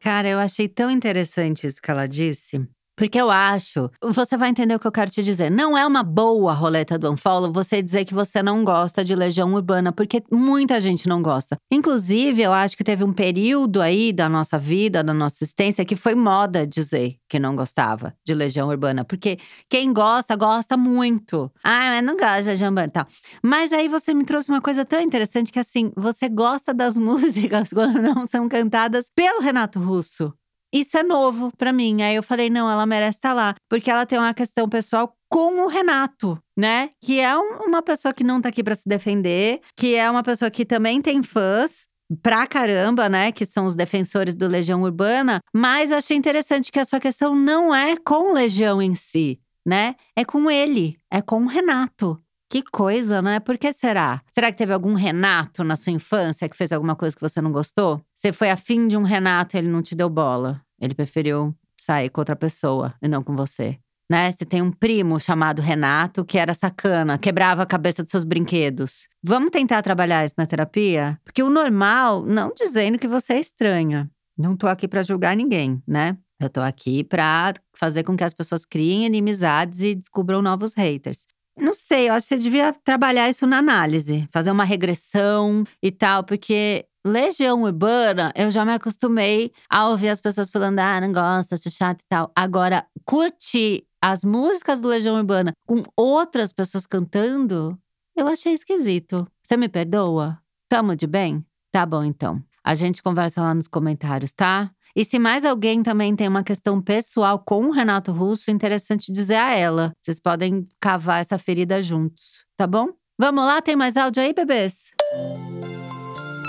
Cara, 0.00 0.26
eu 0.26 0.38
achei 0.38 0.68
tão 0.68 0.90
interessante 0.90 1.66
isso 1.66 1.82
que 1.82 1.90
ela 1.90 2.06
disse. 2.06 2.66
Porque 2.98 3.20
eu 3.20 3.30
acho, 3.30 3.88
você 4.02 4.36
vai 4.36 4.50
entender 4.50 4.74
o 4.74 4.80
que 4.80 4.86
eu 4.86 4.90
quero 4.90 5.08
te 5.08 5.22
dizer. 5.22 5.52
Não 5.52 5.78
é 5.78 5.86
uma 5.86 6.02
boa 6.02 6.52
roleta 6.52 6.98
do 6.98 7.08
Unfollow 7.12 7.52
você 7.52 7.80
dizer 7.80 8.04
que 8.04 8.12
você 8.12 8.42
não 8.42 8.64
gosta 8.64 9.04
de 9.04 9.14
Legião 9.14 9.54
Urbana, 9.54 9.92
porque 9.92 10.20
muita 10.32 10.80
gente 10.80 11.08
não 11.08 11.22
gosta. 11.22 11.56
Inclusive, 11.70 12.42
eu 12.42 12.52
acho 12.52 12.76
que 12.76 12.82
teve 12.82 13.04
um 13.04 13.12
período 13.12 13.80
aí 13.80 14.12
da 14.12 14.28
nossa 14.28 14.58
vida, 14.58 15.04
da 15.04 15.14
nossa 15.14 15.44
existência, 15.44 15.84
que 15.84 15.94
foi 15.94 16.16
moda 16.16 16.66
dizer 16.66 17.14
que 17.28 17.38
não 17.38 17.54
gostava 17.54 18.12
de 18.26 18.34
Legião 18.34 18.68
Urbana. 18.68 19.04
Porque 19.04 19.38
quem 19.70 19.92
gosta, 19.92 20.34
gosta 20.34 20.76
muito. 20.76 21.52
Ah, 21.62 21.98
eu 21.98 22.02
não 22.02 22.16
gosto 22.16 22.42
de 22.42 22.48
Legião 22.48 22.70
Urbana 22.70 22.88
e 22.88 22.90
tal. 22.90 23.06
Mas 23.40 23.72
aí 23.72 23.86
você 23.86 24.12
me 24.12 24.24
trouxe 24.24 24.50
uma 24.50 24.60
coisa 24.60 24.84
tão 24.84 25.00
interessante 25.00 25.52
que 25.52 25.60
assim, 25.60 25.92
você 25.96 26.28
gosta 26.28 26.74
das 26.74 26.98
músicas 26.98 27.70
quando 27.70 28.02
não 28.02 28.26
são 28.26 28.48
cantadas 28.48 29.06
pelo 29.14 29.40
Renato 29.40 29.78
Russo. 29.78 30.34
Isso 30.72 30.96
é 30.98 31.02
novo 31.02 31.50
pra 31.56 31.72
mim. 31.72 32.02
Aí 32.02 32.14
eu 32.14 32.22
falei, 32.22 32.50
não, 32.50 32.70
ela 32.70 32.84
merece 32.86 33.18
estar 33.18 33.32
lá. 33.32 33.54
Porque 33.68 33.90
ela 33.90 34.04
tem 34.06 34.18
uma 34.18 34.34
questão 34.34 34.68
pessoal 34.68 35.12
com 35.30 35.64
o 35.64 35.68
Renato, 35.68 36.38
né? 36.56 36.90
Que 37.02 37.20
é 37.20 37.36
um- 37.38 37.66
uma 37.66 37.82
pessoa 37.82 38.12
que 38.14 38.24
não 38.24 38.40
tá 38.40 38.48
aqui 38.48 38.62
pra 38.62 38.74
se 38.74 38.88
defender, 38.88 39.60
que 39.76 39.94
é 39.94 40.10
uma 40.10 40.22
pessoa 40.22 40.50
que 40.50 40.64
também 40.64 41.00
tem 41.02 41.22
fãs. 41.22 41.86
Pra 42.22 42.46
caramba, 42.46 43.06
né? 43.06 43.30
Que 43.30 43.44
são 43.44 43.66
os 43.66 43.76
defensores 43.76 44.34
do 44.34 44.46
Legião 44.48 44.80
Urbana. 44.80 45.40
Mas 45.54 45.92
achei 45.92 46.16
interessante 46.16 46.72
que 46.72 46.78
a 46.78 46.84
sua 46.86 46.98
questão 46.98 47.34
não 47.34 47.74
é 47.74 47.96
com 47.98 48.32
Legião 48.32 48.80
em 48.80 48.94
si, 48.94 49.38
né? 49.66 49.94
É 50.16 50.24
com 50.24 50.50
ele, 50.50 50.96
é 51.12 51.20
com 51.20 51.42
o 51.42 51.46
Renato. 51.46 52.18
Que 52.50 52.62
coisa, 52.62 53.20
né? 53.20 53.40
Por 53.40 53.58
que 53.58 53.72
será? 53.74 54.22
Será 54.32 54.50
que 54.50 54.56
teve 54.56 54.72
algum 54.72 54.94
Renato 54.94 55.62
na 55.62 55.76
sua 55.76 55.92
infância 55.92 56.48
que 56.48 56.56
fez 56.56 56.72
alguma 56.72 56.96
coisa 56.96 57.14
que 57.14 57.20
você 57.20 57.42
não 57.42 57.52
gostou? 57.52 58.00
Você 58.14 58.32
foi 58.32 58.50
afim 58.50 58.88
de 58.88 58.96
um 58.96 59.02
Renato 59.02 59.56
e 59.56 59.58
ele 59.58 59.68
não 59.68 59.82
te 59.82 59.94
deu 59.94 60.08
bola. 60.08 60.62
Ele 60.80 60.94
preferiu 60.94 61.54
sair 61.76 62.08
com 62.08 62.20
outra 62.20 62.34
pessoa 62.34 62.94
e 63.02 63.08
não 63.08 63.22
com 63.22 63.36
você. 63.36 63.78
Né? 64.10 64.32
Você 64.32 64.46
tem 64.46 64.62
um 64.62 64.72
primo 64.72 65.20
chamado 65.20 65.60
Renato 65.60 66.24
que 66.24 66.38
era 66.38 66.54
sacana, 66.54 67.18
quebrava 67.18 67.62
a 67.62 67.66
cabeça 67.66 68.02
dos 68.02 68.10
seus 68.10 68.24
brinquedos. 68.24 69.06
Vamos 69.22 69.50
tentar 69.50 69.82
trabalhar 69.82 70.24
isso 70.24 70.34
na 70.38 70.46
terapia? 70.46 71.20
Porque 71.24 71.42
o 71.42 71.50
normal, 71.50 72.24
não 72.24 72.50
dizendo 72.56 72.98
que 72.98 73.06
você 73.06 73.34
é 73.34 73.40
estranha. 73.40 74.10
Não 74.38 74.56
tô 74.56 74.66
aqui 74.66 74.88
pra 74.88 75.02
julgar 75.02 75.36
ninguém, 75.36 75.82
né? 75.86 76.16
Eu 76.40 76.48
tô 76.48 76.60
aqui 76.60 77.04
pra 77.04 77.52
fazer 77.74 78.04
com 78.04 78.16
que 78.16 78.24
as 78.24 78.32
pessoas 78.32 78.64
criem 78.64 79.04
inimizades 79.04 79.82
e 79.82 79.94
descubram 79.94 80.40
novos 80.40 80.72
haters. 80.74 81.26
Não 81.60 81.74
sei, 81.74 82.08
eu 82.08 82.14
acho 82.14 82.28
que 82.28 82.34
você 82.34 82.40
devia 82.42 82.72
trabalhar 82.72 83.28
isso 83.28 83.46
na 83.46 83.58
análise, 83.58 84.28
fazer 84.30 84.50
uma 84.50 84.64
regressão 84.64 85.64
e 85.82 85.90
tal, 85.90 86.22
porque 86.24 86.86
Legião 87.04 87.62
Urbana, 87.62 88.32
eu 88.36 88.50
já 88.50 88.64
me 88.64 88.72
acostumei 88.72 89.52
a 89.68 89.88
ouvir 89.88 90.08
as 90.08 90.20
pessoas 90.20 90.50
falando, 90.50 90.78
ah, 90.78 91.00
não 91.00 91.12
gosta, 91.12 91.54
acho 91.54 91.70
chato 91.70 92.00
e 92.00 92.06
tal. 92.08 92.30
Agora, 92.34 92.86
curtir 93.04 93.84
as 94.00 94.22
músicas 94.22 94.80
do 94.80 94.88
Legião 94.88 95.16
Urbana 95.16 95.52
com 95.66 95.82
outras 95.96 96.52
pessoas 96.52 96.86
cantando, 96.86 97.78
eu 98.16 98.26
achei 98.28 98.52
esquisito. 98.52 99.26
Você 99.42 99.56
me 99.56 99.68
perdoa? 99.68 100.38
Tamo 100.68 100.94
de 100.94 101.06
bem? 101.06 101.44
Tá 101.72 101.84
bom, 101.86 102.04
então. 102.04 102.42
A 102.62 102.74
gente 102.74 103.02
conversa 103.02 103.40
lá 103.40 103.54
nos 103.54 103.66
comentários, 103.66 104.32
tá? 104.32 104.70
E 104.98 105.04
se 105.04 105.16
mais 105.16 105.44
alguém 105.44 105.80
também 105.80 106.16
tem 106.16 106.26
uma 106.26 106.42
questão 106.42 106.82
pessoal 106.82 107.38
com 107.38 107.66
o 107.66 107.70
Renato 107.70 108.10
Russo, 108.10 108.50
interessante 108.50 109.12
dizer 109.12 109.36
a 109.36 109.54
ela. 109.54 109.92
Vocês 110.02 110.18
podem 110.18 110.66
cavar 110.80 111.20
essa 111.20 111.38
ferida 111.38 111.80
juntos, 111.80 112.44
tá 112.56 112.66
bom? 112.66 112.88
Vamos 113.16 113.44
lá, 113.44 113.62
tem 113.62 113.76
mais 113.76 113.96
áudio 113.96 114.20
aí, 114.20 114.32
bebês? 114.32 114.90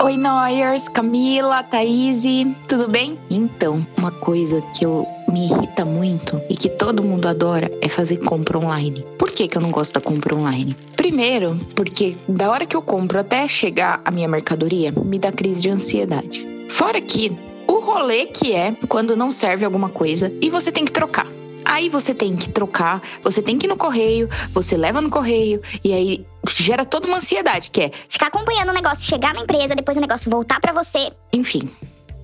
Oi, 0.02 0.16
Noyers, 0.16 0.88
Camila, 0.88 1.62
Thaís, 1.62 2.24
tudo 2.66 2.88
bem? 2.88 3.16
Então, 3.30 3.86
uma 3.96 4.10
coisa 4.10 4.60
que 4.76 4.84
eu 4.84 5.06
me 5.28 5.46
irrita 5.46 5.84
muito 5.84 6.42
e 6.50 6.56
que 6.56 6.70
todo 6.70 7.04
mundo 7.04 7.28
adora 7.28 7.70
é 7.80 7.88
fazer 7.88 8.16
compra 8.16 8.58
online. 8.58 9.06
Por 9.16 9.30
que, 9.30 9.46
que 9.46 9.56
eu 9.56 9.62
não 9.62 9.70
gosto 9.70 9.94
da 9.94 10.00
compra 10.00 10.34
online? 10.34 10.74
Primeiro, 10.96 11.56
porque 11.76 12.16
da 12.28 12.50
hora 12.50 12.66
que 12.66 12.74
eu 12.74 12.82
compro 12.82 13.20
até 13.20 13.46
chegar 13.46 14.00
a 14.04 14.10
minha 14.10 14.26
mercadoria, 14.26 14.90
me 14.90 15.20
dá 15.20 15.30
crise 15.30 15.62
de 15.62 15.70
ansiedade. 15.70 16.44
Fora 16.68 17.00
que 17.00 17.32
o 17.70 17.78
rolê 17.78 18.26
que 18.26 18.52
é 18.52 18.74
quando 18.88 19.16
não 19.16 19.30
serve 19.30 19.64
alguma 19.64 19.88
coisa 19.88 20.32
e 20.40 20.50
você 20.50 20.72
tem 20.72 20.84
que 20.84 20.90
trocar. 20.90 21.26
Aí 21.64 21.88
você 21.88 22.12
tem 22.12 22.34
que 22.34 22.50
trocar, 22.50 23.00
você 23.22 23.40
tem 23.40 23.56
que 23.56 23.66
ir 23.66 23.68
no 23.68 23.76
correio, 23.76 24.28
você 24.52 24.76
leva 24.76 25.00
no 25.00 25.08
correio 25.08 25.62
e 25.84 25.92
aí 25.92 26.26
gera 26.48 26.84
toda 26.84 27.06
uma 27.06 27.18
ansiedade, 27.18 27.70
que 27.70 27.82
é 27.82 27.92
Ficar 28.08 28.26
acompanhando 28.26 28.70
o 28.70 28.72
negócio 28.72 29.04
chegar 29.04 29.32
na 29.34 29.42
empresa, 29.42 29.74
depois 29.76 29.96
o 29.96 30.00
negócio 30.00 30.28
voltar 30.28 30.58
pra 30.58 30.72
você. 30.72 31.12
enfim, 31.32 31.70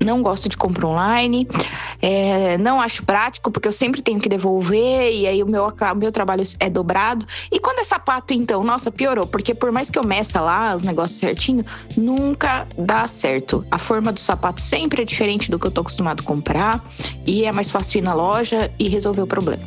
não 0.04 0.20
gosto 0.20 0.48
de 0.48 0.56
compra 0.56 0.86
online, 0.86 1.46
é, 2.00 2.58
não 2.58 2.80
acho 2.80 3.04
prático, 3.04 3.50
porque 3.50 3.68
eu 3.68 3.72
sempre 3.72 4.02
tenho 4.02 4.20
que 4.20 4.28
devolver, 4.28 5.12
e 5.12 5.26
aí 5.26 5.42
o 5.42 5.46
meu, 5.46 5.66
o 5.66 5.94
meu 5.96 6.12
trabalho 6.12 6.42
é 6.60 6.68
dobrado. 6.68 7.26
E 7.50 7.58
quando 7.58 7.78
é 7.78 7.84
sapato, 7.84 8.32
então, 8.32 8.62
nossa, 8.62 8.90
piorou, 8.90 9.26
porque 9.26 9.54
por 9.54 9.72
mais 9.72 9.90
que 9.90 9.98
eu 9.98 10.04
meça 10.04 10.40
lá 10.40 10.74
os 10.74 10.82
negócios 10.82 11.18
certinho, 11.18 11.64
nunca 11.96 12.66
dá 12.76 13.06
certo. 13.06 13.64
A 13.70 13.78
forma 13.78 14.12
do 14.12 14.20
sapato 14.20 14.60
sempre 14.60 15.02
é 15.02 15.04
diferente 15.04 15.50
do 15.50 15.58
que 15.58 15.66
eu 15.66 15.70
tô 15.70 15.80
acostumado 15.80 16.22
a 16.22 16.24
comprar, 16.24 16.84
e 17.26 17.44
é 17.44 17.52
mais 17.52 17.70
fácil 17.70 17.98
ir 17.98 18.02
na 18.02 18.14
loja 18.14 18.72
e 18.78 18.88
resolver 18.88 19.22
o 19.22 19.26
problema. 19.26 19.64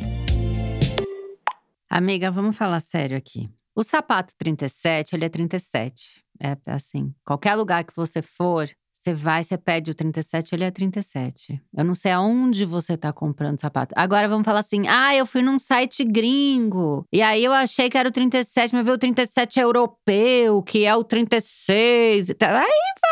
Amiga, 1.88 2.30
vamos 2.30 2.56
falar 2.56 2.80
sério 2.80 3.16
aqui. 3.16 3.50
O 3.74 3.82
sapato 3.82 4.34
37, 4.38 5.14
ele 5.14 5.24
é 5.24 5.28
37. 5.28 6.22
É 6.42 6.56
assim, 6.66 7.12
qualquer 7.24 7.54
lugar 7.54 7.84
que 7.84 7.94
você 7.94 8.22
for, 8.22 8.68
você 9.00 9.14
vai, 9.14 9.42
você 9.42 9.56
pede 9.56 9.90
o 9.90 9.94
37, 9.94 10.54
ele 10.54 10.62
é 10.62 10.70
37. 10.70 11.58
Eu 11.74 11.84
não 11.84 11.94
sei 11.94 12.12
aonde 12.12 12.66
você 12.66 12.98
tá 12.98 13.10
comprando 13.10 13.58
sapato. 13.58 13.94
Agora 13.96 14.28
vamos 14.28 14.44
falar 14.44 14.60
assim: 14.60 14.86
ah, 14.88 15.16
eu 15.16 15.24
fui 15.24 15.40
num 15.40 15.58
site 15.58 16.04
gringo. 16.04 17.06
E 17.10 17.22
aí 17.22 17.42
eu 17.42 17.52
achei 17.52 17.88
que 17.88 17.96
era 17.96 18.10
o 18.10 18.12
37, 18.12 18.74
mas 18.74 18.84
veio 18.84 18.96
o 18.96 18.98
37 18.98 19.58
europeu, 19.58 20.62
que 20.62 20.84
é 20.84 20.94
o 20.94 21.02
36. 21.02 22.28
e 22.28 22.34
tal. 22.34 22.54
Aí 22.54 22.66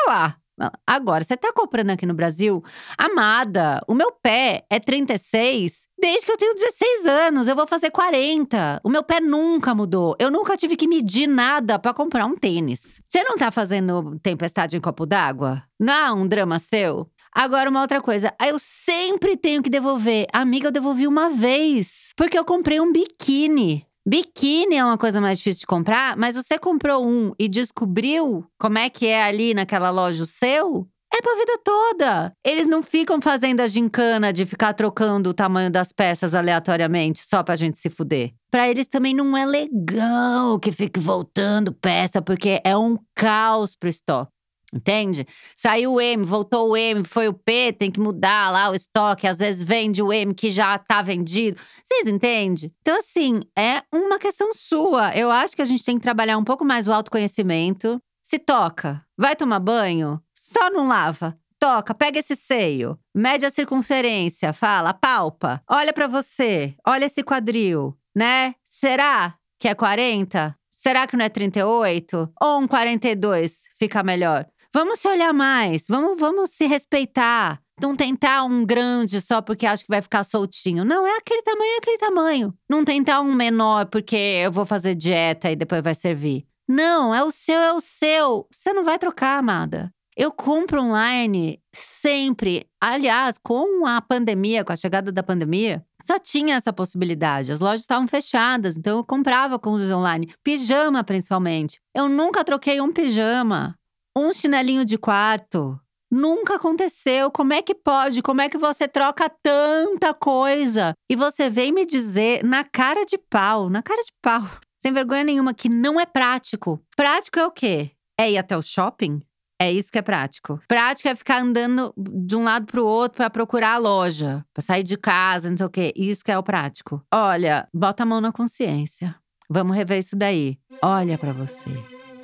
vai 0.07 0.15
lá. 0.15 0.38
Agora, 0.87 1.25
você 1.25 1.37
tá 1.37 1.53
comprando 1.53 1.91
aqui 1.91 2.07
no 2.07 2.15
Brasil? 2.15 2.63
Amada, 2.97 3.81
o 3.87 3.95
meu 3.95 4.13
pé 4.13 4.65
é 4.71 4.79
36 4.79 5.89
desde 6.01 6.25
que 6.25 6.33
eu 6.33 6.37
tenho 6.37 6.55
16 6.55 7.07
anos. 7.07 7.49
Eu 7.49 7.57
vou 7.57 7.67
fazer 7.67 7.91
40. 7.91 8.81
O 8.85 8.89
meu 8.89 9.03
pé 9.03 9.21
nunca 9.21 9.75
mudou. 9.75 10.17
Eu 10.19 10.31
nunca 10.31 10.57
tive 10.57 10.77
que 10.77 10.89
medir 10.89 11.27
nada 11.27 11.79
pra 11.79 11.93
comprar 11.93 12.27
um 12.27 12.35
tênis. 12.35 13.01
Você 13.07 13.23
não 13.25 13.37
tá 13.37 13.51
fazendo 13.51 14.19
tempestade 14.23 14.77
em 14.77 14.81
copo 14.81 15.05
d'água? 15.05 15.63
Não 15.79 16.23
um 16.23 16.29
drama 16.29 16.59
seu? 16.59 17.09
Agora, 17.33 17.71
uma 17.71 17.83
outra 17.83 18.01
coisa. 18.01 18.33
Eu 18.45 18.59
sempre 18.59 19.37
tenho 19.37 19.63
que 19.63 19.71
devolver. 19.71 20.27
Amiga, 20.33 20.69
eu 20.69 20.73
devolvi 20.73 21.07
uma 21.07 21.31
vez. 21.31 22.13
Porque 22.17 22.39
eu 22.39 22.45
comprei 22.45 22.81
um 22.81 22.91
biquíni. 22.91 23.87
Biquíni 24.09 24.77
é 24.77 24.83
uma 24.83 24.97
coisa 24.97 25.21
mais 25.21 25.37
difícil 25.37 25.61
de 25.61 25.67
comprar, 25.67 26.17
mas 26.17 26.35
você 26.35 26.59
comprou 26.59 27.07
um 27.07 27.35
e 27.39 27.47
descobriu 27.47 28.43
como 28.59 28.79
é 28.79 28.89
que 28.89 29.07
é 29.07 29.23
ali 29.23 29.53
naquela 29.53 29.91
loja 29.91 30.23
o 30.23 30.27
seu? 30.27 30.89
É 31.13 31.21
pra 31.21 31.35
vida 31.35 31.61
toda. 31.63 32.33
Eles 32.43 32.67
não 32.67 32.83
ficam 32.83 33.21
fazendo 33.21 33.61
a 33.61 33.67
gincana 33.67 34.33
de 34.33 34.47
ficar 34.47 34.73
trocando 34.73 35.29
o 35.29 35.35
tamanho 35.35 35.71
das 35.71 35.93
peças 35.93 36.35
aleatoriamente 36.35 37.23
só 37.23 37.43
pra 37.43 37.55
gente 37.55 37.79
se 37.79 37.91
fuder. 37.91 38.33
Pra 38.51 38.67
eles 38.67 38.87
também 38.87 39.15
não 39.15 39.37
é 39.37 39.45
legal 39.45 40.59
que 40.59 40.73
fique 40.73 40.99
voltando 40.99 41.71
peça, 41.71 42.23
porque 42.23 42.63
é 42.65 42.75
um 42.75 42.97
caos 43.15 43.77
pro 43.77 43.91
estoque. 43.91 44.33
Entende? 44.73 45.27
Saiu 45.57 45.95
o 45.95 46.01
M, 46.01 46.23
voltou 46.23 46.71
o 46.71 46.77
M, 46.77 47.03
foi 47.03 47.27
o 47.27 47.33
P, 47.33 47.73
tem 47.73 47.91
que 47.91 47.99
mudar 47.99 48.51
lá 48.51 48.71
o 48.71 48.75
estoque. 48.75 49.27
Às 49.27 49.39
vezes 49.39 49.63
vende 49.63 50.03
o 50.03 50.13
M 50.13 50.35
que 50.35 50.51
já 50.51 50.77
tá 50.77 51.01
vendido. 51.01 51.59
Vocês 51.83 52.07
entendem? 52.07 52.71
Então, 52.83 52.99
assim, 52.99 53.41
é 53.57 53.83
uma 53.93 54.19
questão 54.19 54.53
sua. 54.53 55.17
Eu 55.17 55.31
acho 55.31 55.57
que 55.57 55.63
a 55.63 55.65
gente 55.65 55.85
tem 55.85 55.97
que 55.97 56.03
trabalhar 56.03 56.37
um 56.37 56.45
pouco 56.45 56.65
mais 56.65 56.87
o 56.87 56.93
autoconhecimento. 56.93 58.01
Se 58.23 58.39
toca, 58.39 59.03
vai 59.17 59.35
tomar 59.35 59.59
banho, 59.59 60.21
só 60.35 60.69
não 60.71 60.87
lava. 60.87 61.39
Toca, 61.59 61.95
pega 61.95 62.21
esse 62.21 62.37
seio, 62.37 62.97
mede 63.13 63.45
a 63.45 63.51
circunferência, 63.51 64.53
fala, 64.53 64.95
palpa, 64.95 65.61
olha 65.69 65.93
pra 65.93 66.07
você, 66.07 66.77
olha 66.87 67.07
esse 67.07 67.25
quadril, 67.25 67.99
né? 68.15 68.55
Será 68.63 69.35
que 69.59 69.67
é 69.67 69.75
40? 69.75 70.55
Será 70.71 71.07
que 71.07 71.17
não 71.17 71.25
é 71.25 71.29
38? 71.29 72.33
Ou 72.41 72.61
um 72.61 72.69
42 72.69 73.65
fica 73.77 74.05
melhor? 74.05 74.47
Vamos 74.75 75.01
se 75.01 75.09
olhar 75.09 75.33
mais, 75.33 75.85
vamos, 75.89 76.19
vamos 76.19 76.51
se 76.51 76.67
respeitar. 76.67 77.61
Não 77.81 77.95
tentar 77.95 78.45
um 78.45 78.67
grande 78.67 79.21
só 79.21 79.41
porque 79.41 79.65
acho 79.65 79.85
que 79.85 79.91
vai 79.91 80.03
ficar 80.03 80.25
soltinho. 80.25 80.85
Não, 80.85 81.07
é 81.07 81.17
aquele 81.17 81.43
tamanho, 81.43 81.75
é 81.75 81.77
aquele 81.79 81.99
tamanho. 81.99 82.55
Não 82.69 82.85
tentar 82.85 83.21
um 83.21 83.33
menor 83.35 83.87
porque 83.87 84.17
eu 84.17 84.53
vou 84.53 84.67
fazer 84.67 84.95
dieta 84.95 85.51
e 85.51 85.57
depois 85.57 85.83
vai 85.83 85.95
servir. 85.95 86.45
Não, 86.69 87.15
é 87.15 87.23
o 87.25 87.31
seu, 87.31 87.59
é 87.59 87.73
o 87.73 87.81
seu. 87.81 88.47
Você 88.53 88.73
não 88.73 88.85
vai 88.85 88.99
trocar, 88.99 89.39
amada. 89.39 89.91
Eu 90.15 90.33
compro 90.33 90.83
online 90.83 91.63
sempre. 91.73 92.67
Aliás, 92.81 93.39
com 93.39 93.87
a 93.87 94.01
pandemia, 94.03 94.65
com 94.65 94.73
a 94.73 94.77
chegada 94.77 95.13
da 95.13 95.23
pandemia, 95.23 95.85
só 96.03 96.19
tinha 96.19 96.57
essa 96.57 96.73
possibilidade. 96.73 97.53
As 97.53 97.61
lojas 97.61 97.83
estavam 97.83 98.09
fechadas, 98.09 98.77
então 98.77 98.99
eu 98.99 99.05
comprava 99.05 99.61
coisas 99.61 99.93
online. 99.93 100.29
Pijama, 100.43 101.05
principalmente. 101.05 101.81
Eu 101.95 102.09
nunca 102.09 102.43
troquei 102.43 102.81
um 102.81 102.93
pijama. 102.93 103.78
Um 104.21 104.33
chinelinho 104.33 104.85
de 104.85 104.99
quarto. 104.99 105.79
Nunca 106.11 106.57
aconteceu. 106.57 107.31
Como 107.31 107.53
é 107.53 107.63
que 107.63 107.73
pode? 107.73 108.21
Como 108.21 108.41
é 108.41 108.49
que 108.49 108.59
você 108.59 108.89
troca 108.89 109.31
tanta 109.31 110.13
coisa? 110.13 110.93
E 111.09 111.15
você 111.15 111.49
vem 111.49 111.71
me 111.71 111.87
dizer 111.87 112.43
na 112.43 112.65
cara 112.65 113.07
de 113.07 113.17
pau, 113.17 113.71
na 113.71 113.81
cara 113.81 114.03
de 114.03 114.11
pau, 114.21 114.43
sem 114.77 114.93
vergonha 114.93 115.23
nenhuma, 115.23 115.55
que 115.55 115.69
não 115.69 116.01
é 116.01 116.05
prático. 116.05 116.81
Prático 116.97 117.39
é 117.39 117.47
o 117.47 117.53
quê? 117.53 117.93
É 118.19 118.29
ir 118.29 118.39
até 118.39 118.57
o 118.57 118.63
shopping? 118.63 119.23
É 119.57 119.71
isso 119.71 119.93
que 119.93 119.99
é 119.99 120.03
prático. 120.03 120.61
Prático 120.67 121.09
é 121.09 121.15
ficar 121.15 121.41
andando 121.41 121.95
de 121.97 122.35
um 122.35 122.43
lado 122.43 122.67
pro 122.67 122.85
outro 122.85 123.19
para 123.19 123.31
procurar 123.31 123.75
a 123.75 123.79
loja, 123.79 124.45
para 124.53 124.65
sair 124.65 124.83
de 124.83 124.97
casa, 124.97 125.49
não 125.49 125.57
sei 125.57 125.67
o 125.67 125.71
quê. 125.71 125.93
Isso 125.95 126.25
que 126.25 126.33
é 126.33 126.39
o 126.39 126.43
prático. 126.43 127.01
Olha, 127.15 127.69
bota 127.73 128.03
a 128.03 128.07
mão 128.07 128.21
na 128.21 128.33
consciência. 128.33 129.15
Vamos 129.49 129.77
rever 129.77 130.01
isso 130.01 130.17
daí. 130.17 130.59
Olha 130.83 131.17
para 131.17 131.33
você. 131.33 131.71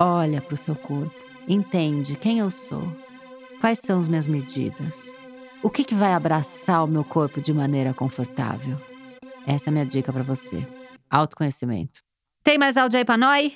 Olha 0.01 0.43
para 0.43 0.55
o 0.55 0.59
seu 0.59 0.75
corpo. 0.75 1.24
Entende 1.47 2.17
quem 2.17 2.39
eu 2.39 2.51
sou. 2.51 2.83
Quais 3.61 3.79
são 3.79 4.01
as 4.01 4.09
minhas 4.09 4.27
medidas? 4.27 5.13
O 5.63 5.71
que, 5.71 5.85
que 5.85 5.95
vai 5.95 6.13
abraçar 6.13 6.85
o 6.85 6.89
meu 6.89 7.05
corpo 7.05 7.41
de 7.41 7.53
maneira 7.53 7.93
confortável? 7.95 8.79
Essa 9.47 9.69
é 9.69 9.71
a 9.71 9.73
minha 9.73 9.87
dica 9.87 10.13
para 10.13 10.23
você. 10.23 10.67
Autoconhecimento. 11.11 12.01
Tem 12.43 12.59
mais 12.59 12.77
áudio 12.77 12.99
aí 12.99 13.05
pra 13.05 13.17
nós? 13.17 13.53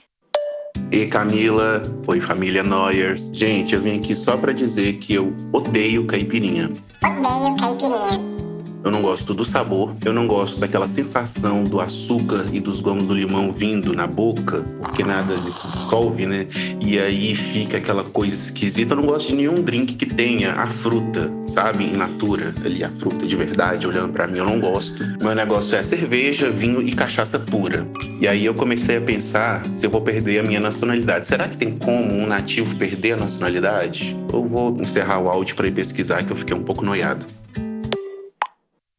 E 0.93 1.07
Camila, 1.07 1.83
oi 2.07 2.21
família 2.21 2.63
Noyers. 2.63 3.31
Gente, 3.33 3.75
eu 3.75 3.81
vim 3.81 3.99
aqui 3.99 4.15
só 4.15 4.37
pra 4.37 4.53
dizer 4.53 4.95
que 4.95 5.15
eu 5.15 5.35
odeio 5.53 6.07
caipirinha. 6.07 6.71
Odeio 7.05 7.57
caipirinha. 7.57 8.38
Eu 8.85 8.93
não 8.93 9.03
gosto 9.03 9.35
do 9.35 9.45
sabor, 9.45 9.95
eu 10.05 10.13
não 10.13 10.27
gosto 10.27 10.61
daquela 10.61 10.87
sensação 10.87 11.65
do 11.65 11.81
açúcar 11.81 12.47
e 12.53 12.61
dos 12.61 12.81
gomos 12.81 13.07
do 13.07 13.15
limão 13.15 13.53
vindo 13.53 13.93
na 13.93 14.07
boca, 14.07 14.63
porque 14.81 15.03
nada 15.03 15.37
se 15.51 15.67
dissolve, 15.67 16.27
né? 16.27 16.47
E 16.81 16.99
aí 16.99 17.35
fica 17.35 17.79
aquela 17.79 18.05
coisa 18.05 18.35
esquisita. 18.35 18.93
Eu 18.93 18.99
não 18.99 19.07
gosto 19.07 19.31
de 19.31 19.37
nenhum 19.37 19.63
drink 19.63 19.95
que 19.95 20.07
tenha 20.07 20.53
a 20.53 20.67
fruta, 20.67 21.31
sabe? 21.47 21.85
In 21.85 21.97
natura, 21.97 22.55
ali, 22.65 22.85
a 22.85 22.91
fruta 22.91 23.27
de 23.27 23.37
verdade, 23.37 23.87
olhando 23.87 24.13
para 24.13 24.27
mim, 24.27 24.39
eu 24.39 24.45
não 24.45 24.61
gosto. 24.61 25.05
Meu 25.21 25.35
negócio 25.35 25.77
é 25.77 25.83
cerveja, 25.83 26.51
vinho 26.51 26.81
e 26.81 26.93
cachaça 26.93 27.39
pura. 27.39 27.87
E 28.21 28.29
aí 28.29 28.45
eu 28.45 28.55
comecei 28.55 28.99
a 28.99 29.01
pensar 29.01 29.65
se 29.75 29.87
eu 29.87 29.91
vou 29.91 30.01
perder 30.01 30.41
a 30.41 30.43
minha 30.43 30.61
nacionalidade. 30.61 31.27
Será 31.27 31.49
que 31.49 31.57
tem 31.57 31.73
como 31.73 32.15
um 32.15 32.27
nativo 32.27 32.77
perder 32.77 33.13
a 33.13 33.17
nacionalidade? 33.17 34.17
Ou 34.33 34.49
vou 34.49 34.77
encerrar 34.81 35.19
o 35.19 35.29
áudio 35.29 35.57
para 35.57 35.67
ir 35.67 35.73
pesquisar, 35.73 36.23
que 36.23 36.31
eu 36.31 36.37
fiquei 36.37 36.55
um 36.55 36.63
pouco 36.63 36.85
noiado. 36.85 37.27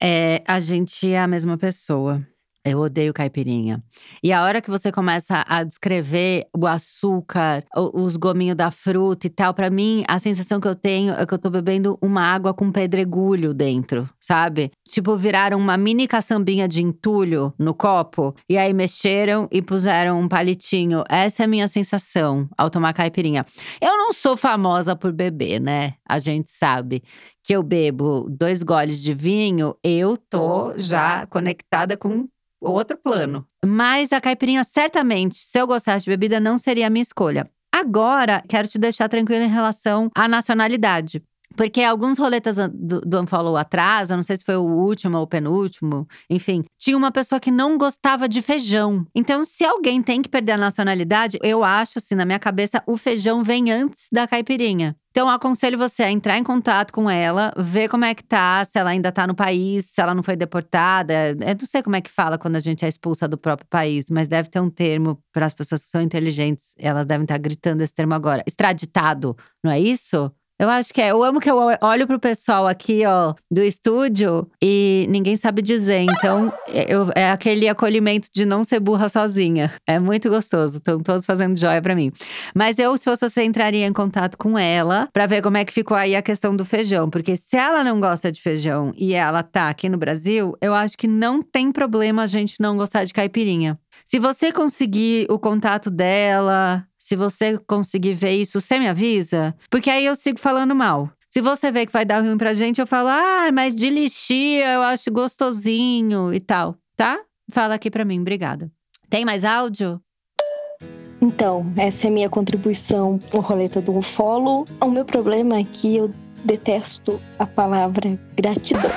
É, 0.01 0.41
a 0.47 0.59
gente 0.59 1.11
é 1.11 1.19
a 1.19 1.27
mesma 1.27 1.57
pessoa. 1.57 2.25
Eu 2.63 2.79
odeio 2.79 3.13
caipirinha. 3.13 3.81
E 4.21 4.33
a 4.33 4.43
hora 4.43 4.61
que 4.61 4.69
você 4.69 4.91
começa 4.91 5.45
a 5.47 5.63
descrever 5.63 6.45
o 6.55 6.67
açúcar, 6.67 7.63
os 7.93 8.17
gominhos 8.17 8.57
da 8.57 8.69
fruta 8.69 9.27
e 9.27 9.29
tal, 9.29 9.53
pra 9.53 9.69
mim, 9.69 10.03
a 10.07 10.19
sensação 10.19 10.59
que 10.59 10.67
eu 10.67 10.75
tenho 10.75 11.13
é 11.13 11.25
que 11.25 11.33
eu 11.33 11.39
tô 11.39 11.49
bebendo 11.49 11.97
uma 12.01 12.21
água 12.21 12.53
com 12.53 12.69
pedregulho 12.71 13.53
dentro, 13.53 14.09
sabe? 14.19 14.71
Tipo, 14.87 15.15
viraram 15.15 15.57
uma 15.57 15.77
mini 15.77 16.05
caçambinha 16.05 16.67
de 16.67 16.83
entulho 16.83 17.53
no 17.57 17.73
copo 17.73 18.35
e 18.49 18.57
aí 18.57 18.73
mexeram 18.73 19.47
e 19.51 19.61
puseram 19.61 20.19
um 20.19 20.27
palitinho. 20.27 21.03
Essa 21.09 21.43
é 21.43 21.45
a 21.45 21.49
minha 21.49 21.67
sensação 21.67 22.49
ao 22.57 22.69
tomar 22.69 22.93
caipirinha. 22.93 23.45
Eu 23.81 23.97
não 23.97 24.11
sou 24.11 24.35
famosa 24.35 24.95
por 24.95 25.13
beber, 25.13 25.61
né? 25.61 25.93
A 26.07 26.19
gente 26.19 26.51
sabe 26.51 27.01
que 27.43 27.55
eu 27.55 27.63
bebo 27.63 28.27
dois 28.29 28.63
goles 28.63 29.01
de 29.01 29.13
vinho, 29.13 29.75
eu 29.83 30.17
tô 30.17 30.77
já 30.77 31.25
conectada 31.27 31.97
com 31.97 32.27
outro 32.61 32.97
plano. 32.97 33.45
Mas 33.65 34.11
a 34.11 34.21
caipirinha, 34.21 34.63
certamente, 34.63 35.35
se 35.35 35.59
eu 35.59 35.67
gostasse 35.67 36.05
de 36.05 36.11
bebida, 36.11 36.39
não 36.39 36.57
seria 36.57 36.87
a 36.87 36.89
minha 36.89 37.03
escolha. 37.03 37.49
Agora, 37.73 38.43
quero 38.47 38.67
te 38.67 38.77
deixar 38.77 39.07
tranquila 39.07 39.45
em 39.45 39.49
relação 39.49 40.09
à 40.15 40.27
nacionalidade. 40.27 41.23
Porque 41.55 41.81
alguns 41.81 42.17
roletas 42.17 42.57
do, 42.71 43.01
do 43.01 43.21
Unfollow 43.21 43.57
atrás, 43.57 44.09
eu 44.09 44.15
não 44.15 44.23
sei 44.23 44.37
se 44.37 44.45
foi 44.45 44.55
o 44.55 44.63
último 44.63 45.17
ou 45.17 45.23
o 45.23 45.27
penúltimo, 45.27 46.07
enfim, 46.29 46.63
tinha 46.77 46.95
uma 46.95 47.11
pessoa 47.11 47.39
que 47.39 47.51
não 47.51 47.77
gostava 47.77 48.29
de 48.29 48.41
feijão. 48.41 49.05
Então, 49.15 49.43
se 49.43 49.65
alguém 49.65 50.01
tem 50.01 50.21
que 50.21 50.29
perder 50.29 50.53
a 50.53 50.57
nacionalidade, 50.57 51.39
eu 51.43 51.63
acho, 51.63 51.97
assim, 51.97 52.15
na 52.15 52.25
minha 52.25 52.39
cabeça, 52.39 52.83
o 52.85 52.95
feijão 52.95 53.43
vem 53.43 53.71
antes 53.71 54.07
da 54.11 54.27
caipirinha. 54.27 54.95
Então, 55.11 55.27
aconselho 55.27 55.77
você 55.77 56.03
a 56.03 56.11
entrar 56.11 56.37
em 56.37 56.43
contato 56.43 56.93
com 56.93 57.09
ela, 57.09 57.51
ver 57.57 57.89
como 57.89 58.05
é 58.05 58.13
que 58.13 58.23
tá, 58.23 58.63
se 58.63 58.77
ela 58.77 58.91
ainda 58.91 59.11
tá 59.11 59.25
no 59.25 59.33
país, 59.35 59.85
se 59.87 59.99
ela 59.99 60.13
não 60.13 60.21
foi 60.21 60.35
deportada. 60.35 61.31
Eu 61.31 61.55
não 61.59 61.65
sei 61.67 61.81
como 61.81 61.95
é 61.95 62.01
que 62.01 62.11
fala 62.11 62.37
quando 62.37 62.57
a 62.57 62.59
gente 62.59 62.85
é 62.85 62.87
expulsa 62.87 63.27
do 63.27 63.37
próprio 63.37 63.67
país, 63.67 64.09
mas 64.11 64.27
deve 64.27 64.49
ter 64.49 64.59
um 64.59 64.69
termo 64.69 65.19
para 65.33 65.47
as 65.47 65.53
pessoas 65.53 65.83
que 65.83 65.89
são 65.89 66.01
inteligentes. 66.01 66.75
Elas 66.77 67.07
devem 67.07 67.23
estar 67.23 67.39
gritando 67.39 67.81
esse 67.81 67.93
termo 67.93 68.13
agora. 68.13 68.43
Extraditado, 68.45 69.35
não 69.63 69.71
é 69.71 69.79
isso? 69.79 70.31
Eu 70.59 70.69
acho 70.69 70.93
que 70.93 71.01
é. 71.01 71.11
Eu 71.11 71.23
amo 71.23 71.39
que 71.39 71.49
eu 71.49 71.57
olho 71.81 72.05
pro 72.05 72.19
pessoal 72.19 72.67
aqui, 72.67 73.05
ó, 73.05 73.33
do 73.49 73.63
estúdio 73.63 74.45
e 74.61 75.05
ninguém 75.09 75.35
sabe 75.37 75.61
dizer. 75.61 76.01
Então, 76.01 76.51
é, 76.67 76.93
eu- 76.93 77.09
é 77.15 77.31
aquele 77.31 77.67
acolhimento 77.69 78.27
de 78.33 78.45
não 78.45 78.63
ser 78.63 78.79
burra 78.81 79.07
sozinha. 79.07 79.71
É 79.87 79.97
muito 79.99 80.29
gostoso. 80.29 80.77
Estão 80.79 80.99
todos 80.99 81.25
fazendo 81.25 81.57
joia 81.57 81.81
pra 81.81 81.95
mim. 81.95 82.11
Mas 82.53 82.77
eu, 82.77 82.97
se 82.97 83.05
fosse 83.05 83.29
você, 83.29 83.43
entraria 83.43 83.85
em 83.87 83.93
contato 83.93 84.37
com 84.37 84.57
ela 84.59 85.07
pra 85.13 85.25
ver 85.27 85.41
como 85.41 85.55
é 85.55 85.63
que 85.63 85.71
ficou 85.73 85.95
aí 85.95 86.13
a 86.15 86.21
questão 86.21 86.53
do 86.55 86.65
feijão. 86.65 87.09
Porque 87.09 87.37
se 87.37 87.55
ela 87.55 87.81
não 87.83 88.01
gosta 88.01 88.29
de 88.31 88.41
feijão 88.41 88.91
e 88.97 89.13
ela 89.13 89.41
tá 89.43 89.69
aqui 89.69 89.87
no 89.87 89.97
Brasil, 89.97 90.57
eu 90.61 90.73
acho 90.73 90.97
que 90.97 91.07
não 91.07 91.41
tem 91.41 91.71
problema 91.71 92.23
a 92.23 92.27
gente 92.27 92.55
não 92.59 92.75
gostar 92.75 93.05
de 93.05 93.13
caipirinha. 93.13 93.79
Se 94.05 94.19
você 94.19 94.51
conseguir 94.51 95.25
o 95.29 95.37
contato 95.37 95.89
dela, 95.91 96.83
se 96.99 97.15
você 97.15 97.57
conseguir 97.65 98.13
ver 98.13 98.33
isso, 98.33 98.59
você 98.59 98.77
me 98.77 98.87
avisa. 98.87 99.55
Porque 99.69 99.89
aí 99.89 100.05
eu 100.05 100.15
sigo 100.15 100.37
falando 100.37 100.75
mal. 100.75 101.09
Se 101.29 101.41
você 101.41 101.71
vê 101.71 101.85
que 101.85 101.93
vai 101.93 102.03
dar 102.03 102.19
ruim 102.19 102.37
pra 102.37 102.53
gente, 102.53 102.81
eu 102.81 102.87
falo, 102.87 103.07
ah, 103.07 103.49
mas 103.53 103.73
de 103.75 103.89
lixia 103.89 104.73
eu 104.73 104.81
acho 104.81 105.11
gostosinho 105.11 106.33
e 106.33 106.39
tal, 106.39 106.75
tá? 106.97 107.19
Fala 107.51 107.75
aqui 107.75 107.89
pra 107.89 108.03
mim, 108.03 108.19
obrigada. 108.19 108.69
Tem 109.09 109.23
mais 109.23 109.45
áudio? 109.45 110.01
Então, 111.21 111.65
essa 111.77 112.07
é 112.07 112.09
minha 112.09 112.29
contribuição 112.29 113.19
ao 113.33 113.41
roleta 113.41 113.81
do 113.81 114.01
follow. 114.01 114.67
O 114.81 114.89
meu 114.89 115.05
problema 115.05 115.57
é 115.57 115.63
que 115.63 115.95
eu 115.95 116.11
detesto 116.43 117.19
a 117.37 117.45
palavra 117.45 118.19
gratidão. 118.35 118.91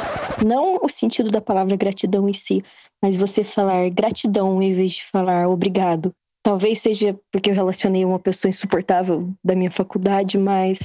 Não 0.44 0.78
o 0.82 0.88
sentido 0.88 1.30
da 1.30 1.40
palavra 1.40 1.76
gratidão 1.76 2.28
em 2.28 2.32
si, 2.32 2.62
mas 3.02 3.16
você 3.16 3.44
falar 3.44 3.90
gratidão 3.90 4.62
em 4.62 4.72
vez 4.72 4.92
de 4.92 5.04
falar 5.04 5.48
obrigado. 5.48 6.14
Talvez 6.42 6.80
seja 6.80 7.18
porque 7.30 7.50
eu 7.50 7.54
relacionei 7.54 8.04
uma 8.04 8.18
pessoa 8.18 8.50
insuportável 8.50 9.32
da 9.44 9.54
minha 9.54 9.70
faculdade, 9.70 10.36
mas 10.36 10.80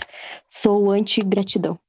sou 0.47 0.91
anti-gratidão. 0.91 1.80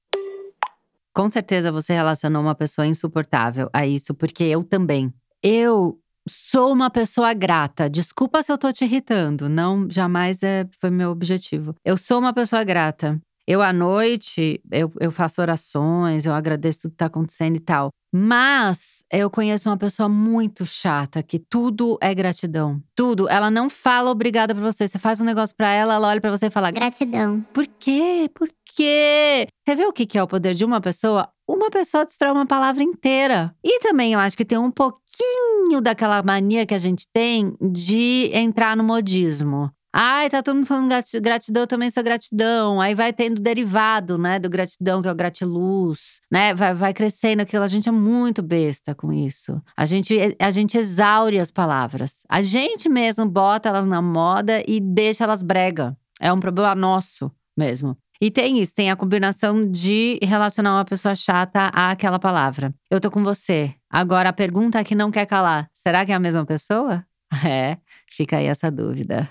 Com 1.14 1.28
certeza 1.30 1.70
você 1.70 1.92
relacionou 1.92 2.40
uma 2.40 2.54
pessoa 2.54 2.86
insuportável 2.86 3.68
a 3.72 3.86
isso, 3.86 4.14
porque 4.14 4.44
eu 4.44 4.62
também. 4.64 5.12
Eu 5.42 5.98
sou 6.28 6.72
uma 6.72 6.90
pessoa 6.90 7.32
grata. 7.34 7.90
Desculpa 7.90 8.42
se 8.42 8.52
eu 8.52 8.58
tô 8.58 8.72
te 8.72 8.84
irritando, 8.84 9.48
não 9.48 9.88
jamais 9.90 10.42
é, 10.42 10.66
foi 10.80 10.90
meu 10.90 11.10
objetivo. 11.10 11.74
Eu 11.84 11.96
sou 11.96 12.18
uma 12.18 12.32
pessoa 12.32 12.62
grata. 12.62 13.20
Eu, 13.50 13.62
à 13.62 13.72
noite, 13.72 14.60
eu, 14.70 14.92
eu 15.00 15.10
faço 15.10 15.40
orações, 15.40 16.26
eu 16.26 16.34
agradeço 16.34 16.82
tudo 16.82 16.90
que 16.90 16.96
tá 16.98 17.06
acontecendo 17.06 17.56
e 17.56 17.60
tal. 17.60 17.88
Mas 18.14 19.02
eu 19.10 19.30
conheço 19.30 19.70
uma 19.70 19.78
pessoa 19.78 20.06
muito 20.06 20.66
chata, 20.66 21.22
que 21.22 21.38
tudo 21.38 21.96
é 22.02 22.14
gratidão. 22.14 22.82
Tudo. 22.94 23.26
Ela 23.26 23.50
não 23.50 23.70
fala 23.70 24.10
obrigada 24.10 24.54
pra 24.54 24.62
você. 24.62 24.86
Você 24.86 24.98
faz 24.98 25.22
um 25.22 25.24
negócio 25.24 25.56
pra 25.56 25.70
ela, 25.70 25.94
ela 25.94 26.08
olha 26.08 26.20
pra 26.20 26.30
você 26.30 26.48
e 26.48 26.50
fala 26.50 26.70
Gratidão. 26.70 27.40
por 27.54 27.66
quê? 27.66 28.30
Por 28.34 28.50
quê? 28.66 29.46
Você 29.66 29.74
vê 29.74 29.86
o 29.86 29.92
que 29.94 30.04
que 30.04 30.18
é 30.18 30.22
o 30.22 30.28
poder 30.28 30.52
de 30.52 30.66
uma 30.66 30.82
pessoa? 30.82 31.30
Uma 31.48 31.70
pessoa 31.70 32.04
destrói 32.04 32.32
uma 32.32 32.46
palavra 32.46 32.82
inteira. 32.82 33.54
E 33.64 33.80
também 33.80 34.12
eu 34.12 34.18
acho 34.20 34.36
que 34.36 34.44
tem 34.44 34.58
um 34.58 34.70
pouquinho 34.70 35.80
daquela 35.80 36.22
mania 36.22 36.66
que 36.66 36.74
a 36.74 36.78
gente 36.78 37.06
tem 37.14 37.54
de 37.72 38.30
entrar 38.34 38.76
no 38.76 38.84
modismo. 38.84 39.70
Ai, 40.00 40.30
tá 40.30 40.44
todo 40.44 40.54
mundo 40.54 40.66
falando 40.66 40.88
grati- 40.88 41.18
gratidão, 41.18 41.62
eu 41.64 41.66
também 41.66 41.90
sou 41.90 42.04
gratidão. 42.04 42.80
Aí 42.80 42.94
vai 42.94 43.12
tendo 43.12 43.42
derivado, 43.42 44.16
né, 44.16 44.38
do 44.38 44.48
gratidão, 44.48 45.02
que 45.02 45.08
é 45.08 45.10
o 45.10 45.14
gratiluz, 45.14 46.20
né? 46.30 46.54
Vai, 46.54 46.72
vai 46.72 46.94
crescendo 46.94 47.42
aquilo. 47.42 47.64
A 47.64 47.68
gente 47.68 47.88
é 47.88 47.92
muito 47.92 48.40
besta 48.40 48.94
com 48.94 49.12
isso. 49.12 49.60
A 49.76 49.84
gente, 49.86 50.16
a 50.38 50.50
gente 50.52 50.78
exaure 50.78 51.40
as 51.40 51.50
palavras. 51.50 52.20
A 52.28 52.40
gente 52.42 52.88
mesmo 52.88 53.28
bota 53.28 53.70
elas 53.70 53.86
na 53.86 54.00
moda 54.00 54.62
e 54.68 54.78
deixa 54.78 55.24
elas 55.24 55.42
brega. 55.42 55.96
É 56.20 56.32
um 56.32 56.38
problema 56.38 56.76
nosso 56.76 57.28
mesmo. 57.56 57.96
E 58.20 58.30
tem 58.30 58.60
isso, 58.60 58.74
tem 58.76 58.92
a 58.92 58.96
combinação 58.96 59.68
de 59.68 60.20
relacionar 60.22 60.76
uma 60.76 60.84
pessoa 60.84 61.16
chata 61.16 61.72
àquela 61.74 62.20
palavra. 62.20 62.72
Eu 62.88 63.00
tô 63.00 63.10
com 63.10 63.24
você. 63.24 63.74
Agora 63.90 64.28
a 64.28 64.32
pergunta 64.32 64.84
que 64.84 64.94
não 64.94 65.10
quer 65.10 65.26
calar: 65.26 65.68
será 65.74 66.06
que 66.06 66.12
é 66.12 66.14
a 66.14 66.20
mesma 66.20 66.46
pessoa? 66.46 67.04
É, 67.44 67.76
fica 68.10 68.38
aí 68.38 68.46
essa 68.46 68.70
dúvida. 68.70 69.28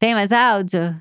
Tem 0.00 0.14
mais 0.14 0.32
áudio? 0.32 0.98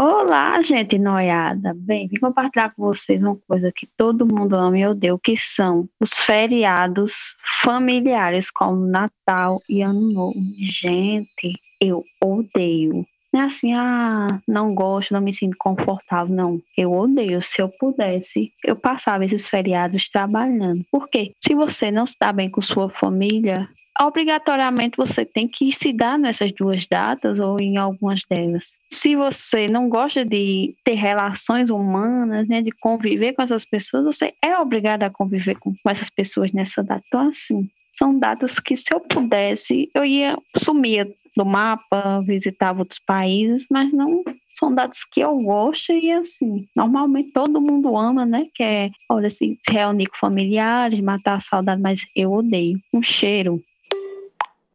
Olá, 0.00 0.62
gente 0.62 0.98
noiada. 0.98 1.74
Bem, 1.76 2.08
vim 2.08 2.16
compartilhar 2.16 2.70
com 2.74 2.86
vocês 2.86 3.22
uma 3.22 3.36
coisa 3.46 3.70
que 3.70 3.86
todo 3.98 4.24
mundo 4.24 4.56
ama 4.56 4.78
e 4.78 4.86
odeia, 4.86 5.14
que 5.22 5.36
são 5.36 5.86
os 6.00 6.14
feriados 6.14 7.36
familiares, 7.62 8.50
como 8.50 8.86
Natal 8.86 9.58
e 9.68 9.82
Ano 9.82 10.00
Novo. 10.14 10.38
Gente, 10.58 11.60
eu 11.78 12.02
odeio. 12.24 13.04
Não 13.30 13.42
é 13.42 13.44
assim, 13.44 13.74
ah, 13.74 14.40
não 14.48 14.74
gosto, 14.74 15.12
não 15.12 15.20
me 15.20 15.30
sinto 15.30 15.56
confortável. 15.58 16.34
Não, 16.34 16.58
eu 16.78 16.90
odeio. 16.90 17.42
Se 17.42 17.60
eu 17.60 17.68
pudesse, 17.78 18.50
eu 18.64 18.74
passava 18.74 19.26
esses 19.26 19.46
feriados 19.46 20.08
trabalhando. 20.08 20.80
Por 20.90 21.10
quê? 21.10 21.34
Se 21.44 21.54
você 21.54 21.90
não 21.90 22.04
está 22.04 22.32
bem 22.32 22.50
com 22.50 22.62
sua 22.62 22.88
família, 22.88 23.68
obrigatoriamente 24.00 24.96
você 24.96 25.24
tem 25.24 25.48
que 25.48 25.72
se 25.72 25.92
dar 25.92 26.18
nessas 26.18 26.52
duas 26.52 26.86
datas 26.86 27.38
ou 27.38 27.60
em 27.60 27.76
algumas 27.76 28.22
delas. 28.28 28.72
Se 28.90 29.16
você 29.16 29.66
não 29.66 29.88
gosta 29.88 30.24
de 30.24 30.74
ter 30.84 30.94
relações 30.94 31.70
humanas, 31.70 32.48
né, 32.48 32.62
de 32.62 32.70
conviver 32.70 33.32
com 33.32 33.42
essas 33.42 33.64
pessoas, 33.64 34.04
você 34.04 34.32
é 34.42 34.56
obrigado 34.58 35.02
a 35.02 35.10
conviver 35.10 35.56
com, 35.58 35.74
essas 35.88 36.10
pessoas 36.10 36.52
nessa 36.52 36.82
data. 36.82 37.02
Então, 37.06 37.28
assim, 37.28 37.68
são 37.96 38.18
datas 38.18 38.60
que 38.60 38.76
se 38.76 38.94
eu 38.94 39.00
pudesse, 39.00 39.90
eu 39.94 40.04
ia 40.04 40.36
sumir 40.56 41.06
do 41.36 41.44
mapa, 41.44 42.20
visitava 42.24 42.80
outros 42.80 43.00
países, 43.00 43.66
mas 43.70 43.92
não 43.92 44.22
são 44.58 44.74
datas 44.74 45.04
que 45.04 45.20
eu 45.20 45.36
gosto 45.38 45.92
e 45.92 46.10
assim, 46.10 46.66
normalmente 46.74 47.32
todo 47.32 47.60
mundo 47.60 47.96
ama, 47.96 48.26
né? 48.26 48.46
Que 48.54 48.62
é, 48.62 48.90
olha 49.08 49.28
assim, 49.28 49.56
se 49.62 49.72
reunir 49.72 50.06
com 50.06 50.16
familiares, 50.16 50.98
matar 51.00 51.36
a 51.36 51.40
saudade, 51.40 51.80
mas 51.80 52.00
eu 52.14 52.32
odeio. 52.32 52.78
Um 52.92 53.02
cheiro. 53.02 53.60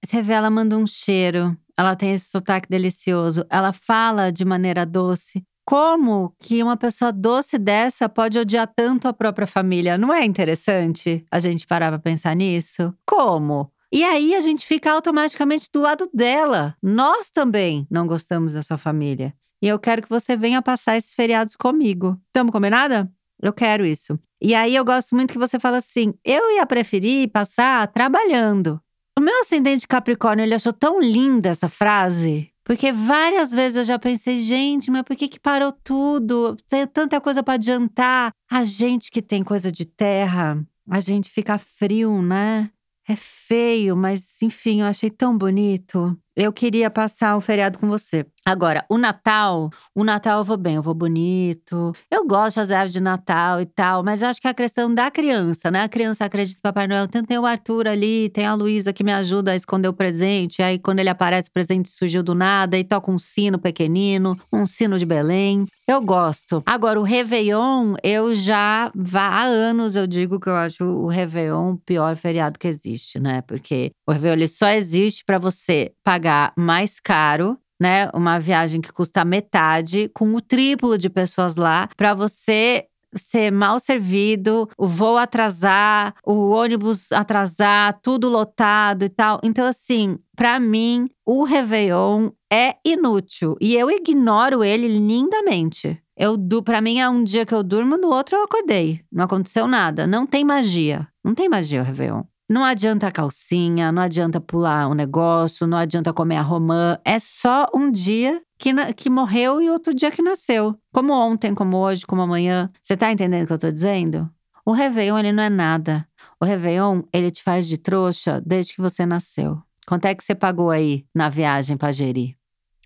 Você 0.03 0.21
vê, 0.21 0.33
ela 0.33 0.49
manda 0.49 0.77
um 0.77 0.85
cheiro. 0.85 1.57
Ela 1.77 1.95
tem 1.95 2.11
esse 2.11 2.29
sotaque 2.29 2.69
delicioso. 2.69 3.45
Ela 3.49 3.71
fala 3.71 4.31
de 4.31 4.43
maneira 4.43 4.85
doce. 4.85 5.43
Como 5.65 6.35
que 6.39 6.61
uma 6.61 6.75
pessoa 6.75 7.11
doce 7.11 7.57
dessa 7.57 8.09
pode 8.09 8.37
odiar 8.37 8.67
tanto 8.75 9.07
a 9.07 9.13
própria 9.13 9.47
família? 9.47 9.97
Não 9.97 10.13
é 10.13 10.25
interessante 10.25 11.25
a 11.31 11.39
gente 11.39 11.65
parar 11.65 11.89
pra 11.89 11.99
pensar 11.99 12.35
nisso? 12.35 12.93
Como? 13.07 13.71
E 13.91 14.03
aí 14.03 14.35
a 14.35 14.41
gente 14.41 14.65
fica 14.65 14.91
automaticamente 14.91 15.69
do 15.71 15.79
lado 15.79 16.09
dela. 16.13 16.75
Nós 16.83 17.29
também 17.29 17.87
não 17.89 18.05
gostamos 18.05 18.53
da 18.53 18.61
sua 18.61 18.77
família. 18.77 19.33
E 19.61 19.67
eu 19.67 19.79
quero 19.79 20.01
que 20.01 20.09
você 20.09 20.35
venha 20.35 20.61
passar 20.61 20.97
esses 20.97 21.13
feriados 21.13 21.55
comigo. 21.55 22.19
Tamo 22.33 22.51
combinada? 22.51 23.09
Eu 23.41 23.53
quero 23.53 23.85
isso. 23.85 24.19
E 24.41 24.53
aí 24.53 24.75
eu 24.75 24.83
gosto 24.83 25.15
muito 25.15 25.31
que 25.31 25.39
você 25.39 25.57
fala 25.57 25.77
assim: 25.77 26.13
eu 26.25 26.51
ia 26.51 26.65
preferir 26.65 27.31
passar 27.31 27.87
trabalhando. 27.87 28.81
Meu 29.23 29.39
ascendente 29.39 29.87
Capricórnio, 29.87 30.43
ele 30.43 30.53
achou 30.53 30.73
tão 30.73 30.99
linda 30.99 31.47
essa 31.47 31.69
frase. 31.69 32.51
Porque 32.61 32.91
várias 32.91 33.53
vezes 33.53 33.77
eu 33.77 33.85
já 33.85 33.97
pensei, 33.97 34.41
gente, 34.41 34.91
mas 34.91 35.03
por 35.03 35.15
que 35.15 35.29
que 35.29 35.39
parou 35.39 35.71
tudo? 35.71 36.57
Tem 36.67 36.85
tanta 36.85 37.21
coisa 37.21 37.41
para 37.41 37.53
adiantar. 37.53 38.33
A 38.51 38.65
gente 38.65 39.09
que 39.09 39.21
tem 39.21 39.41
coisa 39.41 39.71
de 39.71 39.85
terra, 39.85 40.61
a 40.89 40.99
gente 40.99 41.29
fica 41.29 41.57
frio, 41.57 42.21
né? 42.21 42.69
É 43.07 43.15
feio, 43.15 43.95
mas 43.95 44.41
enfim, 44.41 44.81
eu 44.81 44.87
achei 44.87 45.09
tão 45.09 45.37
bonito. 45.37 46.17
Eu 46.35 46.51
queria 46.51 46.89
passar 46.89 47.37
o 47.37 47.41
feriado 47.41 47.77
com 47.77 47.87
você. 47.87 48.25
Agora, 48.45 48.83
o 48.89 48.97
Natal, 48.97 49.69
o 49.95 50.03
Natal 50.03 50.39
eu 50.39 50.43
vou 50.43 50.57
bem, 50.57 50.75
eu 50.75 50.83
vou 50.83 50.93
bonito. 50.93 51.93
Eu 52.11 52.27
gosto 52.27 52.57
das 52.57 52.71
árvores 52.71 52.91
de 52.91 52.99
Natal 52.99 53.61
e 53.61 53.65
tal, 53.65 54.03
mas 54.03 54.21
acho 54.21 54.41
que 54.41 54.47
é 54.47 54.51
a 54.51 54.53
questão 54.53 54.93
da 54.93 55.09
criança, 55.09 55.71
né? 55.71 55.81
A 55.81 55.87
criança 55.87 56.25
acredita 56.25 56.57
em 56.57 56.61
Papai 56.61 56.87
Noel. 56.87 57.05
Então 57.05 57.23
tem 57.23 57.37
o 57.37 57.45
Arthur 57.45 57.87
ali, 57.87 58.29
tem 58.29 58.45
a 58.45 58.53
Luísa 58.53 58.91
que 58.91 59.03
me 59.03 59.13
ajuda 59.13 59.51
a 59.51 59.55
esconder 59.55 59.87
o 59.87 59.93
presente. 59.93 60.61
Aí 60.61 60.77
quando 60.77 60.99
ele 60.99 61.07
aparece, 61.07 61.49
o 61.49 61.53
presente 61.53 61.87
surgiu 61.89 62.21
do 62.21 62.35
nada 62.35 62.77
e 62.77 62.83
toca 62.83 63.11
um 63.11 63.19
sino 63.19 63.59
pequenino, 63.59 64.35
um 64.51 64.65
sino 64.65 64.97
de 64.97 65.05
Belém. 65.05 65.65
Eu 65.87 66.01
gosto. 66.01 66.61
Agora, 66.65 66.99
o 66.99 67.03
Réveillon, 67.03 67.95
eu 68.03 68.35
já 68.35 68.91
há 69.15 69.43
anos 69.43 69.95
eu 69.95 70.07
digo 70.07 70.39
que 70.39 70.49
eu 70.49 70.55
acho 70.55 70.83
o 70.83 71.07
Réveillon 71.07 71.73
o 71.73 71.77
pior 71.77 72.17
feriado 72.17 72.59
que 72.59 72.67
existe, 72.67 73.19
né? 73.19 73.41
Porque 73.41 73.91
o 74.05 74.11
Réveillon 74.11 74.35
ele 74.35 74.47
só 74.47 74.67
existe 74.69 75.23
para 75.25 75.37
você 75.37 75.93
pagar 76.03 76.22
mais 76.57 76.99
caro 76.99 77.57
né? 77.83 78.09
Uma 78.13 78.39
viagem 78.39 78.79
que 78.79 78.93
custa 78.93 79.25
metade, 79.25 80.09
com 80.13 80.33
o 80.35 80.39
triplo 80.39 80.97
de 80.97 81.09
pessoas 81.09 81.57
lá, 81.57 81.89
para 81.97 82.13
você 82.13 82.85
ser 83.15 83.51
mal 83.51 83.79
servido, 83.79 84.69
o 84.77 84.87
voo 84.87 85.17
atrasar, 85.17 86.15
o 86.25 86.49
ônibus 86.49 87.11
atrasar, 87.11 87.99
tudo 88.01 88.29
lotado 88.29 89.03
e 89.03 89.09
tal. 89.09 89.39
Então, 89.43 89.65
assim, 89.65 90.17
para 90.35 90.59
mim, 90.59 91.09
o 91.25 91.43
Réveillon 91.43 92.29
é 92.51 92.75
inútil 92.85 93.55
e 93.61 93.75
eu 93.75 93.91
ignoro 93.91 94.63
ele 94.63 94.87
lindamente. 94.87 96.01
Eu, 96.15 96.37
para 96.63 96.79
mim, 96.79 96.99
é 96.99 97.09
um 97.09 97.23
dia 97.23 97.45
que 97.45 97.53
eu 97.53 97.63
durmo, 97.63 97.97
no 97.97 98.07
outro 98.07 98.35
eu 98.35 98.43
acordei. 98.43 99.01
Não 99.11 99.25
aconteceu 99.25 99.67
nada. 99.67 100.05
Não 100.05 100.25
tem 100.25 100.43
magia. 100.43 101.07
Não 101.23 101.33
tem 101.33 101.49
magia 101.49 101.81
o 101.81 101.83
Réveillon. 101.83 102.23
Não 102.49 102.63
adianta 102.63 103.11
calcinha, 103.11 103.91
não 103.91 104.01
adianta 104.01 104.39
pular 104.41 104.87
um 104.89 104.93
negócio, 104.93 105.65
não 105.65 105.77
adianta 105.77 106.13
comer 106.13 106.35
a 106.35 106.41
romã. 106.41 106.97
É 107.05 107.17
só 107.17 107.67
um 107.73 107.89
dia 107.89 108.41
que, 108.57 108.73
que 108.93 109.09
morreu 109.09 109.61
e 109.61 109.69
outro 109.69 109.93
dia 109.93 110.11
que 110.11 110.21
nasceu. 110.21 110.77
Como 110.91 111.13
ontem, 111.13 111.55
como 111.55 111.77
hoje, 111.77 112.05
como 112.05 112.21
amanhã. 112.21 112.69
Você 112.81 112.97
tá 112.97 113.11
entendendo 113.11 113.43
o 113.43 113.47
que 113.47 113.53
eu 113.53 113.57
tô 113.57 113.71
dizendo? 113.71 114.29
O 114.65 114.71
Réveillon, 114.71 115.17
ele 115.19 115.31
não 115.31 115.43
é 115.43 115.49
nada. 115.49 116.07
O 116.39 116.45
Réveillon, 116.45 117.01
ele 117.13 117.31
te 117.31 117.41
faz 117.41 117.67
de 117.67 117.77
trouxa 117.77 118.41
desde 118.45 118.73
que 118.73 118.81
você 118.81 119.05
nasceu. 119.05 119.61
Quanto 119.85 120.05
é 120.05 120.15
que 120.15 120.23
você 120.23 120.35
pagou 120.35 120.69
aí 120.69 121.05
na 121.13 121.29
viagem 121.29 121.75
pra 121.75 121.91
gerir? 121.91 122.35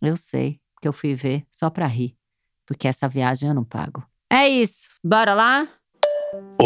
Eu 0.01 0.17
sei, 0.17 0.59
que 0.81 0.87
eu 0.87 0.93
fui 0.93 1.13
ver 1.13 1.45
só 1.51 1.69
pra 1.69 1.85
rir. 1.85 2.15
Porque 2.65 2.87
essa 2.87 3.07
viagem 3.07 3.49
eu 3.49 3.55
não 3.55 3.63
pago. 3.63 4.03
É 4.31 4.47
isso. 4.47 4.89
Bora 5.03 5.33
lá? 5.33 5.67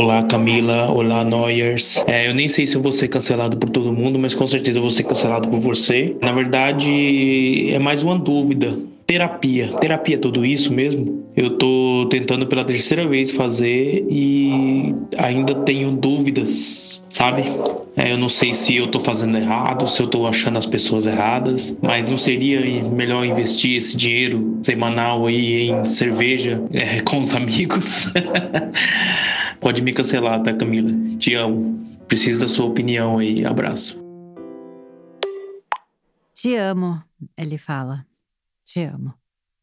Olá 0.02 0.24
Camila, 0.24 0.92
olá 0.92 1.24
Noyers. 1.24 2.04
É, 2.08 2.28
eu 2.28 2.34
nem 2.34 2.48
sei 2.48 2.66
se 2.66 2.76
eu 2.76 2.82
vou 2.82 2.92
ser 2.92 3.08
cancelado 3.08 3.56
por 3.56 3.70
todo 3.70 3.94
mundo, 3.94 4.18
mas 4.18 4.34
com 4.34 4.48
certeza 4.48 4.80
eu 4.80 4.82
vou 4.82 4.90
ser 4.90 5.04
cancelado 5.04 5.48
por 5.48 5.60
você. 5.60 6.18
Na 6.20 6.32
verdade, 6.32 7.70
é 7.72 7.78
mais 7.78 8.02
uma 8.02 8.18
dúvida. 8.18 8.80
Terapia. 9.06 9.68
Terapia 9.80 10.16
é 10.16 10.18
tudo 10.18 10.44
isso 10.44 10.74
mesmo? 10.74 11.24
Eu 11.38 11.52
tô 11.52 12.08
tentando 12.10 12.48
pela 12.48 12.64
terceira 12.64 13.06
vez 13.08 13.30
fazer 13.30 14.04
e 14.10 14.96
ainda 15.20 15.54
tenho 15.54 15.92
dúvidas, 15.92 17.00
sabe? 17.08 17.44
É, 17.96 18.12
eu 18.12 18.18
não 18.18 18.30
sei 18.30 18.56
se 18.56 18.76
eu 18.76 18.88
tô 18.88 19.00
fazendo 19.00 19.38
errado, 19.38 19.88
se 19.88 20.02
eu 20.02 20.08
tô 20.08 20.26
achando 20.26 20.58
as 20.58 20.66
pessoas 20.66 21.06
erradas, 21.06 21.78
mas 21.80 22.10
não 22.10 22.18
seria 22.18 22.60
melhor 22.86 23.24
investir 23.24 23.78
esse 23.78 23.96
dinheiro 23.96 24.58
semanal 24.64 25.28
aí 25.28 25.70
em 25.70 25.86
cerveja 25.86 26.60
é, 26.74 27.02
com 27.02 27.20
os 27.20 27.36
amigos? 27.36 28.12
Pode 29.62 29.84
me 29.84 29.94
cancelar, 29.94 30.42
tá, 30.42 30.52
Camila? 30.54 30.92
Te 31.20 31.36
amo. 31.36 31.80
Preciso 32.08 32.42
da 32.42 32.48
sua 32.48 32.66
opinião 32.66 33.20
aí. 33.20 33.46
Abraço. 33.46 33.96
Te 36.34 36.56
amo, 36.56 37.00
ele 37.38 37.60
fala. 37.60 38.04
Te 38.66 38.82
amo. 38.82 39.14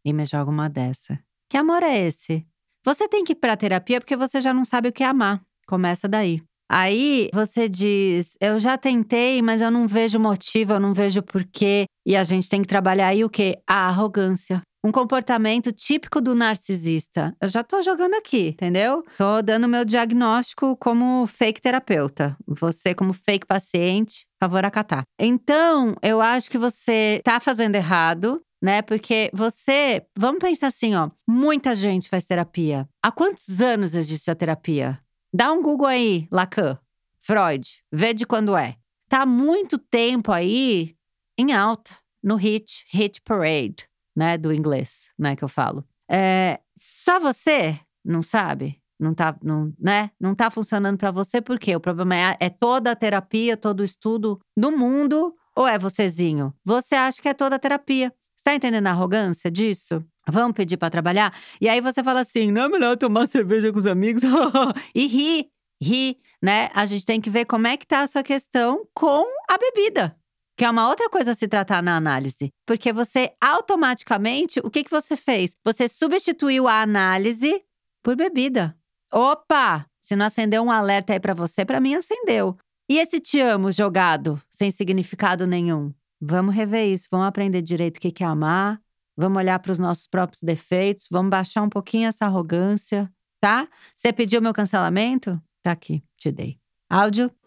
E 0.04 0.12
me 0.12 0.24
joga 0.24 0.52
uma 0.52 0.68
dessa. 0.68 1.18
Que 1.50 1.56
amor 1.56 1.82
é 1.82 2.06
esse? 2.06 2.46
Você 2.84 3.08
tem 3.08 3.24
que 3.24 3.32
ir 3.32 3.36
pra 3.36 3.56
terapia 3.56 4.00
porque 4.00 4.16
você 4.16 4.40
já 4.40 4.54
não 4.54 4.64
sabe 4.64 4.88
o 4.88 4.92
que 4.92 5.02
é 5.02 5.06
amar. 5.06 5.42
Começa 5.66 6.06
daí. 6.06 6.40
Aí 6.70 7.28
você 7.34 7.68
diz: 7.68 8.36
Eu 8.40 8.60
já 8.60 8.78
tentei, 8.78 9.42
mas 9.42 9.60
eu 9.60 9.70
não 9.70 9.88
vejo 9.88 10.20
motivo, 10.20 10.74
eu 10.74 10.80
não 10.80 10.94
vejo 10.94 11.22
porquê. 11.24 11.86
E 12.06 12.14
a 12.14 12.22
gente 12.22 12.48
tem 12.48 12.62
que 12.62 12.68
trabalhar 12.68 13.08
aí 13.08 13.24
o 13.24 13.28
quê? 13.28 13.58
A 13.66 13.88
arrogância. 13.88 14.62
Um 14.84 14.92
comportamento 14.92 15.72
típico 15.72 16.20
do 16.20 16.36
narcisista. 16.36 17.34
Eu 17.40 17.48
já 17.48 17.64
tô 17.64 17.82
jogando 17.82 18.14
aqui, 18.14 18.50
entendeu? 18.50 19.02
Tô 19.16 19.42
dando 19.42 19.68
meu 19.68 19.84
diagnóstico 19.84 20.76
como 20.76 21.26
fake 21.26 21.60
terapeuta. 21.60 22.36
Você, 22.46 22.94
como 22.94 23.12
fake 23.12 23.44
paciente, 23.44 24.24
favor 24.38 24.64
acatar. 24.64 25.02
Então, 25.18 25.96
eu 26.00 26.20
acho 26.20 26.48
que 26.48 26.56
você 26.56 27.20
tá 27.24 27.40
fazendo 27.40 27.74
errado, 27.74 28.40
né? 28.62 28.80
Porque 28.80 29.30
você, 29.34 30.06
vamos 30.16 30.38
pensar 30.38 30.68
assim, 30.68 30.94
ó, 30.94 31.10
muita 31.26 31.74
gente 31.74 32.08
faz 32.08 32.24
terapia. 32.24 32.88
Há 33.02 33.10
quantos 33.10 33.60
anos 33.60 33.96
existe 33.96 34.30
a 34.30 34.34
terapia? 34.36 35.00
Dá 35.34 35.52
um 35.52 35.60
Google 35.60 35.88
aí, 35.88 36.28
Lacan, 36.30 36.78
Freud, 37.18 37.68
vê 37.92 38.14
de 38.14 38.24
quando 38.24 38.56
é. 38.56 38.76
Tá 39.08 39.22
há 39.22 39.26
muito 39.26 39.76
tempo 39.76 40.30
aí 40.30 40.94
em 41.36 41.52
alta, 41.52 41.90
no 42.22 42.36
hit, 42.36 42.84
hit 42.92 43.20
parade 43.22 43.87
né, 44.18 44.36
do 44.36 44.52
inglês, 44.52 45.12
né, 45.16 45.36
que 45.36 45.44
eu 45.44 45.48
falo. 45.48 45.84
É, 46.10 46.58
só 46.76 47.20
você 47.20 47.78
não 48.04 48.20
sabe? 48.20 48.82
Não 48.98 49.14
tá, 49.14 49.36
não, 49.44 49.72
né? 49.78 50.10
Não 50.18 50.34
tá 50.34 50.50
funcionando 50.50 50.98
para 50.98 51.12
você 51.12 51.40
porque 51.40 51.76
o 51.76 51.78
problema 51.78 52.16
é, 52.16 52.36
é 52.40 52.50
toda 52.50 52.90
a 52.90 52.96
terapia, 52.96 53.56
todo 53.56 53.78
o 53.78 53.84
estudo 53.84 54.40
no 54.56 54.76
mundo 54.76 55.36
ou 55.54 55.68
é 55.68 55.78
vocêzinho? 55.78 56.52
Você 56.64 56.96
acha 56.96 57.22
que 57.22 57.28
é 57.28 57.34
toda 57.34 57.54
a 57.54 57.58
terapia. 57.60 58.12
Você 58.34 58.42
tá 58.42 58.54
entendendo 58.56 58.88
a 58.88 58.90
arrogância 58.90 59.52
disso? 59.52 60.04
Vamos 60.28 60.54
pedir 60.54 60.76
para 60.76 60.90
trabalhar? 60.90 61.32
E 61.60 61.68
aí 61.68 61.80
você 61.80 62.02
fala 62.02 62.20
assim: 62.20 62.50
não 62.50 62.62
é 62.62 62.68
melhor 62.68 62.96
tomar 62.96 63.26
cerveja 63.28 63.70
com 63.70 63.78
os 63.78 63.86
amigos 63.86 64.22
e 64.92 65.06
rir, 65.06 65.46
rir, 65.80 66.16
né? 66.42 66.68
A 66.74 66.84
gente 66.86 67.06
tem 67.06 67.20
que 67.20 67.30
ver 67.30 67.44
como 67.44 67.68
é 67.68 67.76
que 67.76 67.86
tá 67.86 68.00
a 68.00 68.08
sua 68.08 68.24
questão 68.24 68.84
com 68.92 69.24
a 69.48 69.56
bebida. 69.58 70.17
Que 70.58 70.64
é 70.64 70.70
uma 70.70 70.88
outra 70.88 71.08
coisa 71.08 71.30
a 71.30 71.34
se 71.36 71.46
tratar 71.46 71.80
na 71.80 71.94
análise. 71.94 72.50
Porque 72.66 72.92
você 72.92 73.32
automaticamente, 73.40 74.58
o 74.58 74.68
que, 74.68 74.82
que 74.82 74.90
você 74.90 75.16
fez? 75.16 75.52
Você 75.64 75.88
substituiu 75.88 76.66
a 76.66 76.82
análise 76.82 77.62
por 78.02 78.16
bebida. 78.16 78.76
Opa! 79.12 79.86
Se 80.00 80.16
não 80.16 80.26
acendeu 80.26 80.64
um 80.64 80.70
alerta 80.70 81.12
aí 81.12 81.20
para 81.20 81.32
você, 81.32 81.64
para 81.64 81.80
mim 81.80 81.94
acendeu. 81.94 82.56
E 82.90 82.98
esse 82.98 83.20
te 83.20 83.38
amo 83.40 83.70
jogado, 83.70 84.42
sem 84.50 84.72
significado 84.72 85.46
nenhum? 85.46 85.94
Vamos 86.20 86.54
rever 86.54 86.92
isso, 86.92 87.06
vamos 87.08 87.28
aprender 87.28 87.62
direito 87.62 87.98
o 87.98 88.00
que 88.00 88.24
é 88.24 88.26
amar 88.26 88.80
Vamos 89.16 89.38
olhar 89.38 89.58
para 89.58 89.72
os 89.72 89.80
nossos 89.80 90.06
próprios 90.06 90.42
defeitos, 90.44 91.08
vamos 91.10 91.30
baixar 91.30 91.62
um 91.62 91.68
pouquinho 91.68 92.08
essa 92.08 92.26
arrogância, 92.26 93.08
tá? 93.40 93.68
Você 93.96 94.12
pediu 94.12 94.40
meu 94.40 94.52
cancelamento? 94.52 95.40
Tá 95.60 95.72
aqui, 95.72 96.04
te 96.16 96.30
dei. 96.30 96.56
Áudio. 96.88 97.37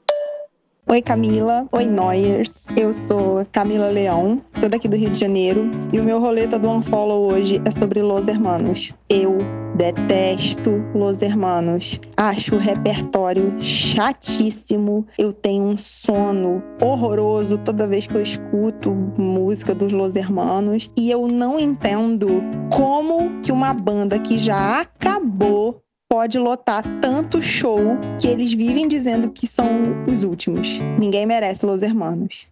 Oi 0.91 1.01
Camila, 1.01 1.67
oi 1.71 1.85
Noyers. 1.85 2.65
Eu 2.75 2.91
sou 2.91 3.45
Camila 3.51 3.89
Leão, 3.89 4.41
sou 4.53 4.67
daqui 4.67 4.89
do 4.89 4.97
Rio 4.97 5.11
de 5.11 5.19
Janeiro 5.19 5.71
e 5.93 5.99
o 5.99 6.03
meu 6.03 6.19
roleta 6.19 6.59
do 6.59 6.69
Unfollow 6.69 7.31
hoje 7.31 7.61
é 7.63 7.71
sobre 7.71 8.01
Los 8.01 8.27
Hermanos. 8.27 8.91
Eu 9.07 9.37
detesto 9.75 10.83
Los 10.93 11.21
Hermanos. 11.21 12.01
Acho 12.17 12.55
o 12.55 12.59
repertório 12.59 13.55
chatíssimo. 13.63 15.05
Eu 15.17 15.31
tenho 15.31 15.63
um 15.63 15.77
sono 15.77 16.61
horroroso 16.81 17.57
toda 17.59 17.87
vez 17.87 18.05
que 18.05 18.17
eu 18.17 18.21
escuto 18.21 18.91
música 19.17 19.73
dos 19.73 19.93
Los 19.93 20.17
Hermanos 20.17 20.91
e 20.97 21.09
eu 21.09 21.27
não 21.27 21.59
entendo 21.59 22.27
como 22.69 23.39
que 23.41 23.51
uma 23.51 23.73
banda 23.73 24.19
que 24.19 24.37
já 24.37 24.81
acabou 24.81 25.81
pode 26.11 26.37
lotar 26.37 26.83
tanto 26.99 27.41
show 27.41 27.79
que 28.19 28.27
eles 28.27 28.51
vivem 28.51 28.85
dizendo 28.85 29.31
que 29.31 29.47
são 29.47 29.65
os 30.11 30.23
últimos. 30.23 30.67
Ninguém 30.99 31.25
merece 31.25 31.65
Los 31.65 31.81
Hermanos. 31.81 32.50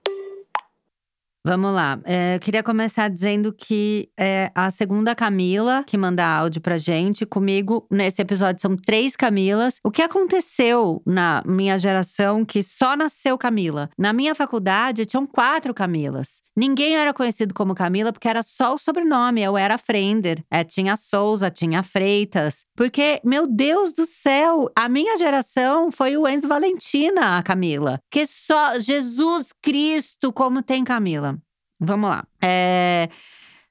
Vamos 1.49 1.73
lá. 1.73 1.99
É, 2.05 2.35
eu 2.35 2.39
queria 2.39 2.61
começar 2.61 3.09
dizendo 3.09 3.51
que 3.51 4.07
é 4.15 4.51
a 4.53 4.69
segunda 4.69 5.15
Camila 5.15 5.83
que 5.83 5.97
manda 5.97 6.23
áudio 6.23 6.61
pra 6.61 6.77
gente. 6.77 7.25
Comigo, 7.25 7.87
nesse 7.89 8.21
episódio, 8.21 8.61
são 8.61 8.77
três 8.77 9.15
Camilas. 9.15 9.77
O 9.83 9.89
que 9.89 10.03
aconteceu 10.03 11.01
na 11.07 11.41
minha 11.47 11.75
geração 11.79 12.45
que 12.45 12.61
só 12.61 12.95
nasceu 12.95 13.35
Camila? 13.35 13.89
Na 13.97 14.13
minha 14.13 14.35
faculdade, 14.35 15.07
tinham 15.07 15.25
quatro 15.25 15.73
Camilas. 15.73 16.39
Ninguém 16.55 16.97
era 16.97 17.15
conhecido 17.15 17.51
como 17.51 17.73
Camila 17.73 18.13
porque 18.13 18.27
era 18.27 18.43
só 18.43 18.75
o 18.75 18.77
sobrenome. 18.77 19.41
Eu 19.41 19.57
era 19.57 19.79
Frender. 19.79 20.43
É, 20.51 20.63
tinha 20.63 20.95
Souza, 20.95 21.49
tinha 21.49 21.81
Freitas. 21.81 22.63
Porque, 22.75 23.19
meu 23.25 23.47
Deus 23.47 23.91
do 23.91 24.05
céu, 24.05 24.69
a 24.75 24.87
minha 24.87 25.17
geração 25.17 25.91
foi 25.91 26.15
o 26.15 26.27
Enzo 26.27 26.47
Valentina, 26.47 27.39
a 27.39 27.41
Camila. 27.41 27.99
Que 28.11 28.27
só 28.27 28.79
Jesus 28.79 29.47
Cristo, 29.63 30.31
como 30.31 30.61
tem 30.61 30.83
Camila. 30.83 31.38
Vamos 31.79 32.09
lá. 32.09 32.25
É, 32.43 33.09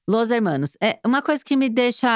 Los 0.09 0.31
Hermanos. 0.31 0.77
É, 0.83 0.99
uma 1.05 1.21
coisa 1.21 1.45
que 1.45 1.57
me 1.57 1.69
deixa 1.69 2.09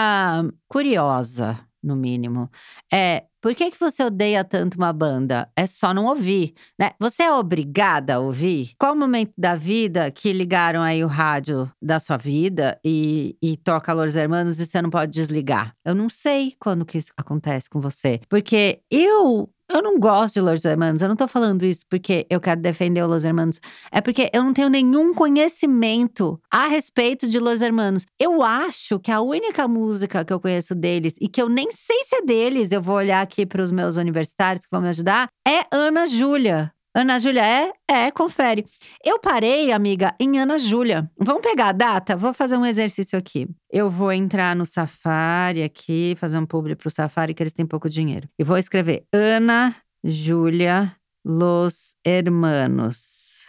curiosa, 0.68 1.60
no 1.82 1.96
mínimo, 1.96 2.48
é 2.92 3.24
por 3.40 3.56
que, 3.56 3.72
que 3.72 3.80
você 3.80 4.04
odeia 4.04 4.44
tanto 4.44 4.76
uma 4.76 4.92
banda? 4.92 5.50
É 5.56 5.66
só 5.66 5.92
não 5.92 6.06
ouvir, 6.06 6.54
né? 6.78 6.92
Você 7.00 7.24
é 7.24 7.32
obrigada 7.32 8.14
a 8.14 8.18
ouvir? 8.20 8.70
Qual 8.78 8.94
o 8.94 8.96
momento 8.96 9.32
da 9.36 9.56
vida 9.56 10.08
que 10.12 10.32
ligaram 10.32 10.80
aí 10.80 11.02
o 11.02 11.08
rádio 11.08 11.68
da 11.82 11.98
sua 11.98 12.16
vida 12.16 12.78
e, 12.84 13.36
e 13.42 13.56
toca 13.56 13.92
Los 13.92 14.14
Hermanos 14.14 14.60
e 14.60 14.66
você 14.66 14.80
não 14.80 14.90
pode 14.90 15.10
desligar? 15.10 15.74
Eu 15.84 15.92
não 15.92 16.08
sei 16.08 16.54
quando 16.60 16.86
que 16.86 16.98
isso 16.98 17.10
acontece 17.16 17.68
com 17.68 17.80
você. 17.80 18.20
Porque 18.28 18.80
eu 18.88 19.50
eu 19.72 19.82
não 19.82 19.98
gosto 19.98 20.34
de 20.34 20.40
Los 20.40 20.64
Hermanos. 20.64 21.02
Eu 21.02 21.08
não 21.08 21.16
tô 21.16 21.26
falando 21.26 21.64
isso 21.64 21.84
porque 21.88 22.26
eu 22.28 22.40
quero 22.40 22.60
defender 22.60 23.02
o 23.02 23.06
Los 23.06 23.24
Hermanos. 23.24 23.60
É 23.90 24.00
porque 24.00 24.30
eu 24.32 24.42
não 24.42 24.52
tenho 24.52 24.68
nenhum 24.68 25.14
conhecimento 25.14 26.40
a 26.50 26.66
respeito 26.66 27.28
de 27.28 27.38
Los 27.38 27.62
Hermanos. 27.62 28.06
Eu 28.18 28.42
acho 28.42 28.98
que 28.98 29.10
a 29.10 29.20
única 29.20 29.66
música 29.66 30.24
que 30.24 30.32
eu 30.32 30.40
conheço 30.40 30.74
deles 30.74 31.14
e 31.20 31.28
que 31.28 31.40
eu 31.40 31.48
nem 31.48 31.70
sei 31.70 32.04
se 32.04 32.16
é 32.16 32.22
deles, 32.22 32.72
eu 32.72 32.82
vou 32.82 32.96
olhar 32.96 33.22
aqui 33.22 33.46
para 33.46 33.62
os 33.62 33.70
meus 33.70 33.96
universitários 33.96 34.64
que 34.64 34.70
vão 34.70 34.82
me 34.82 34.88
ajudar, 34.88 35.28
é 35.46 35.64
Ana 35.72 36.06
Júlia. 36.06 36.72
Ana 36.94 37.18
Júlia 37.18 37.44
é? 37.44 37.72
É, 37.88 38.10
confere. 38.10 38.66
Eu 39.02 39.18
parei, 39.18 39.72
amiga, 39.72 40.14
em 40.20 40.38
Ana 40.38 40.58
Júlia. 40.58 41.10
Vamos 41.18 41.40
pegar 41.40 41.68
a 41.68 41.72
data? 41.72 42.16
Vou 42.16 42.34
fazer 42.34 42.58
um 42.58 42.66
exercício 42.66 43.18
aqui. 43.18 43.48
Eu 43.70 43.88
vou 43.88 44.12
entrar 44.12 44.54
no 44.54 44.66
Safari 44.66 45.62
aqui, 45.62 46.14
fazer 46.18 46.36
um 46.36 46.44
publi 46.44 46.76
pro 46.76 46.90
Safari, 46.90 47.32
que 47.32 47.42
eles 47.42 47.54
têm 47.54 47.64
pouco 47.64 47.88
dinheiro. 47.88 48.28
E 48.38 48.44
vou 48.44 48.58
escrever 48.58 49.06
Ana 49.10 49.74
Júlia 50.04 50.94
Los 51.24 51.94
Hermanos. 52.04 53.46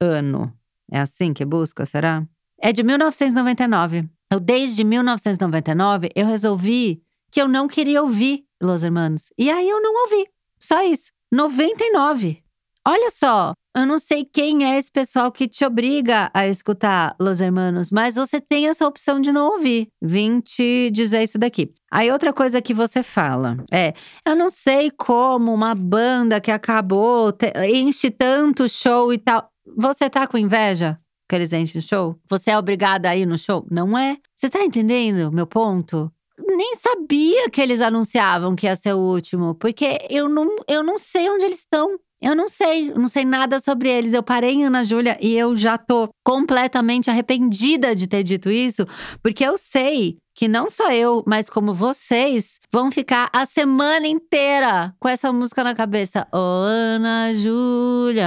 Ano. 0.00 0.52
É 0.90 1.00
assim 1.00 1.32
que 1.32 1.44
busca, 1.44 1.84
será? 1.84 2.24
É 2.60 2.72
de 2.72 2.84
1999. 2.84 4.08
Eu, 4.30 4.38
desde 4.38 4.84
1999, 4.84 6.10
eu 6.14 6.26
resolvi 6.26 7.02
que 7.32 7.42
eu 7.42 7.48
não 7.48 7.66
queria 7.66 8.02
ouvir 8.02 8.44
Los 8.62 8.84
Hermanos. 8.84 9.30
E 9.36 9.50
aí 9.50 9.68
eu 9.68 9.82
não 9.82 10.02
ouvi. 10.02 10.24
Só 10.60 10.84
isso. 10.84 11.10
99. 11.32 12.43
Olha 12.86 13.10
só, 13.10 13.54
eu 13.74 13.86
não 13.86 13.98
sei 13.98 14.24
quem 14.30 14.64
é 14.64 14.78
esse 14.78 14.92
pessoal 14.92 15.32
que 15.32 15.48
te 15.48 15.64
obriga 15.64 16.30
a 16.34 16.46
escutar 16.46 17.16
Los 17.18 17.40
Hermanos, 17.40 17.88
mas 17.90 18.16
você 18.16 18.38
tem 18.40 18.68
essa 18.68 18.86
opção 18.86 19.20
de 19.20 19.32
não 19.32 19.52
ouvir. 19.52 19.88
Vim 20.02 20.38
te 20.40 20.90
dizer 20.92 21.22
isso 21.22 21.38
daqui. 21.38 21.72
Aí 21.90 22.12
outra 22.12 22.30
coisa 22.30 22.60
que 22.60 22.74
você 22.74 23.02
fala 23.02 23.56
é: 23.72 23.94
eu 24.26 24.36
não 24.36 24.50
sei 24.50 24.90
como 24.90 25.52
uma 25.52 25.74
banda 25.74 26.40
que 26.42 26.50
acabou 26.50 27.32
te, 27.32 27.50
enche 27.72 28.10
tanto 28.10 28.68
show 28.68 29.12
e 29.14 29.18
tal. 29.18 29.48
Você 29.76 30.10
tá 30.10 30.26
com 30.26 30.36
inveja? 30.36 30.98
Que 31.26 31.36
eles 31.36 31.54
enchem 31.54 31.80
show? 31.80 32.20
Você 32.28 32.50
é 32.50 32.58
obrigada 32.58 33.08
a 33.08 33.16
ir 33.16 33.24
no 33.24 33.38
show? 33.38 33.66
Não 33.70 33.96
é? 33.96 34.18
Você 34.36 34.50
tá 34.50 34.62
entendendo 34.62 35.32
meu 35.32 35.46
ponto? 35.46 36.12
nem 36.38 36.74
sabia 36.76 37.48
que 37.48 37.60
eles 37.60 37.80
anunciavam 37.80 38.56
que 38.56 38.66
ia 38.66 38.76
ser 38.76 38.92
o 38.94 38.98
último, 38.98 39.54
porque 39.54 39.98
eu 40.10 40.28
não, 40.28 40.48
eu 40.68 40.82
não 40.82 40.98
sei 40.98 41.28
onde 41.30 41.44
eles 41.44 41.58
estão. 41.58 41.98
Eu 42.24 42.34
não 42.34 42.48
sei, 42.48 42.90
não 42.94 43.06
sei 43.06 43.22
nada 43.22 43.60
sobre 43.60 43.90
eles. 43.90 44.14
Eu 44.14 44.22
parei 44.22 44.54
em 44.54 44.64
Ana 44.64 44.82
Júlia 44.82 45.18
e 45.20 45.36
eu 45.36 45.54
já 45.54 45.76
tô 45.76 46.08
completamente 46.24 47.10
arrependida 47.10 47.94
de 47.94 48.06
ter 48.06 48.22
dito 48.22 48.50
isso, 48.50 48.86
porque 49.22 49.44
eu 49.44 49.58
sei 49.58 50.16
que 50.34 50.48
não 50.48 50.70
só 50.70 50.90
eu, 50.90 51.22
mas 51.26 51.50
como 51.50 51.74
vocês 51.74 52.58
vão 52.72 52.90
ficar 52.90 53.28
a 53.30 53.44
semana 53.44 54.06
inteira 54.06 54.94
com 54.98 55.06
essa 55.06 55.30
música 55.32 55.62
na 55.62 55.74
cabeça. 55.74 56.26
Ana 56.32 57.34
Júlia. 57.34 58.24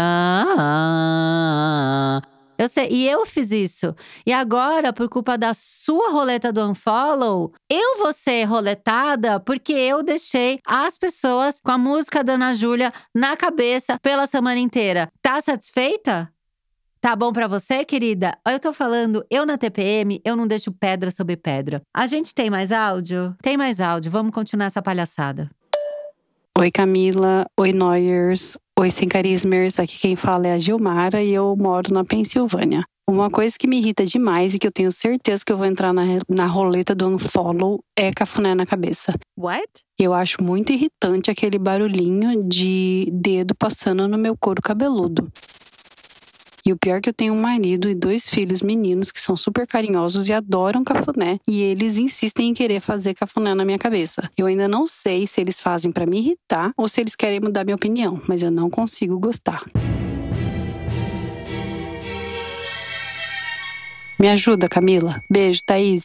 Eu 2.57 2.67
sei, 2.67 2.87
e 2.89 3.07
eu 3.07 3.25
fiz 3.25 3.51
isso. 3.51 3.95
E 4.25 4.33
agora, 4.33 4.91
por 4.91 5.07
culpa 5.09 5.37
da 5.37 5.53
sua 5.53 6.09
roleta 6.11 6.51
do 6.51 6.63
unfollow, 6.67 7.53
eu 7.69 7.97
vou 7.99 8.11
ser 8.11 8.43
roletada 8.45 9.39
porque 9.39 9.73
eu 9.73 10.01
deixei 10.01 10.59
as 10.65 10.97
pessoas 10.97 11.59
com 11.63 11.71
a 11.71 11.77
música 11.77 12.23
da 12.23 12.33
Ana 12.33 12.55
Júlia 12.55 12.91
na 13.13 13.37
cabeça 13.37 13.99
pela 14.01 14.25
semana 14.25 14.59
inteira. 14.59 15.09
Tá 15.21 15.41
satisfeita? 15.41 16.31
Tá 16.99 17.15
bom 17.15 17.31
para 17.31 17.47
você, 17.47 17.85
querida? 17.85 18.37
Eu 18.45 18.59
tô 18.59 18.73
falando, 18.73 19.23
eu 19.29 19.45
na 19.45 19.57
TPM, 19.57 20.19
eu 20.25 20.35
não 20.35 20.47
deixo 20.47 20.71
pedra 20.71 21.11
sobre 21.11 21.37
pedra. 21.37 21.81
A 21.93 22.07
gente 22.07 22.33
tem 22.33 22.49
mais 22.49 22.71
áudio? 22.71 23.35
Tem 23.41 23.55
mais 23.55 23.79
áudio, 23.79 24.11
vamos 24.11 24.33
continuar 24.33 24.65
essa 24.65 24.81
palhaçada. 24.81 25.49
Oi 26.59 26.71
Camila, 26.71 27.45
oi 27.55 27.71
Noyers, 27.71 28.57
oi 28.79 28.89
Sem 28.89 29.07
Carismers, 29.07 29.79
aqui 29.79 29.95
quem 29.99 30.15
fala 30.15 30.47
é 30.47 30.53
a 30.53 30.57
Gilmara 30.57 31.21
e 31.21 31.31
eu 31.31 31.55
moro 31.55 31.93
na 31.93 32.03
Pensilvânia. 32.03 32.83
Uma 33.07 33.29
coisa 33.29 33.55
que 33.59 33.67
me 33.67 33.77
irrita 33.77 34.03
demais 34.03 34.55
e 34.55 34.59
que 34.59 34.65
eu 34.65 34.71
tenho 34.71 34.91
certeza 34.91 35.43
que 35.45 35.53
eu 35.53 35.57
vou 35.57 35.67
entrar 35.67 35.93
na, 35.93 36.01
na 36.27 36.47
roleta 36.47 36.95
do 36.95 37.09
unfollow 37.09 37.79
é 37.95 38.11
cafuné 38.11 38.55
na 38.55 38.65
cabeça. 38.65 39.13
What? 39.37 39.67
Eu 39.99 40.15
acho 40.15 40.43
muito 40.43 40.73
irritante 40.73 41.29
aquele 41.29 41.59
barulhinho 41.59 42.43
de 42.43 43.07
dedo 43.13 43.53
passando 43.53 44.07
no 44.07 44.17
meu 44.17 44.35
couro 44.35 44.59
cabeludo. 44.59 45.31
E 46.67 46.73
o 46.73 46.77
pior 46.77 46.97
é 46.97 47.01
que 47.01 47.07
eu 47.07 47.13
tenho 47.13 47.33
um 47.33 47.39
marido 47.39 47.89
e 47.89 47.95
dois 47.95 48.29
filhos 48.29 48.61
meninos 48.61 49.09
que 49.09 49.21
são 49.21 49.37
super 49.37 49.65
carinhosos 49.65 50.27
e 50.27 50.33
adoram 50.33 50.83
cafuné. 50.83 51.39
E 51.47 51.61
eles 51.61 51.97
insistem 51.97 52.49
em 52.49 52.53
querer 52.53 52.81
fazer 52.81 53.13
cafuné 53.13 53.55
na 53.55 53.63
minha 53.63 53.79
cabeça. 53.79 54.29
Eu 54.37 54.47
ainda 54.47 54.67
não 54.67 54.85
sei 54.85 55.25
se 55.25 55.39
eles 55.39 55.61
fazem 55.61 55.93
para 55.93 56.05
me 56.05 56.19
irritar 56.19 56.73
ou 56.75 56.89
se 56.89 56.99
eles 56.99 57.15
querem 57.15 57.39
mudar 57.39 57.63
minha 57.63 57.77
opinião, 57.77 58.21
mas 58.27 58.43
eu 58.43 58.51
não 58.51 58.69
consigo 58.69 59.17
gostar. 59.17 59.63
Me 64.19 64.27
ajuda, 64.27 64.67
Camila. 64.67 65.15
Beijo, 65.31 65.61
Thaís. 65.65 66.03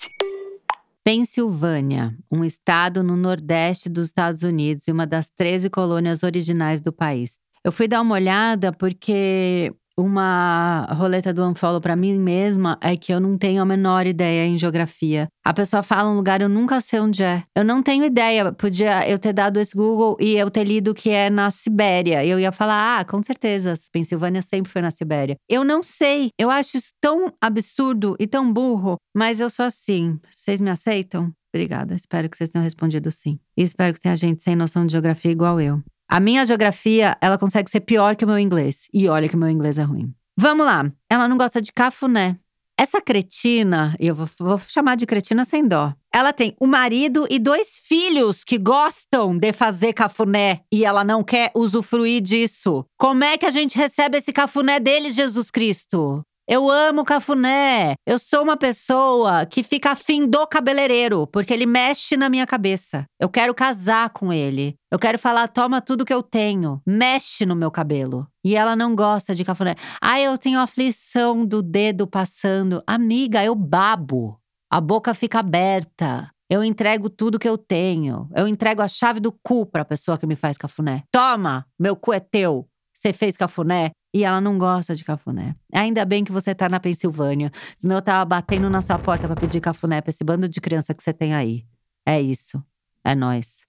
Pensilvânia, 1.03 2.17
um 2.31 2.45
estado 2.45 3.03
no 3.03 3.17
nordeste 3.17 3.89
dos 3.89 4.07
Estados 4.07 4.45
Unidos 4.45 4.87
e 4.87 4.93
uma 4.93 5.09
das 5.09 5.29
13 5.29 5.69
colônias 5.69 6.23
originais 6.23 6.81
do 6.81 6.93
país. 6.93 7.41
Eu 7.65 7.73
fui 7.73 7.89
dar 7.89 8.01
uma 8.01 8.15
olhada 8.15 8.73
porque 8.73 9.73
uma 9.97 10.87
roleta 10.93 11.33
do 11.33 11.45
unfollow 11.45 11.81
para 11.81 11.97
mim 11.97 12.19
mesma 12.19 12.79
é 12.81 12.97
que 12.97 13.13
eu 13.13 13.21
não 13.21 13.37
tenho 13.37 13.63
a 13.63 13.65
menor 13.65 14.07
ideia 14.07 14.47
em 14.47 14.59
geografia. 14.59 15.29
A 15.45 15.53
pessoa 15.53 15.83
fala 15.83 16.11
um 16.11 16.17
lugar, 16.17 16.41
eu 16.41 16.49
nunca 16.49 16.81
sei 16.81 17.01
onde 17.01 17.23
é. 17.23 17.43
Eu 17.57 17.65
não 17.65 17.83
tenho 17.83 18.05
ideia. 18.05 18.53
Podia 18.53 19.09
eu 19.09 19.19
ter 19.19 19.33
dado 19.33 19.59
esse 19.59 19.75
Google 19.77 20.17
e 20.21 20.37
eu 20.37 20.51
ter 20.51 20.65
lido 20.65 20.95
que 20.95 21.11
é 21.11 21.29
na 21.29 21.51
Sibéria. 21.51 22.25
Eu 22.25 22.39
ia 22.39 22.53
falar, 22.53 23.01
ah, 23.01 23.05
com 23.05 23.23
certeza, 23.23 23.75
Pensilvânia 23.93 24.41
sempre 24.41 24.71
foi 24.71 24.83
na 24.83 24.91
Sibéria. 24.91 25.37
Eu 25.49 25.65
não 25.65 25.83
sei. 25.83 26.31
Eu 26.39 26.51
acho 26.51 26.77
isso 26.77 26.93
tão 27.01 27.33
absurdo 27.41 28.17
e 28.19 28.27
tão 28.27 28.53
burro, 28.53 28.97
mas 29.15 29.41
eu 29.41 29.51
sou 29.51 29.65
assim. 29.65 30.19
Vocês 30.31 30.61
me 30.61 30.71
aceitam? 30.71 31.33
Obrigada. 31.55 31.95
Espero 31.95 32.31
que 32.31 32.37
vocês 32.37 32.49
tenham 32.49 32.65
respondido 32.65 33.11
sim. 33.11 33.39
E 33.57 33.63
espero 33.63 33.93
que 33.93 34.01
tenha 34.01 34.17
gente 34.17 34.43
sem 34.43 34.57
noção 34.57 34.87
de 34.87 34.93
geografia 34.93 35.31
igual 35.31 35.61
eu. 35.61 35.83
A 36.13 36.21
minha 36.21 36.45
geografia, 36.45 37.17
ela 37.23 37.39
consegue 37.39 37.71
ser 37.71 37.81
pior 37.81 38.15
que 38.17 38.27
o 38.27 38.29
meu 38.29 38.39
inglês. 38.39 38.87
E 38.93 39.09
olha 39.09 39.31
que 39.31 39.35
o 39.35 39.39
meu 39.39 39.49
inglês 39.49 39.79
é 39.79 39.83
ruim. 39.83 40.13
Vamos 40.37 40.67
lá. 40.67 40.85
Ela 41.09 41.27
não 41.27 41.39
gosta 41.39 41.63
de 41.63 41.73
cafuné. 41.73 42.39
Essa 42.79 43.01
cretina, 43.01 43.97
eu 43.99 44.15
vou, 44.15 44.29
vou 44.39 44.59
chamar 44.59 44.95
de 44.95 45.07
cretina 45.07 45.47
sem 45.47 45.67
dó. 45.67 45.91
Ela 46.13 46.31
tem 46.31 46.55
um 46.61 46.67
marido 46.67 47.27
e 47.31 47.39
dois 47.39 47.81
filhos 47.83 48.45
que 48.45 48.59
gostam 48.59 49.39
de 49.39 49.55
fazer 49.55 49.95
cafuné 49.95 50.61
e 50.71 50.85
ela 50.85 51.03
não 51.03 51.25
quer 51.25 51.51
usufruir 51.55 52.21
disso. 52.21 52.85
Como 52.99 53.25
é 53.25 53.39
que 53.39 53.47
a 53.47 53.51
gente 53.51 53.79
recebe 53.79 54.19
esse 54.19 54.35
cafuné 54.35 54.79
deles, 54.79 55.15
Jesus 55.15 55.51
Cristo? 55.51 56.23
Eu 56.49 56.69
amo 56.69 57.05
cafuné. 57.05 57.95
Eu 58.07 58.19
sou 58.19 58.43
uma 58.43 58.57
pessoa 58.57 59.47
que 59.47 59.63
fica 59.63 59.93
afim 59.93 60.27
do 60.27 60.47
cabeleireiro, 60.47 61.27
porque 61.29 61.53
ele 61.53 61.67
mexe 61.67 62.17
na 62.17 62.29
minha 62.29 62.47
cabeça. 62.47 63.07
Eu 63.21 63.29
quero 63.29 63.55
casar 63.55 64.11
com 64.11 64.33
ele. 64.33 64.75
Eu 64.91 64.99
quero 64.99 65.19
falar, 65.19 65.49
toma 65.49 65.81
tudo 65.81 66.05
que 66.05 66.13
eu 66.13 66.23
tenho. 66.23 66.83
Mexe 66.87 67.47
no 67.47 67.55
meu 67.55 67.71
cabelo. 67.71 68.27
E 68.45 68.57
ela 68.57 68.75
não 68.75 68.95
gosta 68.97 69.35
de 69.35 69.45
cafuné. 69.45 69.77
Ah, 70.03 70.21
eu 70.21 70.37
tenho 70.37 70.59
aflição 70.59 71.47
do 71.47 71.63
dedo 71.63 72.07
passando. 72.07 72.83
Amiga, 72.87 73.45
eu 73.45 73.55
babo. 73.55 74.39
A 74.71 74.81
boca 74.81 75.15
fica 75.15 75.39
aberta. 75.39 76.29
Eu 76.51 76.65
entrego 76.65 77.09
tudo 77.09 77.39
que 77.39 77.49
eu 77.49 77.57
tenho. 77.57 78.29
Eu 78.35 78.49
entrego 78.49 78.83
a 78.83 78.89
chave 78.89 79.21
do 79.21 79.33
cu 79.33 79.65
pra 79.65 79.85
pessoa 79.85 80.19
que 80.19 80.27
me 80.27 80.37
faz 80.37 80.59
cafuné. 80.59 81.05
Toma, 81.11 81.65
meu 81.79 81.95
cu 81.95 82.13
é 82.13 82.21
teu. 82.21 82.69
Você 82.93 83.13
fez 83.13 83.37
cafuné? 83.37 83.93
E 84.15 84.25
ela 84.25 84.41
não 84.41 84.59
gosta 84.59 84.95
de 84.95 85.05
cafuné. 85.05 85.55
Ainda 85.73 86.05
bem 86.05 86.23
que 86.23 86.33
você 86.33 86.55
tá 86.55 86.69
na 86.69 86.79
Pensilvânia. 86.79 87.51
Senão 87.77 87.97
eu 87.97 88.03
tava 88.03 88.25
batendo 88.25 88.69
na 88.69 88.83
sua 88.83 88.99
porta 88.99 89.27
pra 89.27 89.37
pedir 89.37 89.61
cafuné 89.61 90.01
pra 90.03 90.11
esse 90.11 90.23
bando 90.23 90.49
de 90.49 90.61
criança 90.61 90.93
que 90.93 91.03
você 91.03 91.13
tem 91.13 91.35
aí. 91.35 91.65
É 92.07 92.21
isso. 92.21 92.63
É 93.05 93.15
nós. 93.15 93.63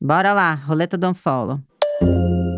Bora 0.00 0.32
lá, 0.32 0.54
roleta 0.54 0.96
do 0.96 1.08
unfollow. 1.08 1.60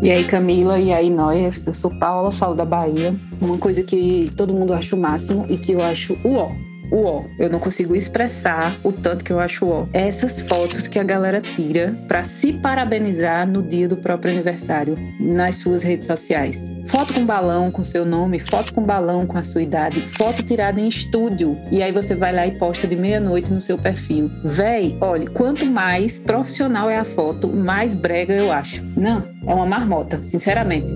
E 0.01 0.09
aí, 0.09 0.25
Camila, 0.25 0.79
e 0.79 0.93
aí, 0.93 1.09
nós. 1.09 1.67
Eu 1.67 1.73
sou 1.73 1.91
Paula, 1.99 2.31
falo 2.31 2.55
da 2.55 2.65
Bahia. 2.65 3.15
Uma 3.41 3.57
coisa 3.57 3.83
que 3.83 4.31
todo 4.37 4.53
mundo 4.53 4.73
acha 4.73 4.95
o 4.95 4.99
máximo 4.99 5.45
e 5.49 5.57
que 5.57 5.73
eu 5.73 5.83
acho 5.83 6.13
o 6.23 6.35
ó 6.35 6.72
o 6.91 7.03
ó. 7.03 7.23
Eu 7.39 7.49
não 7.49 7.59
consigo 7.59 7.95
expressar 7.95 8.77
o 8.83 8.91
tanto 8.91 9.23
que 9.23 9.31
eu 9.31 9.39
acho 9.39 9.67
ó. 9.67 9.87
É 9.93 10.07
essas 10.07 10.41
fotos 10.41 10.87
que 10.87 10.99
a 10.99 11.03
galera 11.03 11.41
tira 11.41 11.95
para 12.07 12.23
se 12.23 12.53
parabenizar 12.53 13.47
no 13.47 13.61
dia 13.61 13.87
do 13.87 13.97
próprio 13.97 14.31
aniversário 14.31 14.97
nas 15.19 15.57
suas 15.57 15.83
redes 15.83 16.07
sociais. 16.07 16.73
Foto 16.87 17.13
com 17.13 17.25
balão 17.25 17.71
com 17.71 17.83
seu 17.83 18.05
nome, 18.05 18.39
foto 18.39 18.73
com 18.73 18.83
balão 18.83 19.25
com 19.25 19.37
a 19.37 19.43
sua 19.43 19.61
idade, 19.61 20.01
foto 20.01 20.43
tirada 20.43 20.79
em 20.79 20.87
estúdio. 20.87 21.57
E 21.71 21.81
aí 21.81 21.91
você 21.91 22.15
vai 22.15 22.33
lá 22.33 22.45
e 22.45 22.57
posta 22.57 22.87
de 22.87 22.95
meia-noite 22.95 23.51
no 23.51 23.61
seu 23.61 23.77
perfil. 23.77 24.29
Véi, 24.43 24.95
olha, 25.01 25.29
quanto 25.29 25.65
mais 25.65 26.19
profissional 26.19 26.89
é 26.89 26.97
a 26.97 27.03
foto, 27.03 27.47
mais 27.47 27.95
brega 27.95 28.33
eu 28.33 28.51
acho. 28.51 28.85
Não, 28.95 29.23
é 29.45 29.53
uma 29.53 29.65
marmota, 29.65 30.21
sinceramente. 30.21 30.93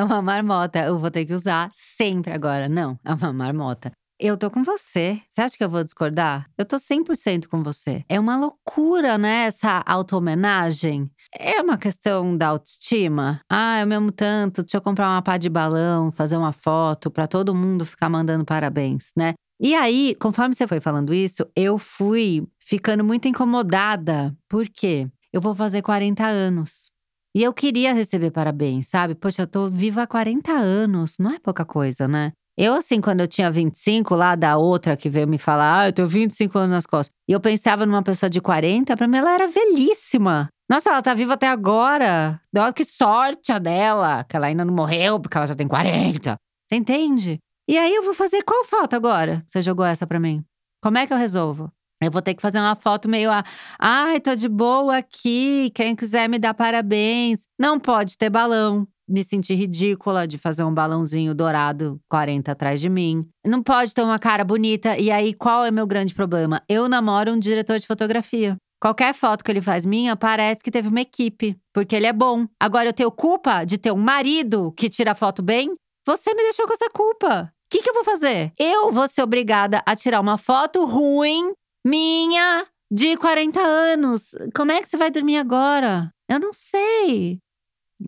É 0.00 0.02
uma 0.04 0.22
marmota. 0.22 0.78
Eu 0.78 0.98
vou 0.98 1.10
ter 1.10 1.26
que 1.26 1.34
usar 1.34 1.70
sempre 1.74 2.32
agora. 2.32 2.70
Não, 2.70 2.98
é 3.04 3.12
uma 3.12 3.34
marmota. 3.34 3.92
Eu 4.18 4.34
tô 4.34 4.50
com 4.50 4.62
você. 4.62 5.20
Você 5.28 5.42
acha 5.42 5.58
que 5.58 5.62
eu 5.62 5.68
vou 5.68 5.84
discordar? 5.84 6.46
Eu 6.56 6.64
tô 6.64 6.76
100% 6.76 7.46
com 7.48 7.62
você. 7.62 8.02
É 8.08 8.18
uma 8.18 8.34
loucura, 8.34 9.18
né? 9.18 9.44
Essa 9.44 9.82
auto-homenagem. 9.84 11.10
É 11.38 11.60
uma 11.60 11.76
questão 11.76 12.34
da 12.34 12.48
autoestima. 12.48 13.42
Ah, 13.46 13.82
eu 13.82 13.86
me 13.86 13.94
amo 13.94 14.10
tanto. 14.10 14.62
Deixa 14.62 14.78
eu 14.78 14.80
comprar 14.80 15.06
uma 15.10 15.20
pá 15.20 15.36
de 15.36 15.50
balão, 15.50 16.10
fazer 16.10 16.38
uma 16.38 16.54
foto 16.54 17.10
pra 17.10 17.26
todo 17.26 17.54
mundo 17.54 17.84
ficar 17.84 18.08
mandando 18.08 18.42
parabéns, 18.42 19.10
né? 19.14 19.34
E 19.60 19.74
aí, 19.74 20.16
conforme 20.18 20.54
você 20.54 20.66
foi 20.66 20.80
falando 20.80 21.12
isso, 21.12 21.46
eu 21.54 21.76
fui 21.76 22.48
ficando 22.58 23.04
muito 23.04 23.28
incomodada. 23.28 24.34
Por 24.48 24.66
quê? 24.66 25.06
Eu 25.30 25.42
vou 25.42 25.54
fazer 25.54 25.82
40 25.82 26.26
anos. 26.26 26.89
E 27.34 27.42
eu 27.42 27.52
queria 27.52 27.92
receber 27.92 28.30
parabéns, 28.30 28.88
sabe? 28.88 29.14
Poxa, 29.14 29.42
eu 29.42 29.46
tô 29.46 29.70
viva 29.70 30.02
há 30.02 30.06
40 30.06 30.50
anos, 30.52 31.16
não 31.18 31.32
é 31.32 31.38
pouca 31.38 31.64
coisa, 31.64 32.08
né? 32.08 32.32
Eu, 32.58 32.74
assim, 32.74 33.00
quando 33.00 33.20
eu 33.20 33.28
tinha 33.28 33.50
25, 33.50 34.14
lá 34.14 34.34
da 34.34 34.58
outra 34.58 34.96
que 34.96 35.08
veio 35.08 35.26
me 35.26 35.38
falar, 35.38 35.80
ah, 35.80 35.88
eu 35.88 35.92
tenho 35.92 36.08
25 36.08 36.58
anos 36.58 36.72
nas 36.72 36.86
costas. 36.86 37.14
E 37.28 37.32
eu 37.32 37.40
pensava 37.40 37.86
numa 37.86 38.02
pessoa 38.02 38.28
de 38.28 38.40
40, 38.40 38.96
pra 38.96 39.08
mim 39.08 39.16
ela 39.16 39.32
era 39.32 39.48
velhíssima. 39.48 40.48
Nossa, 40.68 40.90
ela 40.90 41.02
tá 41.02 41.14
viva 41.14 41.34
até 41.34 41.48
agora. 41.48 42.40
Nossa, 42.52 42.72
que 42.72 42.84
sorte 42.84 43.50
a 43.50 43.58
dela, 43.58 44.24
que 44.24 44.36
ela 44.36 44.46
ainda 44.46 44.64
não 44.64 44.74
morreu 44.74 45.18
porque 45.18 45.36
ela 45.36 45.46
já 45.46 45.54
tem 45.54 45.66
40. 45.66 46.36
Você 46.68 46.76
entende? 46.76 47.38
E 47.68 47.78
aí 47.78 47.94
eu 47.94 48.02
vou 48.02 48.12
fazer 48.12 48.42
qual 48.42 48.64
foto 48.64 48.94
agora? 48.94 49.42
Você 49.46 49.62
jogou 49.62 49.84
essa 49.84 50.06
pra 50.06 50.20
mim. 50.20 50.44
Como 50.82 50.98
é 50.98 51.06
que 51.06 51.12
eu 51.12 51.16
resolvo? 51.16 51.72
Eu 52.02 52.10
vou 52.10 52.22
ter 52.22 52.34
que 52.34 52.40
fazer 52.40 52.58
uma 52.58 52.74
foto 52.74 53.08
meio 53.08 53.30
a. 53.30 53.44
Ai, 53.78 54.20
tô 54.20 54.34
de 54.34 54.48
boa 54.48 54.96
aqui. 54.96 55.70
Quem 55.74 55.94
quiser 55.94 56.28
me 56.28 56.38
dar 56.38 56.54
parabéns. 56.54 57.40
Não 57.58 57.78
pode 57.78 58.16
ter 58.16 58.30
balão. 58.30 58.88
Me 59.06 59.22
senti 59.22 59.54
ridícula 59.54 60.26
de 60.26 60.38
fazer 60.38 60.64
um 60.64 60.72
balãozinho 60.72 61.34
dourado 61.34 62.00
40 62.08 62.52
atrás 62.52 62.80
de 62.80 62.88
mim. 62.88 63.28
Não 63.44 63.62
pode 63.62 63.92
ter 63.92 64.02
uma 64.02 64.18
cara 64.18 64.44
bonita. 64.44 64.96
E 64.96 65.10
aí, 65.10 65.34
qual 65.34 65.64
é 65.64 65.70
meu 65.70 65.86
grande 65.86 66.14
problema? 66.14 66.62
Eu 66.68 66.88
namoro 66.88 67.32
um 67.32 67.38
diretor 67.38 67.78
de 67.78 67.86
fotografia. 67.86 68.56
Qualquer 68.80 69.14
foto 69.14 69.44
que 69.44 69.50
ele 69.50 69.60
faz 69.60 69.84
minha, 69.84 70.16
parece 70.16 70.62
que 70.62 70.70
teve 70.70 70.88
uma 70.88 71.02
equipe, 71.02 71.54
porque 71.70 71.94
ele 71.94 72.06
é 72.06 72.14
bom. 72.14 72.46
Agora 72.58 72.88
eu 72.88 72.94
tenho 72.94 73.10
culpa 73.10 73.62
de 73.64 73.76
ter 73.76 73.92
um 73.92 73.98
marido 73.98 74.72
que 74.72 74.88
tira 74.88 75.14
foto 75.14 75.42
bem? 75.42 75.74
Você 76.06 76.32
me 76.32 76.42
deixou 76.44 76.66
com 76.66 76.72
essa 76.72 76.88
culpa. 76.88 77.52
O 77.52 77.70
que, 77.70 77.82
que 77.82 77.90
eu 77.90 77.94
vou 77.94 78.04
fazer? 78.04 78.52
Eu 78.58 78.90
vou 78.90 79.06
ser 79.06 79.22
obrigada 79.22 79.82
a 79.86 79.94
tirar 79.94 80.18
uma 80.18 80.38
foto 80.38 80.86
ruim 80.86 81.52
minha 81.84 82.66
de 82.90 83.16
40 83.16 83.60
anos. 83.60 84.34
Como 84.54 84.72
é 84.72 84.80
que 84.80 84.88
você 84.88 84.96
vai 84.96 85.10
dormir 85.10 85.36
agora? 85.36 86.12
Eu 86.28 86.38
não 86.38 86.52
sei. 86.52 87.38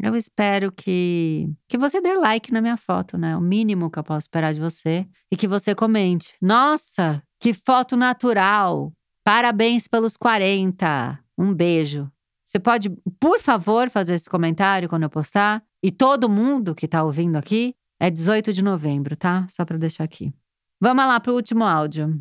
Eu 0.02 0.16
espero 0.16 0.72
que 0.72 1.50
que 1.68 1.76
você 1.76 2.00
dê 2.00 2.14
like 2.14 2.52
na 2.52 2.62
minha 2.62 2.76
foto, 2.76 3.18
né? 3.18 3.36
O 3.36 3.40
mínimo 3.40 3.90
que 3.90 3.98
eu 3.98 4.04
posso 4.04 4.24
esperar 4.24 4.54
de 4.54 4.60
você 4.60 5.06
e 5.30 5.36
que 5.36 5.46
você 5.46 5.74
comente. 5.74 6.36
Nossa, 6.40 7.22
que 7.38 7.52
foto 7.52 7.96
natural. 7.96 8.92
Parabéns 9.24 9.86
pelos 9.86 10.16
40. 10.16 11.18
Um 11.38 11.54
beijo. 11.54 12.10
Você 12.44 12.58
pode, 12.58 12.90
por 13.20 13.38
favor, 13.38 13.88
fazer 13.88 14.14
esse 14.14 14.28
comentário 14.28 14.88
quando 14.88 15.04
eu 15.04 15.10
postar? 15.10 15.62
E 15.82 15.90
todo 15.90 16.28
mundo 16.28 16.74
que 16.74 16.88
tá 16.88 17.04
ouvindo 17.04 17.36
aqui 17.36 17.74
é 18.00 18.10
18 18.10 18.52
de 18.52 18.62
novembro, 18.62 19.16
tá? 19.16 19.46
Só 19.48 19.64
para 19.64 19.78
deixar 19.78 20.04
aqui. 20.04 20.32
Vamos 20.80 21.04
lá 21.04 21.20
pro 21.20 21.34
último 21.34 21.64
áudio. 21.64 22.18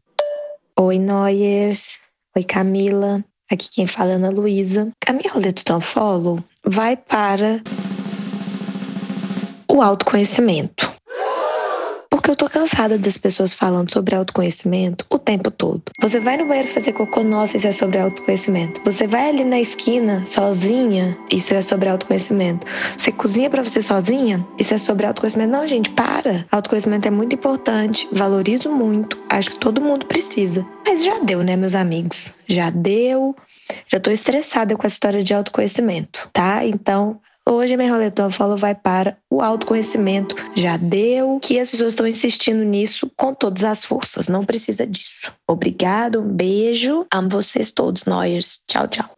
Oi, 0.84 0.98
Noyers. 0.98 2.00
Oi, 2.36 2.44
Camila. 2.44 3.24
Aqui 3.52 3.70
quem 3.70 3.86
fala 3.86 4.14
é 4.14 4.16
Ana 4.16 4.32
Luísa. 4.32 4.92
A 5.06 5.14
minha 5.14 5.32
roleta 5.32 5.62
do 5.64 6.44
vai 6.66 6.98
para 6.98 7.62
o 9.68 9.80
autoconhecimento. 9.80 10.91
Porque 12.22 12.30
eu 12.30 12.36
tô 12.36 12.48
cansada 12.48 13.00
das 13.00 13.18
pessoas 13.18 13.52
falando 13.52 13.92
sobre 13.92 14.14
autoconhecimento 14.14 15.08
o 15.10 15.18
tempo 15.18 15.50
todo. 15.50 15.82
Você 16.00 16.20
vai 16.20 16.38
no 16.38 16.48
banheiro 16.48 16.68
fazer 16.68 16.94
cocô, 16.94 17.24
nossa, 17.24 17.58
isso 17.58 17.68
é 17.68 17.72
sobre 17.72 17.98
autoconhecimento. 17.98 18.80
Você 18.86 19.08
vai 19.08 19.30
ali 19.30 19.44
na 19.44 19.60
esquina 19.60 20.24
sozinha, 20.28 21.18
isso 21.32 21.52
é 21.56 21.64
sobre 21.64 21.90
autoconhecimento. 21.90 22.68
Você 22.96 23.12
cozinha 23.12 23.50
para 23.50 23.64
você 23.64 23.82
sozinha, 23.82 24.46
isso 24.60 24.72
é 24.72 24.78
sobre 24.78 25.08
autoconhecimento. 25.08 25.52
Não, 25.52 25.68
gente, 25.68 25.90
para. 25.90 26.46
Autoconhecimento 26.52 27.08
é 27.08 27.12
muito 27.12 27.34
importante, 27.34 28.08
valorizo 28.12 28.70
muito, 28.70 29.18
acho 29.28 29.50
que 29.50 29.60
todo 29.60 29.82
mundo 29.82 30.06
precisa. 30.06 30.64
Mas 30.86 31.04
já 31.04 31.18
deu, 31.22 31.42
né, 31.42 31.56
meus 31.56 31.74
amigos? 31.74 32.36
Já 32.48 32.70
deu. 32.70 33.36
Já 33.88 34.00
tô 34.00 34.12
estressada 34.12 34.76
com 34.76 34.86
a 34.86 34.88
história 34.88 35.24
de 35.24 35.34
autoconhecimento, 35.34 36.30
tá? 36.32 36.64
Então, 36.64 37.20
Hoje, 37.48 37.76
minha 37.76 37.92
roletão 37.92 38.30
fala 38.30 38.56
vai 38.56 38.76
para 38.76 39.18
o 39.30 39.42
autoconhecimento. 39.42 40.36
Já 40.56 40.78
deu 40.78 41.40
que 41.42 41.60
as 41.60 41.70
pessoas 41.70 41.94
estão 41.94 42.08
insistindo 42.08 42.64
nisso 42.64 43.12
com 43.18 43.34
todas 43.34 43.64
as 43.64 43.84
forças. 43.84 44.28
Não 44.28 44.46
precisa 44.46 44.86
disso. 44.86 45.34
Obrigado, 45.48 46.22
um 46.22 46.28
beijo. 46.28 47.06
Amo 47.12 47.30
vocês 47.30 47.72
todos, 47.72 48.06
Noyers. 48.06 48.62
Tchau, 48.68 48.88
tchau. 48.88 49.10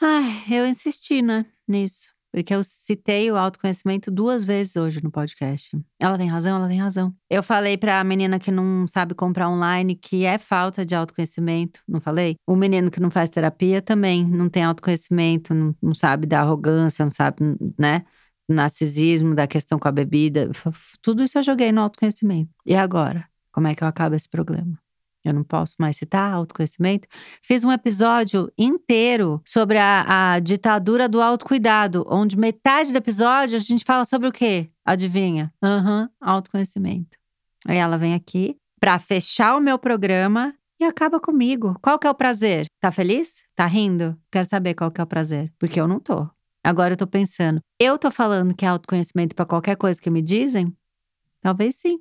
Ai, 0.00 0.42
eu 0.50 0.66
insisti, 0.66 1.20
né, 1.20 1.44
nisso. 1.66 2.15
Porque 2.36 2.54
eu 2.54 2.62
citei 2.62 3.30
o 3.32 3.36
autoconhecimento 3.36 4.10
duas 4.10 4.44
vezes 4.44 4.76
hoje 4.76 5.02
no 5.02 5.10
podcast. 5.10 5.70
Ela 5.98 6.18
tem 6.18 6.28
razão, 6.28 6.56
ela 6.56 6.68
tem 6.68 6.78
razão. 6.78 7.14
Eu 7.30 7.42
falei 7.42 7.78
pra 7.78 8.04
menina 8.04 8.38
que 8.38 8.50
não 8.50 8.86
sabe 8.86 9.14
comprar 9.14 9.48
online 9.48 9.94
que 9.94 10.26
é 10.26 10.36
falta 10.36 10.84
de 10.84 10.94
autoconhecimento, 10.94 11.80
não 11.88 11.98
falei? 11.98 12.36
O 12.46 12.54
menino 12.54 12.90
que 12.90 13.00
não 13.00 13.10
faz 13.10 13.30
terapia 13.30 13.80
também 13.80 14.22
não 14.22 14.50
tem 14.50 14.64
autoconhecimento, 14.64 15.54
não, 15.54 15.74
não 15.82 15.94
sabe 15.94 16.26
da 16.26 16.40
arrogância, 16.40 17.06
não 17.06 17.10
sabe, 17.10 17.38
né? 17.78 18.04
Narcisismo, 18.46 19.34
da 19.34 19.46
questão 19.46 19.78
com 19.78 19.88
a 19.88 19.92
bebida. 19.92 20.50
Tudo 21.00 21.22
isso 21.22 21.38
eu 21.38 21.42
joguei 21.42 21.72
no 21.72 21.80
autoconhecimento. 21.80 22.50
E 22.66 22.74
agora? 22.74 23.26
Como 23.50 23.66
é 23.66 23.74
que 23.74 23.82
eu 23.82 23.88
acabo 23.88 24.14
esse 24.14 24.28
problema? 24.28 24.78
Eu 25.28 25.34
não 25.34 25.44
posso 25.44 25.74
mais 25.78 25.96
citar, 25.96 26.32
autoconhecimento, 26.32 27.08
fiz 27.42 27.64
um 27.64 27.72
episódio 27.72 28.50
inteiro 28.56 29.40
sobre 29.44 29.78
a, 29.78 30.34
a, 30.34 30.38
ditadura 30.38 31.08
do 31.08 31.20
autocuidado, 31.20 32.06
onde 32.08 32.36
metade 32.36 32.92
do 32.92 32.98
episódio 32.98 33.56
a 33.56 33.60
gente 33.60 33.84
fala 33.84 34.04
sobre 34.04 34.28
o 34.28 34.32
quê? 34.32 34.70
Adivinha? 34.84 35.52
Aham, 35.62 36.02
uhum, 36.02 36.08
autoconhecimento. 36.20 37.16
Aí 37.66 37.76
ela 37.76 37.96
vem 37.96 38.14
aqui 38.14 38.56
para 38.80 38.98
fechar 38.98 39.56
o 39.56 39.60
meu 39.60 39.78
programa 39.78 40.54
e 40.78 40.84
acaba 40.84 41.18
comigo. 41.18 41.76
Qual 41.82 41.98
que 41.98 42.06
é 42.06 42.10
o 42.10 42.14
prazer? 42.14 42.66
Tá 42.80 42.92
feliz? 42.92 43.42
Tá 43.54 43.66
rindo? 43.66 44.16
Quero 44.30 44.48
saber 44.48 44.74
qual 44.74 44.90
que 44.90 45.00
é 45.00 45.04
o 45.04 45.06
prazer, 45.06 45.52
porque 45.58 45.80
eu 45.80 45.88
não 45.88 45.98
tô. 45.98 46.28
Agora 46.62 46.94
eu 46.94 46.98
tô 46.98 47.06
pensando, 47.06 47.60
eu 47.78 47.96
tô 47.96 48.10
falando 48.10 48.54
que 48.54 48.64
é 48.64 48.68
autoconhecimento 48.68 49.34
para 49.34 49.46
qualquer 49.46 49.76
coisa 49.76 50.00
que 50.00 50.10
me 50.10 50.20
dizem? 50.20 50.76
Talvez 51.40 51.76
sim. 51.76 52.00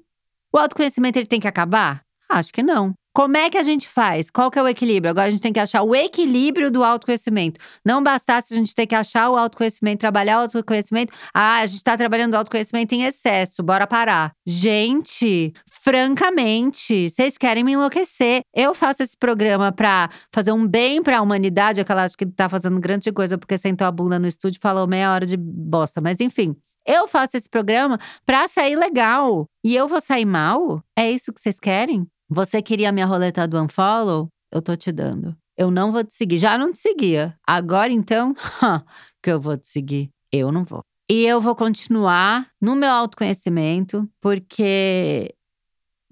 O 0.51 0.57
autoconhecimento 0.57 1.19
ele 1.19 1.27
tem 1.27 1.39
que 1.39 1.47
acabar? 1.47 2.03
Acho 2.29 2.51
que 2.51 2.63
não. 2.63 2.93
Como 3.15 3.37
é 3.37 3.49
que 3.49 3.57
a 3.57 3.63
gente 3.63 3.87
faz? 3.87 4.29
Qual 4.29 4.51
que 4.51 4.59
é 4.59 4.61
o 4.61 4.67
equilíbrio? 4.67 5.09
Agora 5.09 5.29
a 5.29 5.31
gente 5.31 5.39
tem 5.39 5.53
que 5.53 5.59
achar 5.61 5.81
o 5.83 5.95
equilíbrio 5.95 6.69
do 6.69 6.83
autoconhecimento. 6.83 7.61
Não 7.83 8.03
bastasse 8.03 8.53
a 8.53 8.57
gente 8.57 8.75
ter 8.75 8.85
que 8.85 8.93
achar 8.93 9.29
o 9.29 9.37
autoconhecimento, 9.37 10.01
trabalhar 10.01 10.39
o 10.39 10.41
autoconhecimento. 10.41 11.13
Ah, 11.33 11.59
a 11.59 11.65
gente 11.65 11.81
tá 11.81 11.95
trabalhando 11.95 12.33
o 12.33 12.37
autoconhecimento 12.37 12.93
em 12.93 13.03
excesso, 13.03 13.63
bora 13.63 13.87
parar. 13.87 14.33
Gente, 14.45 15.53
francamente, 15.81 17.09
vocês 17.09 17.37
querem 17.37 17.63
me 17.63 17.71
enlouquecer. 17.71 18.41
Eu 18.53 18.75
faço 18.75 19.01
esse 19.01 19.15
programa 19.15 19.71
pra 19.71 20.09
fazer 20.29 20.51
um 20.51 20.67
bem 20.67 21.01
pra 21.01 21.21
humanidade, 21.21 21.79
aquela 21.79 22.03
acho 22.03 22.17
que 22.17 22.25
tá 22.25 22.49
fazendo 22.49 22.81
grande 22.81 23.13
coisa 23.13 23.37
porque 23.37 23.57
sentou 23.57 23.87
a 23.87 23.91
bunda 23.91 24.19
no 24.19 24.27
estúdio 24.27 24.57
e 24.57 24.61
falou 24.61 24.85
meia 24.87 25.13
hora 25.13 25.25
de 25.25 25.37
bosta. 25.37 26.01
Mas 26.01 26.19
enfim, 26.19 26.53
eu 26.85 27.07
faço 27.07 27.37
esse 27.37 27.47
programa 27.47 27.97
pra 28.25 28.45
sair 28.49 28.75
legal. 28.75 29.47
E 29.63 29.73
eu 29.73 29.87
vou 29.87 30.01
sair 30.01 30.25
mal? 30.25 30.81
É 30.97 31.09
isso 31.09 31.31
que 31.31 31.39
vocês 31.39 31.61
querem? 31.61 32.05
Você 32.29 32.61
queria 32.61 32.91
minha 32.91 33.05
roleta 33.05 33.47
do 33.47 33.61
unfollow? 33.61 34.29
Eu 34.51 34.61
tô 34.61 34.75
te 34.75 34.91
dando. 34.91 35.35
Eu 35.57 35.69
não 35.69 35.91
vou 35.91 36.03
te 36.03 36.13
seguir. 36.13 36.39
Já 36.39 36.57
não 36.57 36.71
te 36.71 36.79
seguia. 36.79 37.37
Agora 37.45 37.91
então, 37.91 38.33
que 39.21 39.31
eu 39.31 39.39
vou 39.39 39.57
te 39.57 39.67
seguir. 39.67 40.09
Eu 40.31 40.51
não 40.51 40.65
vou. 40.65 40.81
E 41.09 41.25
eu 41.25 41.39
vou 41.39 41.55
continuar 41.55 42.49
no 42.59 42.75
meu 42.75 42.89
autoconhecimento, 42.89 44.09
porque 44.19 45.33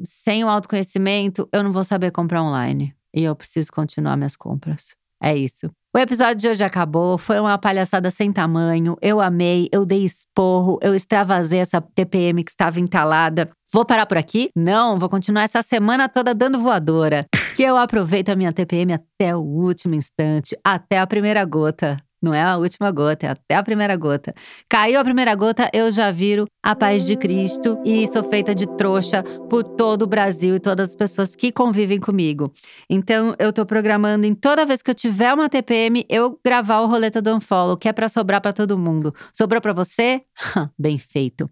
sem 0.04 0.44
o 0.44 0.50
autoconhecimento 0.50 1.50
eu 1.52 1.64
não 1.64 1.74
vou 1.74 1.84
saber 1.84 2.12
comprar 2.12 2.44
online. 2.44 2.96
E 3.14 3.24
eu 3.24 3.36
preciso 3.36 3.72
continuar 3.72 4.16
minhas 4.16 4.36
compras. 4.36 4.96
É 5.22 5.36
isso. 5.36 5.72
O 5.96 6.00
episódio 6.00 6.38
de 6.38 6.48
hoje 6.48 6.64
acabou, 6.64 7.20
foi 7.20 7.40
uma 7.40 7.56
palhaçada 7.56 8.10
sem 8.10 8.34
tamanho. 8.34 8.98
Eu 9.00 9.22
amei, 9.22 9.70
eu 9.72 9.86
dei 9.86 10.04
esporro, 10.04 10.80
eu 10.82 10.96
extravasei 10.96 11.60
essa 11.60 11.80
TPM 11.80 12.44
que 12.44 12.50
estava 12.50 12.80
entalada. 12.80 13.48
Vou 13.72 13.86
parar 13.86 14.08
por 14.08 14.18
aqui? 14.18 14.50
Não, 14.56 14.98
vou 14.98 15.08
continuar 15.08 15.44
essa 15.44 15.62
semana 15.62 16.10
toda 16.10 16.34
dando 16.34 16.60
voadora. 16.60 17.28
Que 17.56 17.62
eu 17.62 17.78
aproveito 17.78 18.30
a 18.30 18.36
minha 18.36 18.52
TPM 18.52 18.92
até 18.92 19.36
o 19.36 19.42
último 19.42 19.94
instante, 19.94 20.58
até 20.66 20.98
a 20.98 21.06
primeira 21.06 21.46
gota. 21.46 22.00
Não 22.24 22.34
é 22.34 22.42
a 22.42 22.56
última 22.56 22.90
gota, 22.90 23.28
é 23.28 23.30
até 23.32 23.56
a 23.56 23.62
primeira 23.62 23.98
gota. 23.98 24.34
Caiu 24.70 24.98
a 24.98 25.04
primeira 25.04 25.36
gota, 25.36 25.70
eu 25.74 25.92
já 25.92 26.10
viro 26.10 26.46
a 26.64 26.74
paz 26.74 27.06
de 27.06 27.18
Cristo 27.18 27.78
e 27.84 28.08
sou 28.08 28.24
feita 28.24 28.56
de 28.56 28.66
trouxa 28.78 29.22
por 29.50 29.62
todo 29.62 30.04
o 30.04 30.08
Brasil 30.08 30.56
e 30.56 30.60
todas 30.60 30.92
as 30.92 30.96
pessoas 30.96 31.36
que 31.36 31.52
convivem 31.52 32.00
comigo. 32.00 32.50
Então, 32.90 33.36
eu 33.38 33.52
tô 33.52 33.66
programando 33.66 34.26
em 34.26 34.34
toda 34.34 34.66
vez 34.66 34.82
que 34.82 34.90
eu 34.90 34.96
tiver 34.96 35.34
uma 35.34 35.50
TPM, 35.50 36.06
eu 36.08 36.40
gravar 36.46 36.80
o 36.80 36.88
roleta 36.88 37.22
do 37.22 37.36
Unfollow, 37.36 37.76
que 37.76 37.90
é 37.90 37.94
pra 37.94 38.08
sobrar 38.08 38.40
pra 38.40 38.54
todo 38.54 38.78
mundo. 38.78 39.14
Sobrou 39.34 39.60
pra 39.60 39.74
você? 39.74 40.22
Bem 40.80 40.98
feito. 40.98 41.50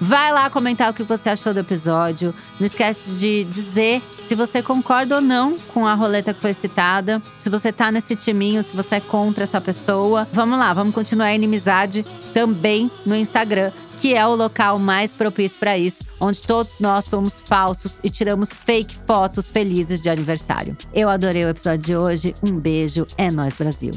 Vai 0.00 0.32
lá 0.32 0.48
comentar 0.48 0.90
o 0.90 0.94
que 0.94 1.02
você 1.02 1.28
achou 1.28 1.52
do 1.52 1.60
episódio. 1.60 2.34
Não 2.58 2.66
esquece 2.66 3.20
de 3.20 3.44
dizer 3.44 4.02
se 4.24 4.34
você 4.34 4.62
concorda 4.62 5.16
ou 5.16 5.20
não 5.20 5.58
com 5.58 5.86
a 5.86 5.92
roleta 5.92 6.32
que 6.32 6.40
foi 6.40 6.54
citada. 6.54 7.20
Se 7.36 7.50
você 7.50 7.70
tá 7.70 7.92
nesse 7.92 8.16
timinho, 8.16 8.62
se 8.62 8.74
você 8.74 8.94
é 8.94 9.00
contra 9.00 9.44
essa 9.44 9.60
pessoa. 9.60 10.26
Vamos 10.32 10.58
lá, 10.58 10.72
vamos 10.72 10.94
continuar 10.94 11.26
a 11.26 11.34
inimizade 11.34 12.06
também 12.32 12.90
no 13.04 13.14
Instagram, 13.14 13.72
que 13.98 14.14
é 14.14 14.26
o 14.26 14.34
local 14.34 14.78
mais 14.78 15.12
propício 15.12 15.58
para 15.58 15.76
isso, 15.76 16.02
onde 16.18 16.40
todos 16.40 16.78
nós 16.80 17.04
somos 17.04 17.38
falsos 17.38 18.00
e 18.02 18.08
tiramos 18.08 18.48
fake 18.48 18.96
fotos 19.06 19.50
felizes 19.50 20.00
de 20.00 20.08
aniversário. 20.08 20.78
Eu 20.94 21.10
adorei 21.10 21.44
o 21.44 21.50
episódio 21.50 21.84
de 21.84 21.96
hoje. 21.96 22.34
Um 22.42 22.58
beijo, 22.58 23.06
é 23.18 23.30
nós 23.30 23.54
Brasil. 23.54 23.92